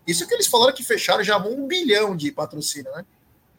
Isso 0.05 0.28
que 0.28 0.34
eles 0.36 0.47
falaram 0.47 0.74
que 0.74 0.84
fecharam 0.84 1.24
já 1.24 1.38
um 1.38 1.66
bilhão 1.66 2.16
de 2.16 2.32
patrocínio, 2.32 2.91
né? 2.91 3.05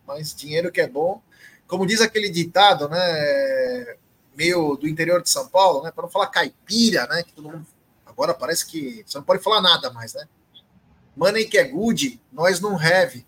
Mas 0.07 0.35
dinheiro 0.35 0.71
que 0.71 0.81
é 0.81 0.87
bom 0.87 1.21
como 1.67 1.87
diz 1.87 2.01
aquele 2.01 2.31
ditado, 2.31 2.89
né, 2.89 3.97
meio 4.37 4.77
do 4.77 4.89
interior 4.89 5.23
de 5.23 5.31
São 5.31 5.49
Paulo, 5.49 5.83
né, 5.83 5.91
para 5.91 6.03
não 6.03 6.11
falar 6.11 6.27
caipira, 6.29 7.07
né, 7.07 7.23
que 7.23 7.33
todo 7.33 7.51
mundo 7.51 7.67
agora 8.07 8.33
parece 8.33 8.67
que 8.67 9.03
você 9.07 9.19
não 9.19 9.25
pode 9.25 9.43
falar 9.43 9.61
nada 9.61 9.91
mais, 9.93 10.15
né? 10.15 10.27
Money 11.17 11.47
que 11.47 11.59
é 11.59 11.65
good, 11.65 12.21
nós 12.33 12.61
não 12.61 12.77
have. 12.77 13.27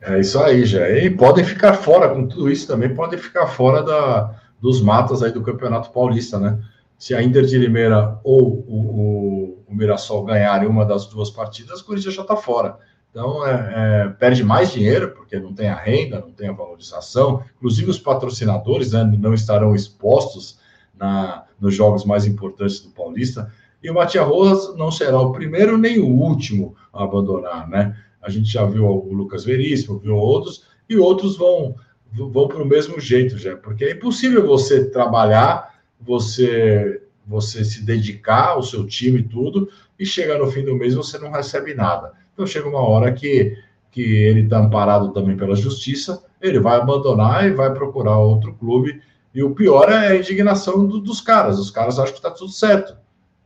É 0.00 0.20
isso 0.20 0.38
aí, 0.40 0.64
já. 0.64 0.88
E 0.90 1.10
podem 1.10 1.44
ficar 1.44 1.74
fora 1.74 2.08
com 2.08 2.26
tudo 2.26 2.50
isso 2.50 2.66
também, 2.66 2.94
podem 2.94 3.18
ficar 3.18 3.48
fora 3.48 3.82
da, 3.82 4.40
dos 4.60 4.80
matas 4.80 5.22
aí 5.22 5.32
do 5.32 5.42
Campeonato 5.42 5.90
Paulista, 5.90 6.38
né? 6.38 6.58
Se 6.96 7.14
a 7.14 7.22
Inter 7.22 7.44
de 7.44 7.58
Limeira 7.58 8.18
ou 8.24 8.42
o, 8.42 8.74
o, 8.76 9.64
o 9.68 9.74
Mirassol 9.74 10.24
ganharem 10.24 10.68
uma 10.68 10.84
das 10.84 11.06
duas 11.06 11.30
partidas, 11.30 11.80
o 11.80 11.84
Corinthians 11.84 12.14
já 12.14 12.22
está 12.22 12.36
fora. 12.36 12.78
Então, 13.10 13.46
é, 13.46 13.72
é, 13.74 14.08
perde 14.10 14.44
mais 14.44 14.70
dinheiro, 14.70 15.10
porque 15.10 15.38
não 15.38 15.52
tem 15.52 15.68
a 15.68 15.74
renda, 15.74 16.20
não 16.20 16.30
tem 16.30 16.48
a 16.48 16.52
valorização. 16.52 17.42
Inclusive, 17.56 17.90
os 17.90 17.98
patrocinadores 17.98 18.92
né, 18.92 19.04
não 19.18 19.34
estarão 19.34 19.74
expostos 19.74 20.58
na, 20.96 21.44
nos 21.60 21.74
jogos 21.74 22.04
mais 22.04 22.26
importantes 22.26 22.80
do 22.80 22.90
Paulista. 22.90 23.52
E 23.82 23.90
o 23.90 23.94
Matias 23.94 24.26
Rojas 24.26 24.76
não 24.76 24.90
será 24.90 25.20
o 25.20 25.32
primeiro 25.32 25.78
nem 25.78 25.98
o 25.98 26.06
último 26.06 26.76
a 26.92 27.04
abandonar, 27.04 27.68
né? 27.68 27.96
A 28.20 28.28
gente 28.28 28.50
já 28.50 28.64
viu 28.64 28.84
o 28.84 29.12
Lucas 29.12 29.44
Veríssimo, 29.44 29.98
viu 29.98 30.16
outros, 30.16 30.64
e 30.88 30.96
outros 30.96 31.36
vão 31.36 31.76
vão 32.10 32.48
para 32.48 32.62
o 32.62 32.66
mesmo 32.66 32.98
jeito 32.98 33.36
já, 33.36 33.54
porque 33.56 33.84
é 33.84 33.92
impossível 33.92 34.46
você 34.46 34.88
trabalhar, 34.88 35.78
você 36.00 37.02
você 37.26 37.62
se 37.62 37.84
dedicar 37.84 38.48
ao 38.52 38.62
seu 38.62 38.86
time 38.86 39.20
e 39.20 39.22
tudo, 39.22 39.68
e 39.98 40.06
chegar 40.06 40.38
no 40.38 40.50
fim 40.50 40.64
do 40.64 40.74
mês 40.74 40.94
você 40.94 41.18
não 41.18 41.30
recebe 41.30 41.74
nada. 41.74 42.14
Então 42.38 42.46
chega 42.46 42.68
uma 42.68 42.88
hora 42.88 43.12
que, 43.12 43.58
que 43.90 44.00
ele 44.00 44.42
está 44.42 44.60
amparado 44.60 45.12
também 45.12 45.36
pela 45.36 45.56
justiça, 45.56 46.22
ele 46.40 46.60
vai 46.60 46.76
abandonar 46.76 47.44
e 47.44 47.50
vai 47.50 47.74
procurar 47.74 48.16
outro 48.16 48.54
clube. 48.54 49.02
E 49.34 49.42
o 49.42 49.56
pior 49.56 49.90
é 49.90 50.06
a 50.06 50.16
indignação 50.16 50.86
do, 50.86 51.00
dos 51.00 51.20
caras. 51.20 51.58
Os 51.58 51.68
caras 51.68 51.98
acham 51.98 52.12
que 52.12 52.20
está 52.20 52.30
tudo 52.30 52.52
certo. 52.52 52.96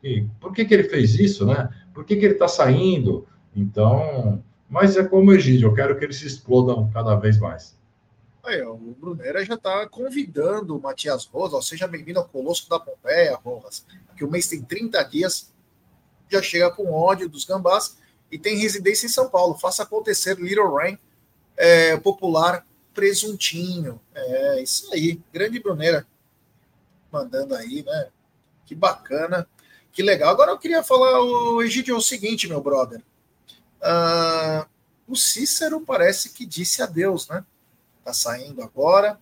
E 0.05 0.27
por 0.39 0.53
que, 0.53 0.67
que 0.67 0.75
ele 0.75 0.85
fez 0.85 1.19
isso, 1.19 1.47
né? 1.47 1.71
Por 1.95 2.05
que, 2.05 2.17
que 2.17 2.27
ele 2.27 2.35
está 2.35 2.47
saindo? 2.47 3.27
Então, 3.57 4.45
mas 4.69 4.95
é 4.99 5.03
como 5.03 5.31
o 5.31 5.35
Egídio, 5.35 5.71
eu 5.71 5.75
quero 5.75 5.99
que 5.99 6.05
eles 6.05 6.17
se 6.17 6.27
explodam 6.27 6.91
cada 6.93 7.15
vez 7.15 7.39
mais. 7.39 7.75
Aí, 8.45 8.61
ó, 8.61 8.75
o 8.75 8.95
Brunera 9.01 9.43
já 9.43 9.55
está 9.55 9.89
convidando 9.89 10.77
o 10.77 10.83
Matias 10.83 11.25
Rosa, 11.25 11.57
ou 11.57 11.63
seja, 11.63 11.89
bem-vindo 11.89 12.19
ao 12.19 12.29
Colosso 12.29 12.69
da 12.69 12.79
Pompeia, 12.79 13.39
Rojas, 13.43 13.87
que 14.15 14.23
o 14.23 14.31
mês 14.31 14.49
tem 14.49 14.61
30 14.61 15.03
dias, 15.05 15.51
já 16.29 16.43
chega 16.43 16.71
com 16.71 16.93
ódio 16.93 17.27
dos 17.27 17.47
gambás 17.47 18.02
e 18.33 18.39
tem 18.39 18.57
residência 18.57 19.07
em 19.07 19.11
São 19.11 19.29
Paulo. 19.29 19.59
Faça 19.59 19.83
acontecer 19.83 20.39
Little 20.39 20.75
Rain, 20.75 20.99
é, 21.57 21.97
popular 21.99 22.67
presuntinho. 22.95 24.01
É 24.15 24.63
isso 24.63 24.93
aí, 24.93 25.21
grande 25.33 25.61
Brunera 25.61 26.07
mandando 27.13 27.55
aí, 27.55 27.85
né? 27.85 28.09
Que 28.65 28.75
bacana, 28.75 29.47
que 29.93 30.03
legal. 30.03 30.31
Agora 30.31 30.51
eu 30.51 30.59
queria 30.59 30.83
falar, 30.83 31.21
o 31.21 31.63
Egidio, 31.63 31.95
é 31.95 31.99
o 31.99 32.01
seguinte, 32.01 32.49
meu 32.49 32.63
brother. 32.63 33.03
Uh, 33.83 34.67
o 35.07 35.15
Cícero 35.15 35.81
parece 35.83 36.31
que 36.31 36.47
disse 36.47 36.83
adeus, 36.83 37.29
né? 37.29 37.45
Tá 38.03 38.15
saindo 38.15 38.63
agora. 38.63 39.21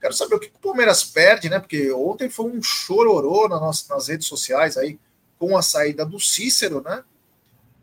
Quero 0.00 0.14
saber 0.14 0.36
o 0.36 0.40
que 0.40 0.48
o 0.48 0.58
Palmeiras 0.58 1.04
perde, 1.04 1.50
né? 1.50 1.58
Porque 1.58 1.92
ontem 1.92 2.30
foi 2.30 2.46
um 2.46 2.62
chororô 2.62 3.48
nas, 3.48 3.60
nossas, 3.60 3.88
nas 3.88 4.08
redes 4.08 4.26
sociais 4.26 4.76
aí 4.78 4.98
com 5.38 5.56
a 5.56 5.62
saída 5.62 6.06
do 6.06 6.18
Cícero, 6.18 6.80
né? 6.82 7.04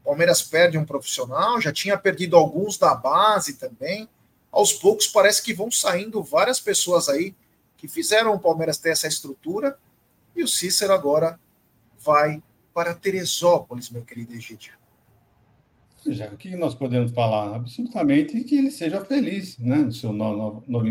Palmeiras 0.03 0.41
perde 0.41 0.77
um 0.77 0.85
profissional, 0.85 1.61
já 1.61 1.71
tinha 1.71 1.97
perdido 1.97 2.35
alguns 2.35 2.77
da 2.77 2.93
base 2.95 3.53
também. 3.53 4.09
Aos 4.51 4.73
poucos 4.73 5.07
parece 5.07 5.41
que 5.41 5.53
vão 5.53 5.71
saindo 5.71 6.21
várias 6.23 6.59
pessoas 6.59 7.07
aí 7.07 7.35
que 7.77 7.87
fizeram 7.87 8.33
o 8.33 8.39
Palmeiras 8.39 8.77
ter 8.77 8.89
essa 8.89 9.07
estrutura. 9.07 9.77
E 10.35 10.43
o 10.43 10.47
Cícero 10.47 10.93
agora 10.93 11.39
vai 11.99 12.41
para 12.73 12.93
Teresópolis, 12.93 13.89
meu 13.89 14.03
querido 14.03 14.33
Egídio. 14.33 14.73
Já, 16.05 16.27
o 16.27 16.37
que 16.37 16.55
nós 16.55 16.73
podemos 16.73 17.11
falar? 17.11 17.55
Absolutamente 17.55 18.43
que 18.43 18.57
ele 18.57 18.71
seja 18.71 19.03
feliz, 19.05 19.57
né, 19.59 19.77
no 19.77 19.91
seu 19.91 20.11
novo, 20.11 20.63
novo 20.67 20.85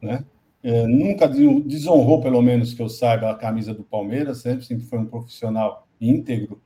né? 0.00 0.24
É, 0.62 0.86
nunca 0.86 1.28
desonrou, 1.28 2.20
pelo 2.20 2.42
menos 2.42 2.74
que 2.74 2.82
eu 2.82 2.88
saiba, 2.88 3.30
a 3.30 3.34
camisa 3.34 3.72
do 3.72 3.82
Palmeiras, 3.82 4.38
sempre, 4.38 4.64
sempre 4.64 4.86
foi 4.86 4.98
um 4.98 5.06
profissional 5.06 5.86
íntegro. 6.00 6.60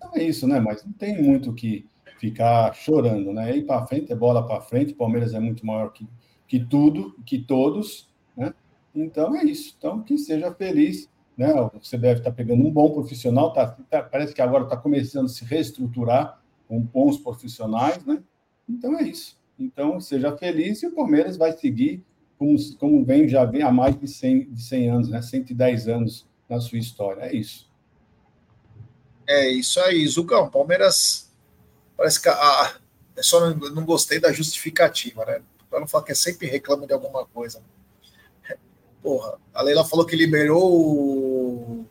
Então 0.00 0.12
é 0.14 0.22
isso, 0.22 0.48
né? 0.48 0.58
Mas 0.58 0.82
não 0.82 0.92
tem 0.94 1.22
muito 1.22 1.52
que 1.52 1.86
ficar 2.18 2.74
chorando, 2.74 3.34
né? 3.34 3.54
Ir 3.54 3.66
para 3.66 3.86
frente 3.86 4.10
é 4.10 4.16
bola 4.16 4.46
para 4.46 4.62
frente. 4.62 4.94
O 4.94 4.96
Palmeiras 4.96 5.34
é 5.34 5.40
muito 5.40 5.64
maior 5.66 5.92
que, 5.92 6.08
que 6.48 6.58
tudo, 6.58 7.14
que 7.26 7.38
todos, 7.38 8.08
né? 8.34 8.54
Então 8.94 9.36
é 9.36 9.44
isso. 9.44 9.74
Então 9.76 10.02
que 10.02 10.16
seja 10.16 10.52
feliz, 10.54 11.08
né? 11.36 11.52
Você 11.80 11.98
deve 11.98 12.20
estar 12.20 12.32
pegando 12.32 12.66
um 12.66 12.70
bom 12.70 12.90
profissional, 12.92 13.52
tá, 13.52 13.66
tá 13.90 14.02
parece 14.02 14.34
que 14.34 14.40
agora 14.40 14.64
está 14.64 14.76
começando 14.76 15.26
a 15.26 15.28
se 15.28 15.44
reestruturar 15.44 16.40
com 16.66 16.80
bons 16.80 17.18
profissionais, 17.18 18.02
né? 18.06 18.22
Então 18.66 18.98
é 18.98 19.02
isso. 19.02 19.38
Então 19.58 20.00
seja 20.00 20.34
feliz 20.36 20.82
e 20.82 20.86
o 20.86 20.94
Palmeiras 20.94 21.36
vai 21.36 21.52
seguir 21.52 22.02
como, 22.38 22.56
como 22.78 23.04
vem 23.04 23.28
já 23.28 23.44
vem 23.44 23.62
há 23.62 23.70
mais 23.70 24.00
de 24.00 24.08
100, 24.08 24.50
de 24.50 24.62
100 24.62 24.88
anos, 24.88 25.08
né? 25.10 25.20
110 25.20 25.88
anos 25.88 26.26
na 26.48 26.58
sua 26.58 26.78
história. 26.78 27.22
É 27.22 27.36
isso. 27.36 27.69
É 29.30 29.48
isso 29.48 29.78
aí, 29.78 30.04
Zucão. 30.08 30.50
Palmeiras 30.50 31.30
parece 31.96 32.20
que 32.20 32.28
a, 32.28 32.74
eu 33.14 33.22
só 33.22 33.38
não, 33.38 33.70
não 33.70 33.84
gostei 33.84 34.18
da 34.18 34.32
justificativa, 34.32 35.24
né? 35.24 35.40
Para 35.70 35.78
não 35.78 35.86
falar 35.86 36.02
que 36.02 36.10
é 36.10 36.16
sempre 36.16 36.48
reclama 36.48 36.84
de 36.84 36.92
alguma 36.92 37.24
coisa. 37.26 37.62
Porra, 39.00 39.38
a 39.54 39.62
Leila 39.62 39.84
falou 39.84 40.04
que 40.04 40.16
liberou 40.16 40.68
o, 40.68 41.86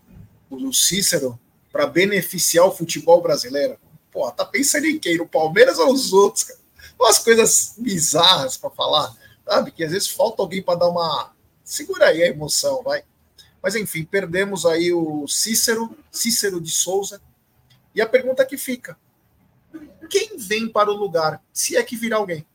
o 0.49 0.73
Cícero 0.73 1.39
para 1.71 1.87
beneficiar 1.87 2.65
o 2.65 2.75
futebol 2.75 3.21
brasileiro. 3.21 3.79
Pô, 4.11 4.29
tá 4.33 4.43
pensando 4.43 4.87
em 4.87 4.99
quem? 4.99 5.17
No 5.17 5.25
Palmeiras 5.25 5.79
ou 5.79 5.93
nos 5.93 6.11
outros? 6.11 6.43
Cara? 6.43 6.59
Umas 6.99 7.19
coisas 7.19 7.75
bizarras 7.77 8.57
para 8.57 8.69
falar, 8.69 9.15
sabe? 9.45 9.71
Que 9.71 9.85
às 9.85 9.93
vezes 9.93 10.09
falta 10.09 10.41
alguém 10.41 10.61
para 10.61 10.79
dar 10.79 10.89
uma. 10.89 11.33
Segura 11.63 12.07
aí 12.07 12.21
a 12.21 12.27
emoção, 12.27 12.83
vai. 12.83 13.01
Mas 13.63 13.75
enfim, 13.75 14.03
perdemos 14.03 14.65
aí 14.65 14.91
o 14.91 15.25
Cícero, 15.25 15.95
Cícero 16.11 16.59
de 16.59 16.71
Souza. 16.71 17.21
E 17.93 18.01
a 18.01 18.07
pergunta 18.07 18.45
que 18.45 18.57
fica: 18.57 18.97
quem 20.09 20.37
vem 20.37 20.67
para 20.67 20.91
o 20.91 20.95
lugar? 20.95 21.41
Se 21.51 21.77
é 21.77 21.83
que 21.83 21.95
vir 21.95 22.13
alguém. 22.13 22.45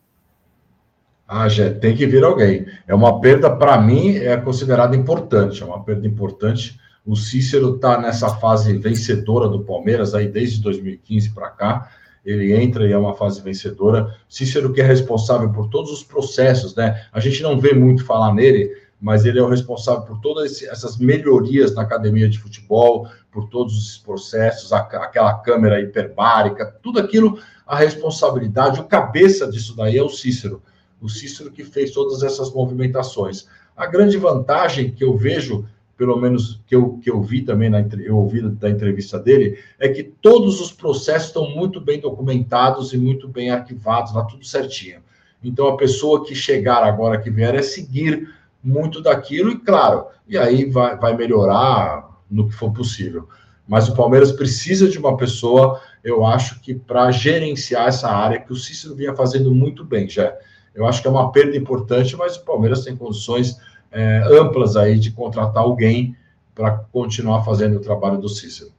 Ah, 1.27 1.49
já 1.49 1.73
tem 1.73 1.97
que 1.97 2.07
vir 2.07 2.23
alguém. 2.23 2.67
É 2.87 2.95
uma 2.95 3.21
perda, 3.21 3.55
para 3.55 3.81
mim, 3.81 4.17
é 4.17 4.37
considerada 4.37 4.95
importante. 4.95 5.63
É 5.63 5.67
uma 5.67 5.83
perda 5.83 6.07
importante 6.07 6.79
o 7.07 7.15
Cícero 7.15 7.75
está 7.75 8.01
nessa 8.01 8.31
fase 8.37 8.79
vencedora 8.79 9.47
do 9.47 9.63
Palmeiras 9.63 10.15
aí 10.15 10.27
desde 10.27 10.63
2015 10.63 11.35
para 11.35 11.51
cá. 11.51 11.91
Ele 12.25 12.55
entra 12.55 12.87
e 12.87 12.93
é 12.93 12.97
uma 12.97 13.15
fase 13.15 13.43
vencedora. 13.43 14.17
Cícero 14.27 14.73
que 14.73 14.81
é 14.81 14.85
responsável 14.85 15.53
por 15.53 15.69
todos 15.69 15.93
os 15.93 16.03
processos, 16.03 16.75
né? 16.75 17.05
A 17.13 17.21
gente 17.21 17.43
não 17.43 17.61
vê 17.61 17.75
muito 17.75 18.07
falar 18.07 18.33
nele, 18.33 18.75
mas 19.05 19.27
ele 19.27 19.39
é 19.39 19.43
o 19.43 19.51
responsável 19.51 20.01
por 20.01 20.19
todas 20.23 20.63
essas 20.63 20.97
melhorias 20.97 21.75
na 21.75 21.83
academia 21.83 22.27
de 22.27 22.39
futebol, 22.39 23.07
por 23.31 23.51
todos 23.51 23.77
os 23.77 23.99
processos, 23.99 24.73
aquela 24.73 25.35
câmera 25.41 25.79
hiperbárica, 25.79 26.75
tudo 26.83 27.01
aquilo, 27.01 27.39
a 27.67 27.77
responsabilidade, 27.77 28.81
o 28.81 28.85
cabeça 28.85 29.47
disso 29.47 29.77
daí 29.77 29.99
é 29.99 30.03
o 30.03 30.09
Cícero. 30.09 30.63
O 31.03 31.11
Cícero 31.11 31.51
que 31.51 31.65
fez 31.65 31.91
todas 31.91 32.23
essas 32.23 32.51
movimentações. 32.51 33.47
A 33.77 33.85
grande 33.85 34.17
vantagem 34.17 34.91
que 34.91 35.05
eu 35.05 35.15
vejo 35.19 35.67
pelo 35.99 36.17
menos 36.17 36.63
que 36.67 36.75
eu, 36.75 36.99
que 37.03 37.11
eu 37.11 37.21
vi 37.21 37.43
também, 37.43 37.69
na, 37.69 37.87
eu 38.03 38.17
ouvi 38.17 38.41
da 38.41 38.71
entrevista 38.71 39.19
dele, 39.19 39.59
é 39.79 39.87
que 39.87 40.03
todos 40.03 40.63
os 40.63 40.73
processos 40.73 41.29
estão 41.29 41.51
muito 41.51 41.79
bem 41.79 42.01
documentados 42.01 42.95
e 42.95 42.97
muito 42.97 43.29
bem 43.29 43.51
arquivados, 43.51 44.15
lá 44.15 44.25
tudo 44.25 44.47
certinho. 44.47 45.01
Então, 45.43 45.69
a 45.69 45.77
pessoa 45.77 46.25
que 46.25 46.35
chegar 46.35 46.83
agora, 46.83 47.21
que 47.21 47.29
vier, 47.29 47.55
é 47.55 47.61
seguir 47.61 48.29
muito 48.65 49.03
daquilo, 49.03 49.51
e 49.51 49.59
claro, 49.59 50.07
e 50.27 50.39
aí 50.39 50.65
vai, 50.65 50.97
vai 50.97 51.15
melhorar 51.15 52.09
no 52.31 52.49
que 52.49 52.55
for 52.55 52.73
possível. 52.73 53.29
Mas 53.69 53.89
o 53.89 53.95
Palmeiras 53.95 54.33
precisa 54.33 54.89
de 54.89 54.99
uma 54.99 55.17
pessoa, 55.17 55.81
eu 56.03 56.25
acho 56.25 56.61
que 56.61 56.75
para 56.75 57.11
gerenciar 57.11 57.89
essa 57.89 58.09
área, 58.09 58.41
que 58.41 58.53
o 58.53 58.57
Cícero 58.57 58.95
vinha 58.95 59.15
fazendo 59.15 59.51
muito 59.53 59.85
bem, 59.85 60.09
já. 60.09 60.35
Eu 60.75 60.87
acho 60.87 61.01
que 61.01 61.07
é 61.07 61.11
uma 61.11 61.31
perda 61.31 61.57
importante, 61.57 62.17
mas 62.17 62.37
o 62.37 62.45
Palmeiras 62.45 62.83
tem 62.83 62.97
condições 62.97 63.57
é, 63.93 64.23
amplas 64.27 64.77
aí 64.77 64.99
de 64.99 65.13
contratar 65.13 65.63
alguém 65.63 66.17
para 66.55 66.73
continuar 66.93 67.45
fazendo 67.45 67.77
o 67.77 67.81
trabalho 67.81 68.19
do 68.19 68.29
Cícero. 68.29 68.73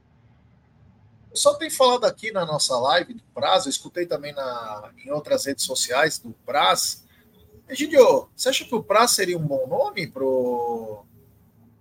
Eu 1.30 1.36
só 1.36 1.54
tenho 1.54 1.70
falado 1.70 2.04
aqui 2.04 2.32
na 2.32 2.46
nossa 2.46 2.78
live 2.78 3.14
do 3.14 3.22
Praz, 3.34 3.66
eu 3.66 3.70
escutei 3.70 4.06
também 4.06 4.32
na, 4.34 4.90
em 5.04 5.10
outras 5.10 5.44
redes 5.44 5.64
sociais 5.64 6.18
do 6.18 6.34
Praz. 6.44 7.05
Egidio, 7.68 8.28
você 8.34 8.48
acha 8.48 8.64
que 8.64 8.74
o 8.74 8.82
Praz 8.82 9.10
seria 9.12 9.36
um 9.36 9.46
bom 9.46 9.66
nome 9.66 10.06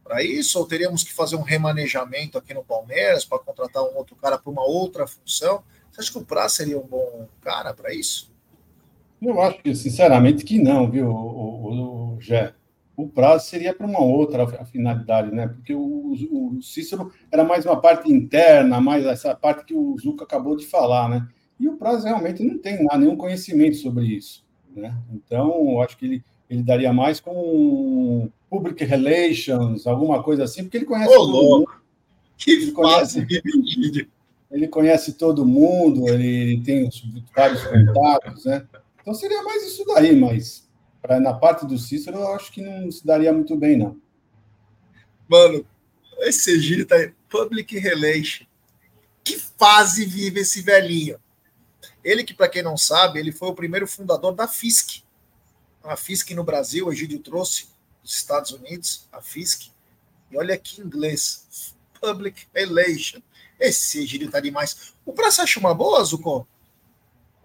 para 0.04 0.24
isso? 0.24 0.58
Ou 0.60 0.66
teríamos 0.66 1.04
que 1.04 1.14
fazer 1.14 1.36
um 1.36 1.42
remanejamento 1.42 2.38
aqui 2.38 2.54
no 2.54 2.64
Palmeiras 2.64 3.24
para 3.24 3.40
contratar 3.40 3.84
um 3.84 3.96
outro 3.96 4.16
cara 4.16 4.38
para 4.38 4.52
uma 4.52 4.66
outra 4.66 5.06
função? 5.06 5.64
Você 5.92 6.02
acha 6.02 6.12
que 6.12 6.18
o 6.18 6.26
Praz 6.26 6.54
seria 6.54 6.80
um 6.80 6.88
bom 6.88 7.28
cara 7.42 7.74
para 7.74 7.94
isso? 7.94 8.34
Eu 9.22 9.40
acho 9.42 9.62
que, 9.62 9.74
sinceramente, 9.76 10.44
que 10.44 10.60
não, 10.60 10.90
viu, 10.90 11.10
o, 11.10 12.16
o, 12.16 12.22
Jé? 12.22 12.54
o 12.96 13.08
prazo 13.08 13.48
seria 13.48 13.74
para 13.74 13.86
uma 13.86 14.02
outra 14.02 14.48
finalidade, 14.66 15.34
né? 15.34 15.48
Porque 15.48 15.74
o, 15.74 16.14
o, 16.32 16.62
Cícero 16.62 17.12
era 17.32 17.44
mais 17.44 17.66
uma 17.66 17.80
parte 17.80 18.12
interna, 18.12 18.80
mais 18.80 19.06
essa 19.06 19.36
parte 19.36 19.66
que 19.66 19.74
o 19.74 19.98
Zuca 20.00 20.24
acabou 20.24 20.56
de 20.56 20.66
falar, 20.66 21.10
né? 21.10 21.28
E 21.60 21.68
o 21.68 21.78
prazo 21.78 22.06
realmente 22.06 22.44
não 22.44 22.58
tem 22.58 22.84
nada, 22.84 22.98
nenhum 22.98 23.18
conhecimento 23.18 23.78
sobre 23.78 24.06
isso, 24.06 24.45
né? 24.76 24.96
Então, 25.14 25.72
eu 25.72 25.82
acho 25.82 25.98
que 25.98 26.06
ele, 26.06 26.24
ele 26.50 26.64
daria 26.64 26.92
mais 26.92 27.20
com 27.20 28.30
public 28.50 28.84
relations, 28.84 29.88
alguma 29.88 30.22
coisa 30.22 30.44
assim, 30.44 30.64
porque 30.64 30.78
ele 30.78 30.86
conhece. 30.86 31.16
Ô, 31.16 31.24
louco! 31.24 31.82
Que 32.38 32.52
ele 32.52 32.72
conhece. 32.72 33.26
ele 34.52 34.68
conhece 34.68 35.14
todo 35.14 35.46
mundo, 35.46 36.10
ele 36.10 36.62
tem 36.64 36.90
vários 37.36 37.64
contatos, 37.64 38.46
né? 38.46 38.68
Então 39.02 39.14
seria 39.14 39.42
mais 39.44 39.64
isso 39.64 39.86
daí, 39.86 40.16
mas 40.16 40.68
pra, 41.02 41.20
na 41.20 41.34
parte 41.34 41.66
do 41.66 41.78
Cícero 41.78 42.18
eu 42.18 42.34
acho 42.34 42.52
que 42.52 42.62
não 42.62 42.92
se 42.92 43.06
daria 43.06 43.32
muito 43.32 43.56
bem, 43.56 43.78
não. 43.78 43.98
Mano, 45.30 45.66
esse 46.20 46.52
Egílio 46.52 46.86
tá 46.86 46.96
aí. 46.96 47.14
Public 47.30 47.78
Relation. 47.78 48.46
Que 49.24 49.38
fase 49.38 50.06
vive 50.06 50.42
esse 50.42 50.62
velhinho? 50.62 51.18
Ele 52.06 52.24
que, 52.24 52.36
para 52.36 52.48
quem 52.48 52.62
não 52.62 52.78
sabe, 52.78 53.18
ele 53.20 53.32
foi 53.32 53.48
o 53.48 53.56
primeiro 53.56 53.88
fundador 53.88 54.32
da 54.32 54.48
FISC. 54.48 55.02
A 55.84 55.98
FISC 55.98 56.36
no 56.36 56.44
Brasil, 56.44 56.86
o 56.86 56.94
Egídio 56.94 57.18
trouxe 57.18 57.68
dos 58.04 58.16
Estados 58.16 58.52
Unidos, 58.52 59.08
a 59.12 59.24
FISC. 59.24 59.72
E 60.30 60.38
olha 60.38 60.56
que 60.56 60.80
inglês. 60.82 61.76
Public 62.00 62.46
Relation. 62.54 63.20
Esse 63.60 64.04
Egídio 64.04 64.30
tá 64.30 64.40
demais. 64.40 64.94
O 65.04 65.14
Praça 65.14 65.42
acha 65.42 65.60
uma 65.60 65.74
boa, 65.74 66.04
Zucco? 66.04 66.48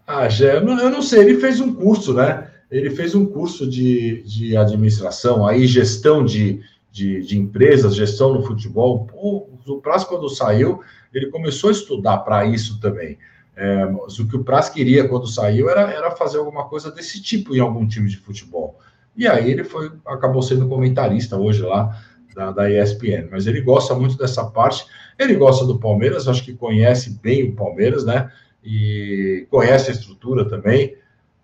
Ah, 0.06 0.28
já, 0.28 0.54
eu, 0.54 0.61
não, 0.64 0.78
eu 0.78 0.90
não 0.90 1.00
sei, 1.00 1.20
ele 1.20 1.40
fez 1.40 1.58
um 1.58 1.72
curso, 1.72 2.12
né? 2.12 2.52
Ele 2.70 2.90
fez 2.90 3.14
um 3.14 3.24
curso 3.24 3.66
de, 3.66 4.22
de 4.24 4.56
administração, 4.58 5.46
aí 5.46 5.66
gestão 5.66 6.22
de, 6.22 6.62
de, 6.92 7.22
de 7.22 7.38
empresas, 7.38 7.96
gestão 7.96 8.34
no 8.34 8.44
futebol. 8.44 9.08
O, 9.14 9.48
o 9.66 9.80
Praz, 9.80 10.04
quando 10.04 10.28
saiu, 10.28 10.82
ele 11.14 11.30
começou 11.30 11.70
a 11.70 11.72
estudar 11.72 12.18
para 12.18 12.44
isso 12.44 12.78
também. 12.78 13.16
É, 13.57 13.84
o 13.84 14.26
que 14.28 14.36
o 14.36 14.44
Praz 14.44 14.68
queria 14.68 15.07
quando 15.09 15.26
saiu 15.26 15.68
era, 15.68 15.90
era 15.90 16.11
fazer 16.12 16.38
alguma 16.38 16.64
coisa 16.68 16.90
desse 16.90 17.22
tipo 17.22 17.55
em 17.55 17.61
algum 17.61 17.86
time 17.86 18.09
de 18.09 18.16
futebol. 18.16 18.78
E 19.16 19.26
aí 19.26 19.51
ele 19.51 19.64
foi, 19.64 19.92
acabou 20.07 20.42
sendo 20.42 20.68
comentarista 20.68 21.36
hoje 21.36 21.62
lá 21.62 21.94
da, 22.34 22.51
da 22.53 22.70
ESPN. 22.70 23.28
Mas 23.30 23.46
ele 23.46 23.61
gosta 23.61 23.94
muito 23.94 24.16
dessa 24.16 24.44
parte. 24.44 24.86
Ele 25.18 25.34
gosta 25.34 25.66
do 25.66 25.78
Palmeiras, 25.78 26.28
acho 26.28 26.44
que 26.44 26.55
conhece 26.55 27.18
bem 27.22 27.51
o 27.51 27.55
Palmeiras, 27.55 28.05
né? 28.05 28.30
E 28.64 29.46
conhece 29.51 29.90
a 29.90 29.94
estrutura 29.94 30.48
também. 30.48 30.96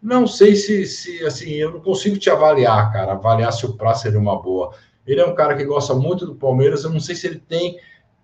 Não 0.02 0.26
sei 0.26 0.54
se, 0.54 0.86
se 0.86 1.24
assim, 1.24 1.50
eu 1.50 1.72
não 1.72 1.80
consigo 1.80 2.16
te 2.16 2.30
avaliar, 2.30 2.92
cara, 2.92 3.12
avaliar 3.12 3.52
se 3.52 3.66
o 3.66 3.72
Praz 3.72 4.00
seria 4.00 4.18
uma 4.18 4.40
boa. 4.40 4.72
Ele 5.06 5.20
é 5.20 5.26
um 5.26 5.34
cara 5.34 5.56
que 5.56 5.64
gosta 5.64 5.94
muito 5.94 6.26
do 6.26 6.34
Palmeiras. 6.34 6.84
Eu 6.84 6.90
não 6.90 7.00
sei 7.00 7.14
se 7.14 7.26
ele 7.26 7.38
tem 7.38 7.78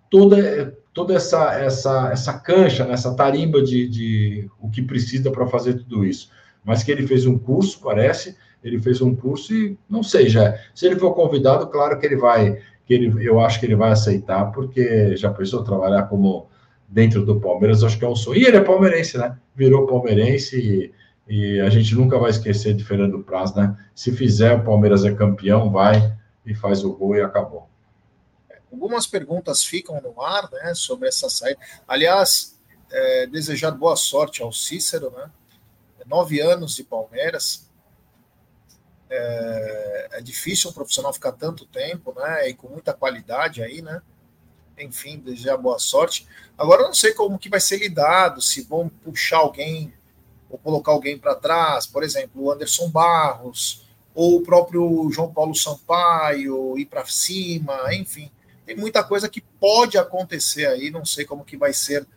toda, 0.09 0.77
toda 0.93 1.15
essa, 1.15 1.53
essa, 1.59 2.09
essa 2.11 2.33
cancha, 2.39 2.85
né, 2.85 2.95
tarimba 3.17 3.61
de, 3.61 3.87
de 3.87 4.49
o 4.59 4.69
que 4.69 4.81
precisa 4.81 5.31
para 5.31 5.47
fazer 5.47 5.73
tudo 5.73 6.05
isso. 6.05 6.29
Mas 6.63 6.83
que 6.83 6.91
ele 6.91 7.07
fez 7.07 7.25
um 7.25 7.37
curso, 7.37 7.79
parece. 7.81 8.37
Ele 8.63 8.79
fez 8.79 9.01
um 9.01 9.13
curso 9.13 9.53
e 9.53 9.77
não 9.89 10.01
sei 10.01 10.29
já. 10.29 10.57
Se 10.73 10.85
ele 10.85 10.97
for 10.97 11.13
convidado, 11.13 11.67
claro 11.67 11.99
que 11.99 12.05
ele 12.05 12.15
vai, 12.15 12.57
que 12.85 12.93
ele, 12.93 13.27
eu 13.27 13.39
acho 13.39 13.59
que 13.59 13.65
ele 13.65 13.75
vai 13.75 13.91
aceitar, 13.91 14.45
porque 14.51 15.17
já 15.17 15.29
pensou 15.29 15.63
trabalhar 15.63 16.03
como 16.03 16.47
dentro 16.87 17.25
do 17.25 17.41
Palmeiras, 17.41 17.83
acho 17.83 17.97
que 17.97 18.05
é 18.05 18.07
um 18.07 18.15
sonho. 18.15 18.39
E 18.39 18.45
ele 18.45 18.57
é 18.57 18.61
palmeirense, 18.61 19.17
né? 19.17 19.37
Virou 19.55 19.87
palmeirense 19.87 20.57
e, 20.57 20.93
e 21.27 21.59
a 21.59 21.69
gente 21.69 21.93
nunca 21.95 22.17
vai 22.17 22.29
esquecer 22.29 22.73
de 22.73 22.83
Fernando 22.83 23.19
Praz, 23.19 23.53
né? 23.53 23.75
Se 23.93 24.11
fizer, 24.11 24.53
o 24.53 24.63
Palmeiras 24.63 25.03
é 25.03 25.11
campeão, 25.11 25.69
vai 25.69 26.13
e 26.45 26.53
faz 26.53 26.83
o 26.83 26.93
gol 26.93 27.15
e 27.15 27.21
acabou. 27.21 27.72
Algumas 28.73 29.05
perguntas 29.05 29.63
ficam 29.63 30.01
no 30.01 30.19
ar, 30.19 30.49
né, 30.51 30.73
sobre 30.73 31.07
essa 31.07 31.29
saída. 31.29 31.59
Aliás, 31.87 32.59
é, 32.91 33.27
desejar 33.27 33.69
boa 33.69 33.95
sorte 33.95 34.41
ao 34.41 34.51
Cícero, 34.51 35.11
né? 35.11 35.29
Nove 36.07 36.41
anos 36.41 36.75
de 36.75 36.83
Palmeiras. 36.83 37.69
É, 39.07 40.09
é, 40.13 40.21
difícil 40.21 40.71
um 40.71 40.73
profissional 40.73 41.13
ficar 41.13 41.33
tanto 41.33 41.67
tempo, 41.67 42.15
né? 42.17 42.49
E 42.49 42.55
com 42.55 42.67
muita 42.67 42.93
qualidade 42.93 43.61
aí, 43.61 43.79
né? 43.79 44.01
Enfim, 44.79 45.19
desejar 45.19 45.55
boa 45.55 45.77
sorte. 45.77 46.27
Agora 46.57 46.81
eu 46.81 46.87
não 46.87 46.95
sei 46.95 47.13
como 47.13 47.37
que 47.37 47.49
vai 47.49 47.59
ser 47.59 47.77
lidado, 47.77 48.41
se 48.41 48.63
vão 48.63 48.89
puxar 48.89 49.37
alguém 49.37 49.93
ou 50.49 50.57
colocar 50.57 50.91
alguém 50.91 51.17
para 51.17 51.35
trás, 51.35 51.85
por 51.85 52.03
exemplo, 52.03 52.43
o 52.43 52.51
Anderson 52.51 52.89
Barros, 52.89 53.87
ou 54.15 54.37
o 54.37 54.43
próprio 54.43 55.09
João 55.11 55.31
Paulo 55.31 55.55
Sampaio 55.55 56.77
ir 56.77 56.85
para 56.85 57.05
cima, 57.05 57.93
enfim. 57.93 58.31
Tem 58.65 58.75
muita 58.75 59.03
coisa 59.03 59.27
que 59.27 59.41
pode 59.41 59.97
acontecer 59.97 60.67
aí, 60.67 60.89
não 60.89 61.05
sei 61.05 61.25
como 61.25 61.43
que 61.43 61.57
vai 61.57 61.73
ser 61.73 62.07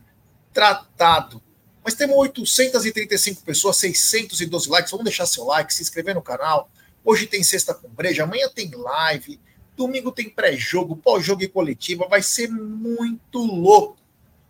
tratado. 0.52 1.42
Mas 1.84 1.94
temos 1.94 2.16
835 2.16 3.42
pessoas, 3.42 3.76
612 3.76 4.68
likes. 4.68 4.90
Vamos 4.90 5.04
deixar 5.04 5.26
seu 5.26 5.44
like, 5.44 5.72
se 5.72 5.82
inscrever 5.82 6.14
no 6.14 6.22
canal. 6.22 6.70
Hoje 7.04 7.26
tem 7.26 7.42
sexta 7.42 7.72
com 7.72 7.88
breja, 7.88 8.24
amanhã 8.24 8.48
tem 8.52 8.70
live, 8.74 9.40
domingo 9.76 10.10
tem 10.10 10.28
pré-jogo, 10.28 10.96
pós-jogo 10.96 11.42
e 11.44 11.48
coletiva. 11.48 12.08
Vai 12.08 12.22
ser 12.22 12.50
muito 12.50 13.38
louco. 13.38 13.98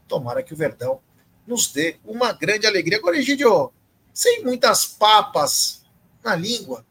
Tomara 0.08 0.42
que 0.42 0.54
o 0.54 0.56
Verdão 0.56 1.00
nos 1.46 1.70
dê 1.70 1.96
uma 2.04 2.32
grande 2.32 2.66
alegria. 2.66 2.98
Agora, 2.98 3.18
Egidio, 3.18 3.72
sem 4.14 4.42
muitas 4.42 4.86
papas 4.86 5.84
na 6.24 6.34
língua, 6.34 6.86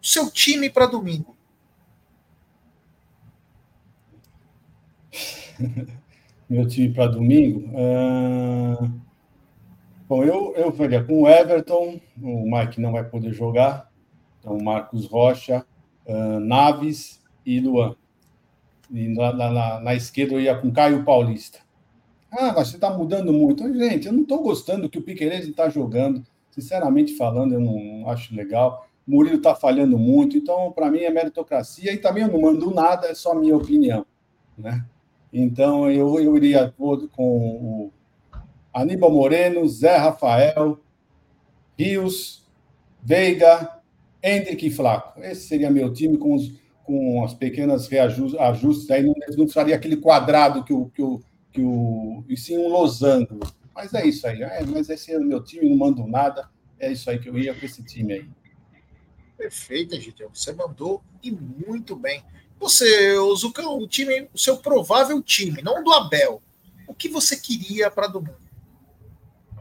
seu 0.00 0.30
time 0.30 0.70
para 0.70 0.86
domingo? 0.86 1.36
Meu 6.48 6.66
time 6.66 6.92
para 6.92 7.06
domingo? 7.06 7.68
Uh... 7.70 9.02
Bom, 10.08 10.22
eu, 10.24 10.52
eu 10.56 10.70
faria 10.72 11.02
com 11.02 11.22
o 11.22 11.28
Everton, 11.28 11.98
o 12.20 12.44
Mike 12.44 12.78
não 12.78 12.92
vai 12.92 13.02
poder 13.02 13.32
jogar, 13.32 13.90
então 14.38 14.58
Marcos 14.58 15.06
Rocha, 15.06 15.64
uh, 16.06 16.38
Naves 16.38 17.18
e 17.46 17.60
Luan. 17.60 17.96
E 18.90 19.08
na, 19.08 19.32
na, 19.32 19.80
na, 19.80 19.94
esquerda 19.94 20.34
eu 20.34 20.40
ia 20.40 20.54
com 20.54 20.70
Caio 20.70 21.02
Paulista. 21.02 21.60
Ah, 22.30 22.52
você 22.52 22.76
está 22.76 22.90
mudando 22.90 23.32
muito. 23.32 23.62
Gente, 23.72 24.06
eu 24.06 24.12
não 24.12 24.20
estou 24.20 24.42
gostando 24.42 24.82
do 24.82 24.90
que 24.90 24.98
o 24.98 25.02
Piqueires 25.02 25.48
está 25.48 25.70
jogando. 25.70 26.22
Sinceramente 26.50 27.16
falando, 27.16 27.54
eu 27.54 27.60
não 27.60 28.06
acho 28.10 28.34
legal. 28.34 28.86
Murilo 29.06 29.36
está 29.36 29.54
falhando 29.54 29.98
muito, 29.98 30.36
então 30.36 30.70
para 30.72 30.90
mim 30.90 31.00
é 31.00 31.10
meritocracia 31.10 31.92
e 31.92 31.96
também 31.96 32.24
eu 32.24 32.30
não 32.30 32.40
mando 32.40 32.70
nada, 32.70 33.06
é 33.06 33.14
só 33.14 33.34
minha 33.34 33.56
opinião, 33.56 34.04
né? 34.56 34.84
Então 35.32 35.90
eu, 35.90 36.20
eu 36.20 36.36
iria 36.36 36.72
com 36.76 37.08
o 37.16 37.92
Aníbal 38.72 39.10
Moreno, 39.10 39.66
Zé 39.68 39.96
Rafael, 39.96 40.78
Rios, 41.78 42.46
Veiga, 43.02 43.80
Hendrick 44.22 44.66
e 44.66 44.70
Flaco. 44.70 45.20
Esse 45.22 45.48
seria 45.48 45.70
meu 45.70 45.92
time 45.92 46.18
com, 46.18 46.34
os, 46.34 46.52
com 46.84 47.24
as 47.24 47.34
pequenas 47.34 47.88
reajustes, 47.88 48.90
aí 48.90 49.02
não, 49.02 49.14
não 49.14 49.44
precisaria 49.44 49.74
aquele 49.74 49.96
quadrado 49.96 50.64
que 50.64 50.72
o, 50.72 50.88
que 50.90 51.02
o, 51.02 51.20
que 51.50 51.60
o. 51.60 52.24
E 52.28 52.36
sim 52.36 52.58
um 52.58 52.68
losango. 52.68 53.40
Mas 53.74 53.92
é 53.94 54.06
isso 54.06 54.26
aí. 54.26 54.42
É, 54.42 54.62
mas 54.64 54.88
esse 54.88 55.12
é 55.12 55.18
o 55.18 55.24
meu 55.24 55.42
time, 55.42 55.68
não 55.68 55.76
mando 55.76 56.06
nada. 56.06 56.48
É 56.78 56.92
isso 56.92 57.08
aí 57.08 57.18
que 57.18 57.28
eu 57.28 57.38
ia 57.38 57.54
com 57.54 57.64
esse 57.64 57.82
time 57.82 58.12
aí. 58.12 58.28
Perfeito, 59.36 59.94
Egidio. 59.94 60.30
Você 60.32 60.52
mandou 60.52 61.02
e 61.22 61.30
muito 61.30 61.96
bem. 61.96 62.22
Você, 62.62 63.18
o 63.18 63.34
Zucão, 63.34 63.76
o 63.76 63.88
time, 63.88 64.28
o 64.32 64.38
seu 64.38 64.56
provável 64.56 65.20
time, 65.20 65.60
não 65.62 65.82
do 65.82 65.92
Abel. 65.92 66.40
O 66.86 66.94
que 66.94 67.08
você 67.08 67.36
queria 67.36 67.90
para 67.90 68.06
domingo? 68.06 68.36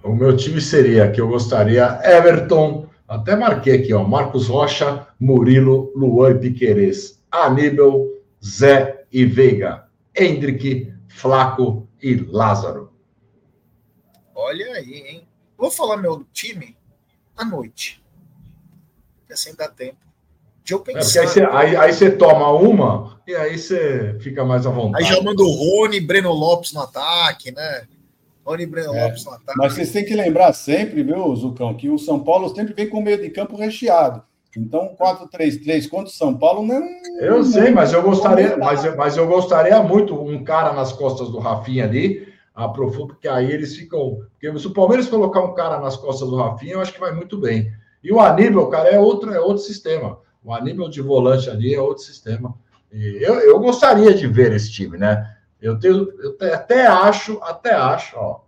O 0.04 0.14
meu 0.14 0.38
time 0.38 0.62
seria 0.62 1.12
que 1.12 1.20
eu 1.20 1.28
gostaria 1.28 1.99
Everton, 2.04 2.88
até 3.08 3.36
marquei 3.36 3.80
aqui, 3.80 3.91
ó, 3.91 4.04
Marcos 4.04 4.47
Rocha, 4.47 5.08
Murilo, 5.20 5.91
Luan 5.95 6.30
e 6.30 6.39
Piquerez, 6.39 7.20
Aníbal, 7.32 8.08
Zé 8.45 9.06
e 9.12 9.26
Veiga, 9.26 9.88
Hendrick, 10.16 10.93
Flaco 11.10 11.89
e 11.99 12.14
Lázaro. 12.14 12.93
Olha 14.36 14.76
aí, 14.76 14.93
hein? 14.93 15.28
Vou 15.58 15.72
falar 15.72 15.97
meu 15.97 16.24
time 16.32 16.78
à 17.36 17.43
noite 17.43 17.99
assim 19.32 19.56
dá 19.56 19.68
tempo 19.70 20.11
de 20.64 20.74
eu 20.74 20.80
pensar. 20.80 21.20
É, 21.20 21.22
aí, 21.22 21.28
você, 21.28 21.41
aí, 21.43 21.76
aí, 21.76 21.93
você, 21.93 22.12
toma 22.12 22.51
uma 22.51 23.20
e 23.28 23.36
aí 23.36 23.57
você 23.57 24.18
fica 24.20 24.45
mais 24.45 24.66
à 24.66 24.70
vontade. 24.70 25.03
Aí 25.03 25.09
já 25.09 25.22
manda 25.22 25.41
o 25.41 25.51
Rony 25.51 25.99
Breno 25.99 26.32
Lopes 26.32 26.74
no 26.74 26.82
ataque, 26.82 27.51
né? 27.51 27.84
Rony 28.45 28.66
Breno 28.66 28.95
é, 28.95 29.05
Lopes 29.05 29.26
no 29.26 29.32
ataque. 29.32 29.57
Mas 29.57 29.74
vocês 29.74 29.91
têm 29.91 30.05
que 30.05 30.16
lembrar 30.16 30.53
sempre, 30.53 31.03
viu, 31.03 31.36
Zucão, 31.36 31.74
que 31.74 31.89
o 31.89 31.97
São 31.97 32.20
Paulo 32.20 32.53
sempre 32.55 32.74
vem 32.74 32.89
com 32.89 32.99
o 32.99 33.03
meio 33.03 33.22
de 33.22 33.30
campo 33.30 33.55
recheado. 33.55 34.24
Então, 34.57 34.95
4-3-3 34.99 35.88
contra 35.88 36.07
o 36.07 36.09
São 36.09 36.38
Paulo 36.38 36.66
não. 36.66 36.86
Eu 37.20 37.38
não, 37.38 37.43
sei, 37.43 37.72
mas 37.72 37.93
eu 37.93 38.01
gostaria, 38.01 38.57
mas 38.57 38.84
eu, 38.84 38.97
mas 38.97 39.16
eu 39.16 39.26
gostaria 39.26 39.82
muito 39.82 40.14
um 40.14 40.43
cara 40.43 40.74
nas 40.74 40.91
costas 40.91 41.30
do 41.30 41.39
Rafinha 41.39 41.86
ali, 41.86 42.28
aprofunda, 42.53 43.14
porque 43.14 43.30
aí 43.30 43.49
eles 43.49 43.76
ficam. 43.76 44.20
Porque 44.34 44.59
se 44.59 44.68
o 44.68 44.74
Palmeiras 44.74 45.07
colocar 45.07 45.41
um 45.41 45.53
cara 45.53 45.80
nas 45.80 45.95
costas 45.95 46.30
do 46.30 46.36
Rafinha, 46.36 46.74
eu 46.74 46.82
acho 46.82 46.91
que 46.91 46.99
vai 46.99 47.14
muito 47.14 47.38
bem. 47.38 47.72
E 48.03 48.12
o 48.12 48.20
Aníbal, 48.20 48.68
cara, 48.68 48.89
é 48.89 48.99
outro, 48.99 49.34
é 49.34 49.39
outro 49.39 49.64
sistema. 49.64 50.20
O 50.43 50.53
Aníbal 50.53 50.89
de 50.89 51.01
volante 51.01 51.49
ali 51.49 51.73
é 51.73 51.79
outro 51.81 52.03
sistema. 52.03 52.57
E 52.91 53.17
eu, 53.21 53.35
eu 53.35 53.59
gostaria 53.59 54.13
de 54.13 54.27
ver 54.27 54.51
esse 54.53 54.71
time, 54.71 54.97
né? 54.97 55.37
Eu, 55.61 55.79
tenho, 55.79 56.11
eu 56.21 56.35
até 56.53 56.87
acho, 56.87 57.41
até 57.43 57.73
acho, 57.73 58.17
ó, 58.17 58.41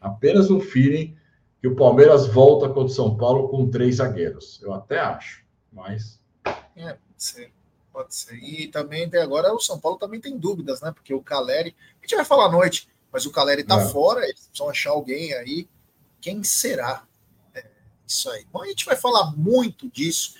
apenas 0.00 0.50
um 0.50 0.60
feeling 0.60 1.16
que 1.60 1.66
o 1.66 1.74
Palmeiras 1.74 2.26
volta 2.26 2.68
contra 2.68 2.84
o 2.84 2.88
São 2.88 3.16
Paulo 3.16 3.48
com 3.48 3.68
três 3.70 3.96
zagueiros. 3.96 4.60
Eu 4.62 4.72
até 4.72 5.00
acho, 5.00 5.42
mas. 5.72 6.20
É, 6.76 6.92
pode 6.92 6.98
ser. 7.16 7.52
Pode 7.92 8.14
ser. 8.14 8.34
E 8.36 8.68
também 8.68 9.10
agora 9.16 9.52
o 9.52 9.58
São 9.58 9.78
Paulo 9.80 9.98
também 9.98 10.20
tem 10.20 10.38
dúvidas, 10.38 10.80
né? 10.80 10.92
Porque 10.92 11.12
o 11.12 11.22
Caleri, 11.22 11.74
a 12.00 12.06
gente 12.06 12.14
vai 12.14 12.24
falar 12.24 12.46
à 12.46 12.52
noite, 12.52 12.88
Mas 13.10 13.24
o 13.24 13.32
Caleri 13.32 13.64
tá 13.64 13.80
É. 13.80 13.88
fora, 13.88 14.22
eles 14.22 14.42
precisam 14.46 14.68
achar 14.68 14.90
alguém 14.90 15.32
aí. 15.32 15.66
Quem 16.20 16.44
será? 16.44 17.04
É, 17.54 17.64
isso 18.06 18.30
aí. 18.30 18.46
Bom, 18.52 18.62
a 18.62 18.66
gente 18.66 18.84
vai 18.84 18.96
falar 18.96 19.34
muito 19.34 19.88
disso 19.90 20.34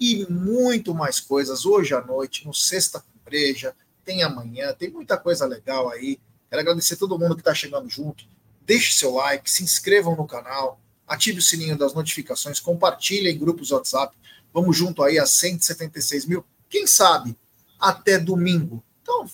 e 0.00 0.26
muito 0.30 0.94
mais 0.94 1.20
coisas 1.20 1.66
hoje 1.66 1.94
à 1.94 2.00
noite, 2.00 2.46
no 2.46 2.54
Sexta 2.54 3.00
com 3.00 3.18
Breja, 3.22 3.76
tem 4.02 4.22
amanhã, 4.22 4.72
tem 4.72 4.88
muita 4.88 5.18
coisa 5.18 5.44
legal 5.44 5.90
aí. 5.90 6.18
Quero 6.48 6.62
agradecer 6.62 6.96
todo 6.96 7.18
mundo 7.18 7.34
que 7.34 7.42
está 7.42 7.54
chegando 7.54 7.88
junto. 7.88 8.24
Deixe 8.62 8.92
seu 8.92 9.14
like, 9.14 9.50
se 9.50 9.62
inscrevam 9.62 10.16
no 10.16 10.26
canal, 10.26 10.80
ative 11.06 11.38
o 11.38 11.42
sininho 11.42 11.76
das 11.76 11.92
notificações, 11.92 12.58
compartilhem 12.58 13.34
em 13.34 13.38
grupos 13.38 13.70
WhatsApp. 13.70 14.16
Vamos 14.54 14.76
junto 14.76 15.02
aí 15.02 15.18
a 15.18 15.26
176 15.26 16.24
mil. 16.24 16.44
Quem 16.68 16.86
sabe 16.86 17.36
até 17.78 18.18
domingo. 18.18 18.82
Então, 19.02 19.28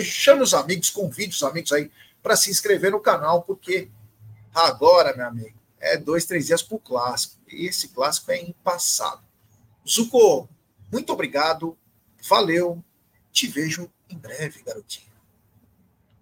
chame 0.00 0.42
os 0.42 0.54
amigos, 0.54 0.90
convide 0.90 1.34
os 1.34 1.42
amigos 1.42 1.70
aí 1.72 1.90
para 2.22 2.34
se 2.34 2.50
inscrever 2.50 2.90
no 2.90 3.00
canal, 3.00 3.42
porque 3.42 3.90
agora, 4.54 5.14
meu 5.16 5.26
amigo, 5.26 5.58
é 5.78 5.96
dois, 5.96 6.24
três 6.24 6.46
dias 6.46 6.62
para 6.62 6.76
o 6.76 6.80
clássico. 6.80 7.36
E 7.48 7.66
esse 7.66 7.88
clássico 7.88 8.30
é 8.32 8.42
impassado. 8.42 9.27
Zuko, 9.88 10.48
muito 10.92 11.12
obrigado. 11.12 11.76
Valeu. 12.28 12.82
Te 13.32 13.46
vejo 13.46 13.90
em 14.10 14.18
breve, 14.18 14.62
garotinho. 14.62 15.08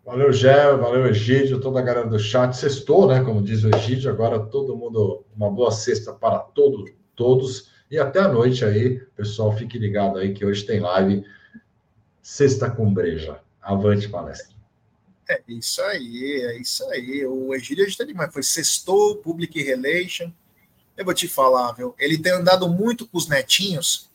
Valeu, 0.05 0.33
Gé, 0.33 0.77
valeu, 0.77 1.07
Egídio, 1.07 1.61
toda 1.61 1.81
a 1.81 1.83
galera 1.83 2.07
do 2.07 2.19
chat. 2.19 2.57
Sextou, 2.57 3.09
né? 3.09 3.25
Como 3.25 3.43
diz 3.43 3.65
o 3.65 3.75
Egídio, 3.75 4.11
agora 4.11 4.39
todo 4.39 4.77
mundo, 4.77 5.25
uma 5.37 5.51
boa 5.51 5.73
sexta 5.73 6.13
para 6.13 6.39
todo, 6.39 6.89
todos. 7.17 7.73
E 7.91 7.99
até 7.99 8.21
a 8.21 8.29
noite 8.29 8.65
aí, 8.65 9.01
pessoal, 9.17 9.57
fique 9.57 9.79
ligado 9.79 10.19
aí 10.19 10.33
que 10.33 10.45
hoje 10.45 10.65
tem 10.65 10.79
live 10.79 11.25
Sexta 12.23 12.71
com 12.71 12.93
Breja. 12.93 13.41
Avante 13.61 14.09
palestra. 14.09 14.55
É 15.29 15.41
isso 15.49 15.83
aí, 15.83 16.43
é 16.43 16.61
isso 16.61 16.85
aí. 16.91 17.27
O 17.27 17.53
Egídio 17.55 17.85
a 17.85 17.89
gente 17.89 17.99
tá 17.99 18.05
demais. 18.05 18.33
Foi 18.33 18.43
sextou, 18.43 19.17
Public 19.17 19.61
Relation. 19.61 20.33
Eu 20.97 21.05
vou 21.05 21.15
te 21.15 21.29
falar, 21.29 21.73
viu? 21.73 21.95
Ele 21.99 22.17
tem 22.17 22.33
andado 22.33 22.69
muito 22.69 23.07
com 23.07 23.19
os 23.19 23.29
netinhos. 23.29 24.09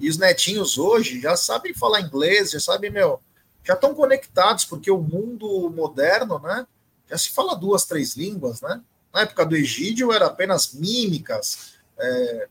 E 0.00 0.08
os 0.08 0.18
netinhos 0.18 0.76
hoje 0.78 1.20
já 1.20 1.36
sabem 1.36 1.72
falar 1.72 2.00
inglês, 2.00 2.50
já 2.50 2.60
sabem, 2.60 2.90
meu, 2.90 3.20
já 3.64 3.74
estão 3.74 3.94
conectados, 3.94 4.64
porque 4.64 4.90
o 4.90 5.00
mundo 5.00 5.70
moderno, 5.70 6.38
né? 6.38 6.66
Já 7.08 7.16
se 7.16 7.30
fala 7.30 7.54
duas, 7.54 7.84
três 7.84 8.16
línguas, 8.16 8.60
né? 8.60 8.80
Na 9.12 9.22
época 9.22 9.46
do 9.46 9.56
Egídio 9.56 10.12
era 10.12 10.26
apenas 10.26 10.72
mímicas. 10.72 11.74
é, 11.98 12.48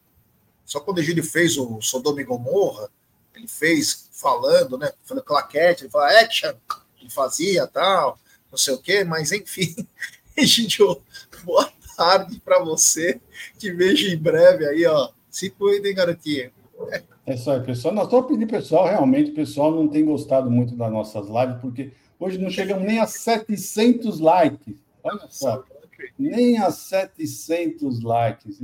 só 0.65 0.81
quando 0.81 0.97
o 0.97 0.99
Egídio 0.99 1.23
fez 1.23 1.57
o 1.57 1.81
Sodoma 1.81 2.19
e 2.19 2.25
Gomorra, 2.25 2.89
ele 3.33 3.47
fez 3.47 4.09
falando, 4.11 4.77
né? 4.77 4.91
Falando 5.05 5.23
claquete, 5.23 5.83
ele 5.83 5.89
fala 5.89 6.19
action, 6.19 6.53
ele 6.99 7.09
fazia 7.09 7.65
tal, 7.67 8.19
não 8.51 8.57
sei 8.57 8.73
o 8.73 8.81
quê, 8.81 9.03
mas 9.03 9.31
enfim. 9.31 9.75
Egídio, 10.35 11.01
boa 11.43 11.71
tarde 11.97 12.39
para 12.39 12.63
você. 12.63 13.19
Te 13.57 13.71
vejo 13.71 14.07
em 14.07 14.17
breve 14.17 14.65
aí, 14.65 14.85
ó. 14.85 15.09
Se 15.29 15.49
cuidem, 15.49 15.95
garotinha. 15.95 16.51
É 17.25 17.33
isso 17.33 17.49
aí, 17.49 17.59
pessoal. 17.61 17.93
Nós 17.93 18.09
só 18.09 18.21
pedir 18.21 18.45
pessoal, 18.45 18.87
realmente, 18.87 19.31
o 19.31 19.35
pessoal 19.35 19.71
não 19.71 19.87
tem 19.87 20.05
gostado 20.05 20.49
muito 20.49 20.75
das 20.75 20.91
nossas 20.91 21.27
lives, 21.27 21.59
porque 21.59 21.91
hoje 22.19 22.37
não 22.37 22.49
chegamos 22.49 22.85
nem 22.85 22.99
a 22.99 23.07
700 23.07 24.19
likes. 24.19 24.75
Olha 25.03 25.27
só, 25.29 25.63
nem 26.17 26.57
a 26.57 26.71
700 26.71 28.01
likes. 28.01 28.61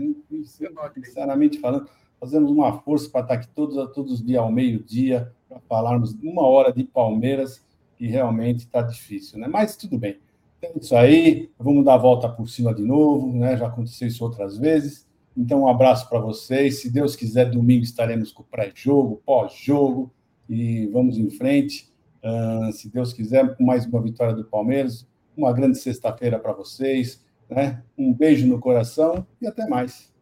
Sinceramente 0.93 1.59
falando, 1.59 1.89
fazemos 2.19 2.51
uma 2.51 2.79
força 2.81 3.09
para 3.09 3.21
estar 3.21 3.33
aqui 3.33 3.47
todos, 3.49 3.75
todos 3.93 4.13
os 4.13 4.25
dias 4.25 4.41
ao 4.41 4.51
meio-dia, 4.51 5.33
para 5.49 5.59
falarmos 5.67 6.13
uma 6.21 6.43
hora 6.43 6.71
de 6.71 6.83
Palmeiras, 6.83 7.61
que 7.97 8.07
realmente 8.07 8.59
está 8.59 8.81
difícil, 8.81 9.39
né? 9.39 9.47
Mas 9.47 9.75
tudo 9.75 9.97
bem. 9.97 10.17
É 10.63 10.71
isso 10.79 10.95
aí, 10.95 11.51
vamos 11.59 11.83
dar 11.83 11.95
a 11.95 11.97
volta 11.97 12.29
por 12.29 12.47
cima 12.47 12.73
de 12.73 12.83
novo, 12.83 13.33
né? 13.33 13.57
Já 13.57 13.67
aconteceu 13.67 14.07
isso 14.07 14.23
outras 14.23 14.57
vezes. 14.57 15.05
Então, 15.35 15.63
um 15.63 15.67
abraço 15.67 16.07
para 16.07 16.19
vocês. 16.19 16.79
Se 16.79 16.89
Deus 16.89 17.17
quiser, 17.17 17.51
domingo 17.51 17.83
estaremos 17.83 18.31
com 18.31 18.43
pré-jogo, 18.43 19.21
pós-jogo 19.25 20.09
e 20.49 20.87
vamos 20.87 21.17
em 21.17 21.29
frente. 21.29 21.91
Uh, 22.23 22.71
se 22.71 22.87
Deus 22.87 23.11
quiser, 23.11 23.57
com 23.57 23.65
mais 23.65 23.85
uma 23.85 24.01
vitória 24.01 24.33
do 24.33 24.45
Palmeiras. 24.45 25.05
Uma 25.35 25.51
grande 25.51 25.77
sexta-feira 25.79 26.39
para 26.39 26.53
vocês. 26.53 27.21
Né? 27.49 27.83
Um 27.97 28.13
beijo 28.13 28.47
no 28.47 28.57
coração 28.57 29.27
e 29.41 29.47
até 29.47 29.67
mais. 29.67 30.13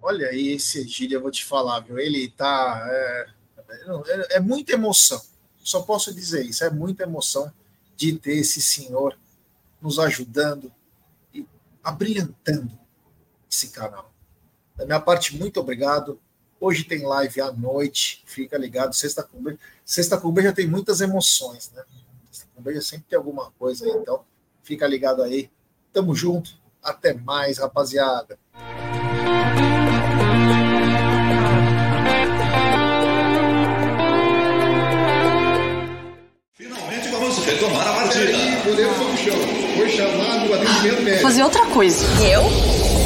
Olha 0.00 0.28
aí, 0.28 0.48
esse 0.52 0.78
Egílio, 0.78 1.16
eu 1.16 1.20
vou 1.20 1.30
te 1.30 1.44
falar, 1.44 1.80
viu? 1.80 1.98
Ele 1.98 2.30
tá. 2.30 2.86
É, 2.88 3.26
é, 3.68 4.36
é 4.36 4.40
muita 4.40 4.72
emoção. 4.72 5.20
Só 5.58 5.82
posso 5.82 6.14
dizer 6.14 6.46
isso. 6.46 6.64
É 6.64 6.70
muita 6.70 7.02
emoção 7.02 7.52
de 7.94 8.16
ter 8.16 8.38
esse 8.38 8.62
senhor 8.62 9.14
nos 9.84 9.98
ajudando 9.98 10.72
e 11.34 11.46
abrilhantando 11.82 12.76
esse 13.50 13.68
canal. 13.68 14.10
Da 14.74 14.86
minha 14.86 14.98
parte, 14.98 15.36
muito 15.36 15.60
obrigado. 15.60 16.18
Hoje 16.58 16.84
tem 16.84 17.04
live 17.04 17.42
à 17.42 17.52
noite, 17.52 18.22
fica 18.24 18.56
ligado. 18.56 18.94
Sexta 18.94 19.28
B. 19.30 19.58
Sexta 19.84 20.18
já 20.42 20.52
tem 20.54 20.66
muitas 20.66 21.02
emoções, 21.02 21.70
né? 21.74 21.84
Sexta 22.30 22.72
já 22.72 22.80
sempre 22.80 23.04
tem 23.10 23.18
alguma 23.18 23.50
coisa 23.58 23.84
aí, 23.84 23.90
então 23.92 24.24
fica 24.62 24.86
ligado 24.86 25.22
aí. 25.22 25.50
Tamo 25.92 26.14
junto. 26.14 26.58
Até 26.82 27.12
mais, 27.12 27.58
rapaziada. 27.58 28.38
Finalmente 36.54 37.08
vamos 37.08 37.38
retomar 37.44 37.86
a 37.86 37.94
partida. 37.94 38.32
goleiro 38.64 38.94
foi 38.94 39.12
no 39.12 39.16
chão. 39.18 39.63
Foi 39.76 39.90
chamado 39.90 40.48
o 40.48 40.54
atendimento 40.54 41.02
médico. 41.02 41.22
Fazer 41.22 41.42
outra 41.42 41.64
coisa. 41.66 42.04
E 42.20 42.30
eu? 42.30 42.42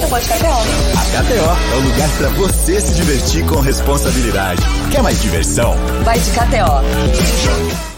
Eu 0.02 0.08
vou 0.08 0.20
de 0.20 0.26
KTO. 0.26 0.46
A 0.46 1.22
KTO 1.22 1.72
é 1.72 1.76
o 1.76 1.80
lugar 1.80 2.08
para 2.18 2.28
você 2.30 2.80
se 2.80 2.94
divertir 2.94 3.44
com 3.46 3.60
responsabilidade. 3.60 4.62
Quer 4.90 5.02
mais 5.02 5.20
diversão? 5.20 5.74
Vai 6.04 6.18
de 6.18 6.30
KTO. 6.30 7.97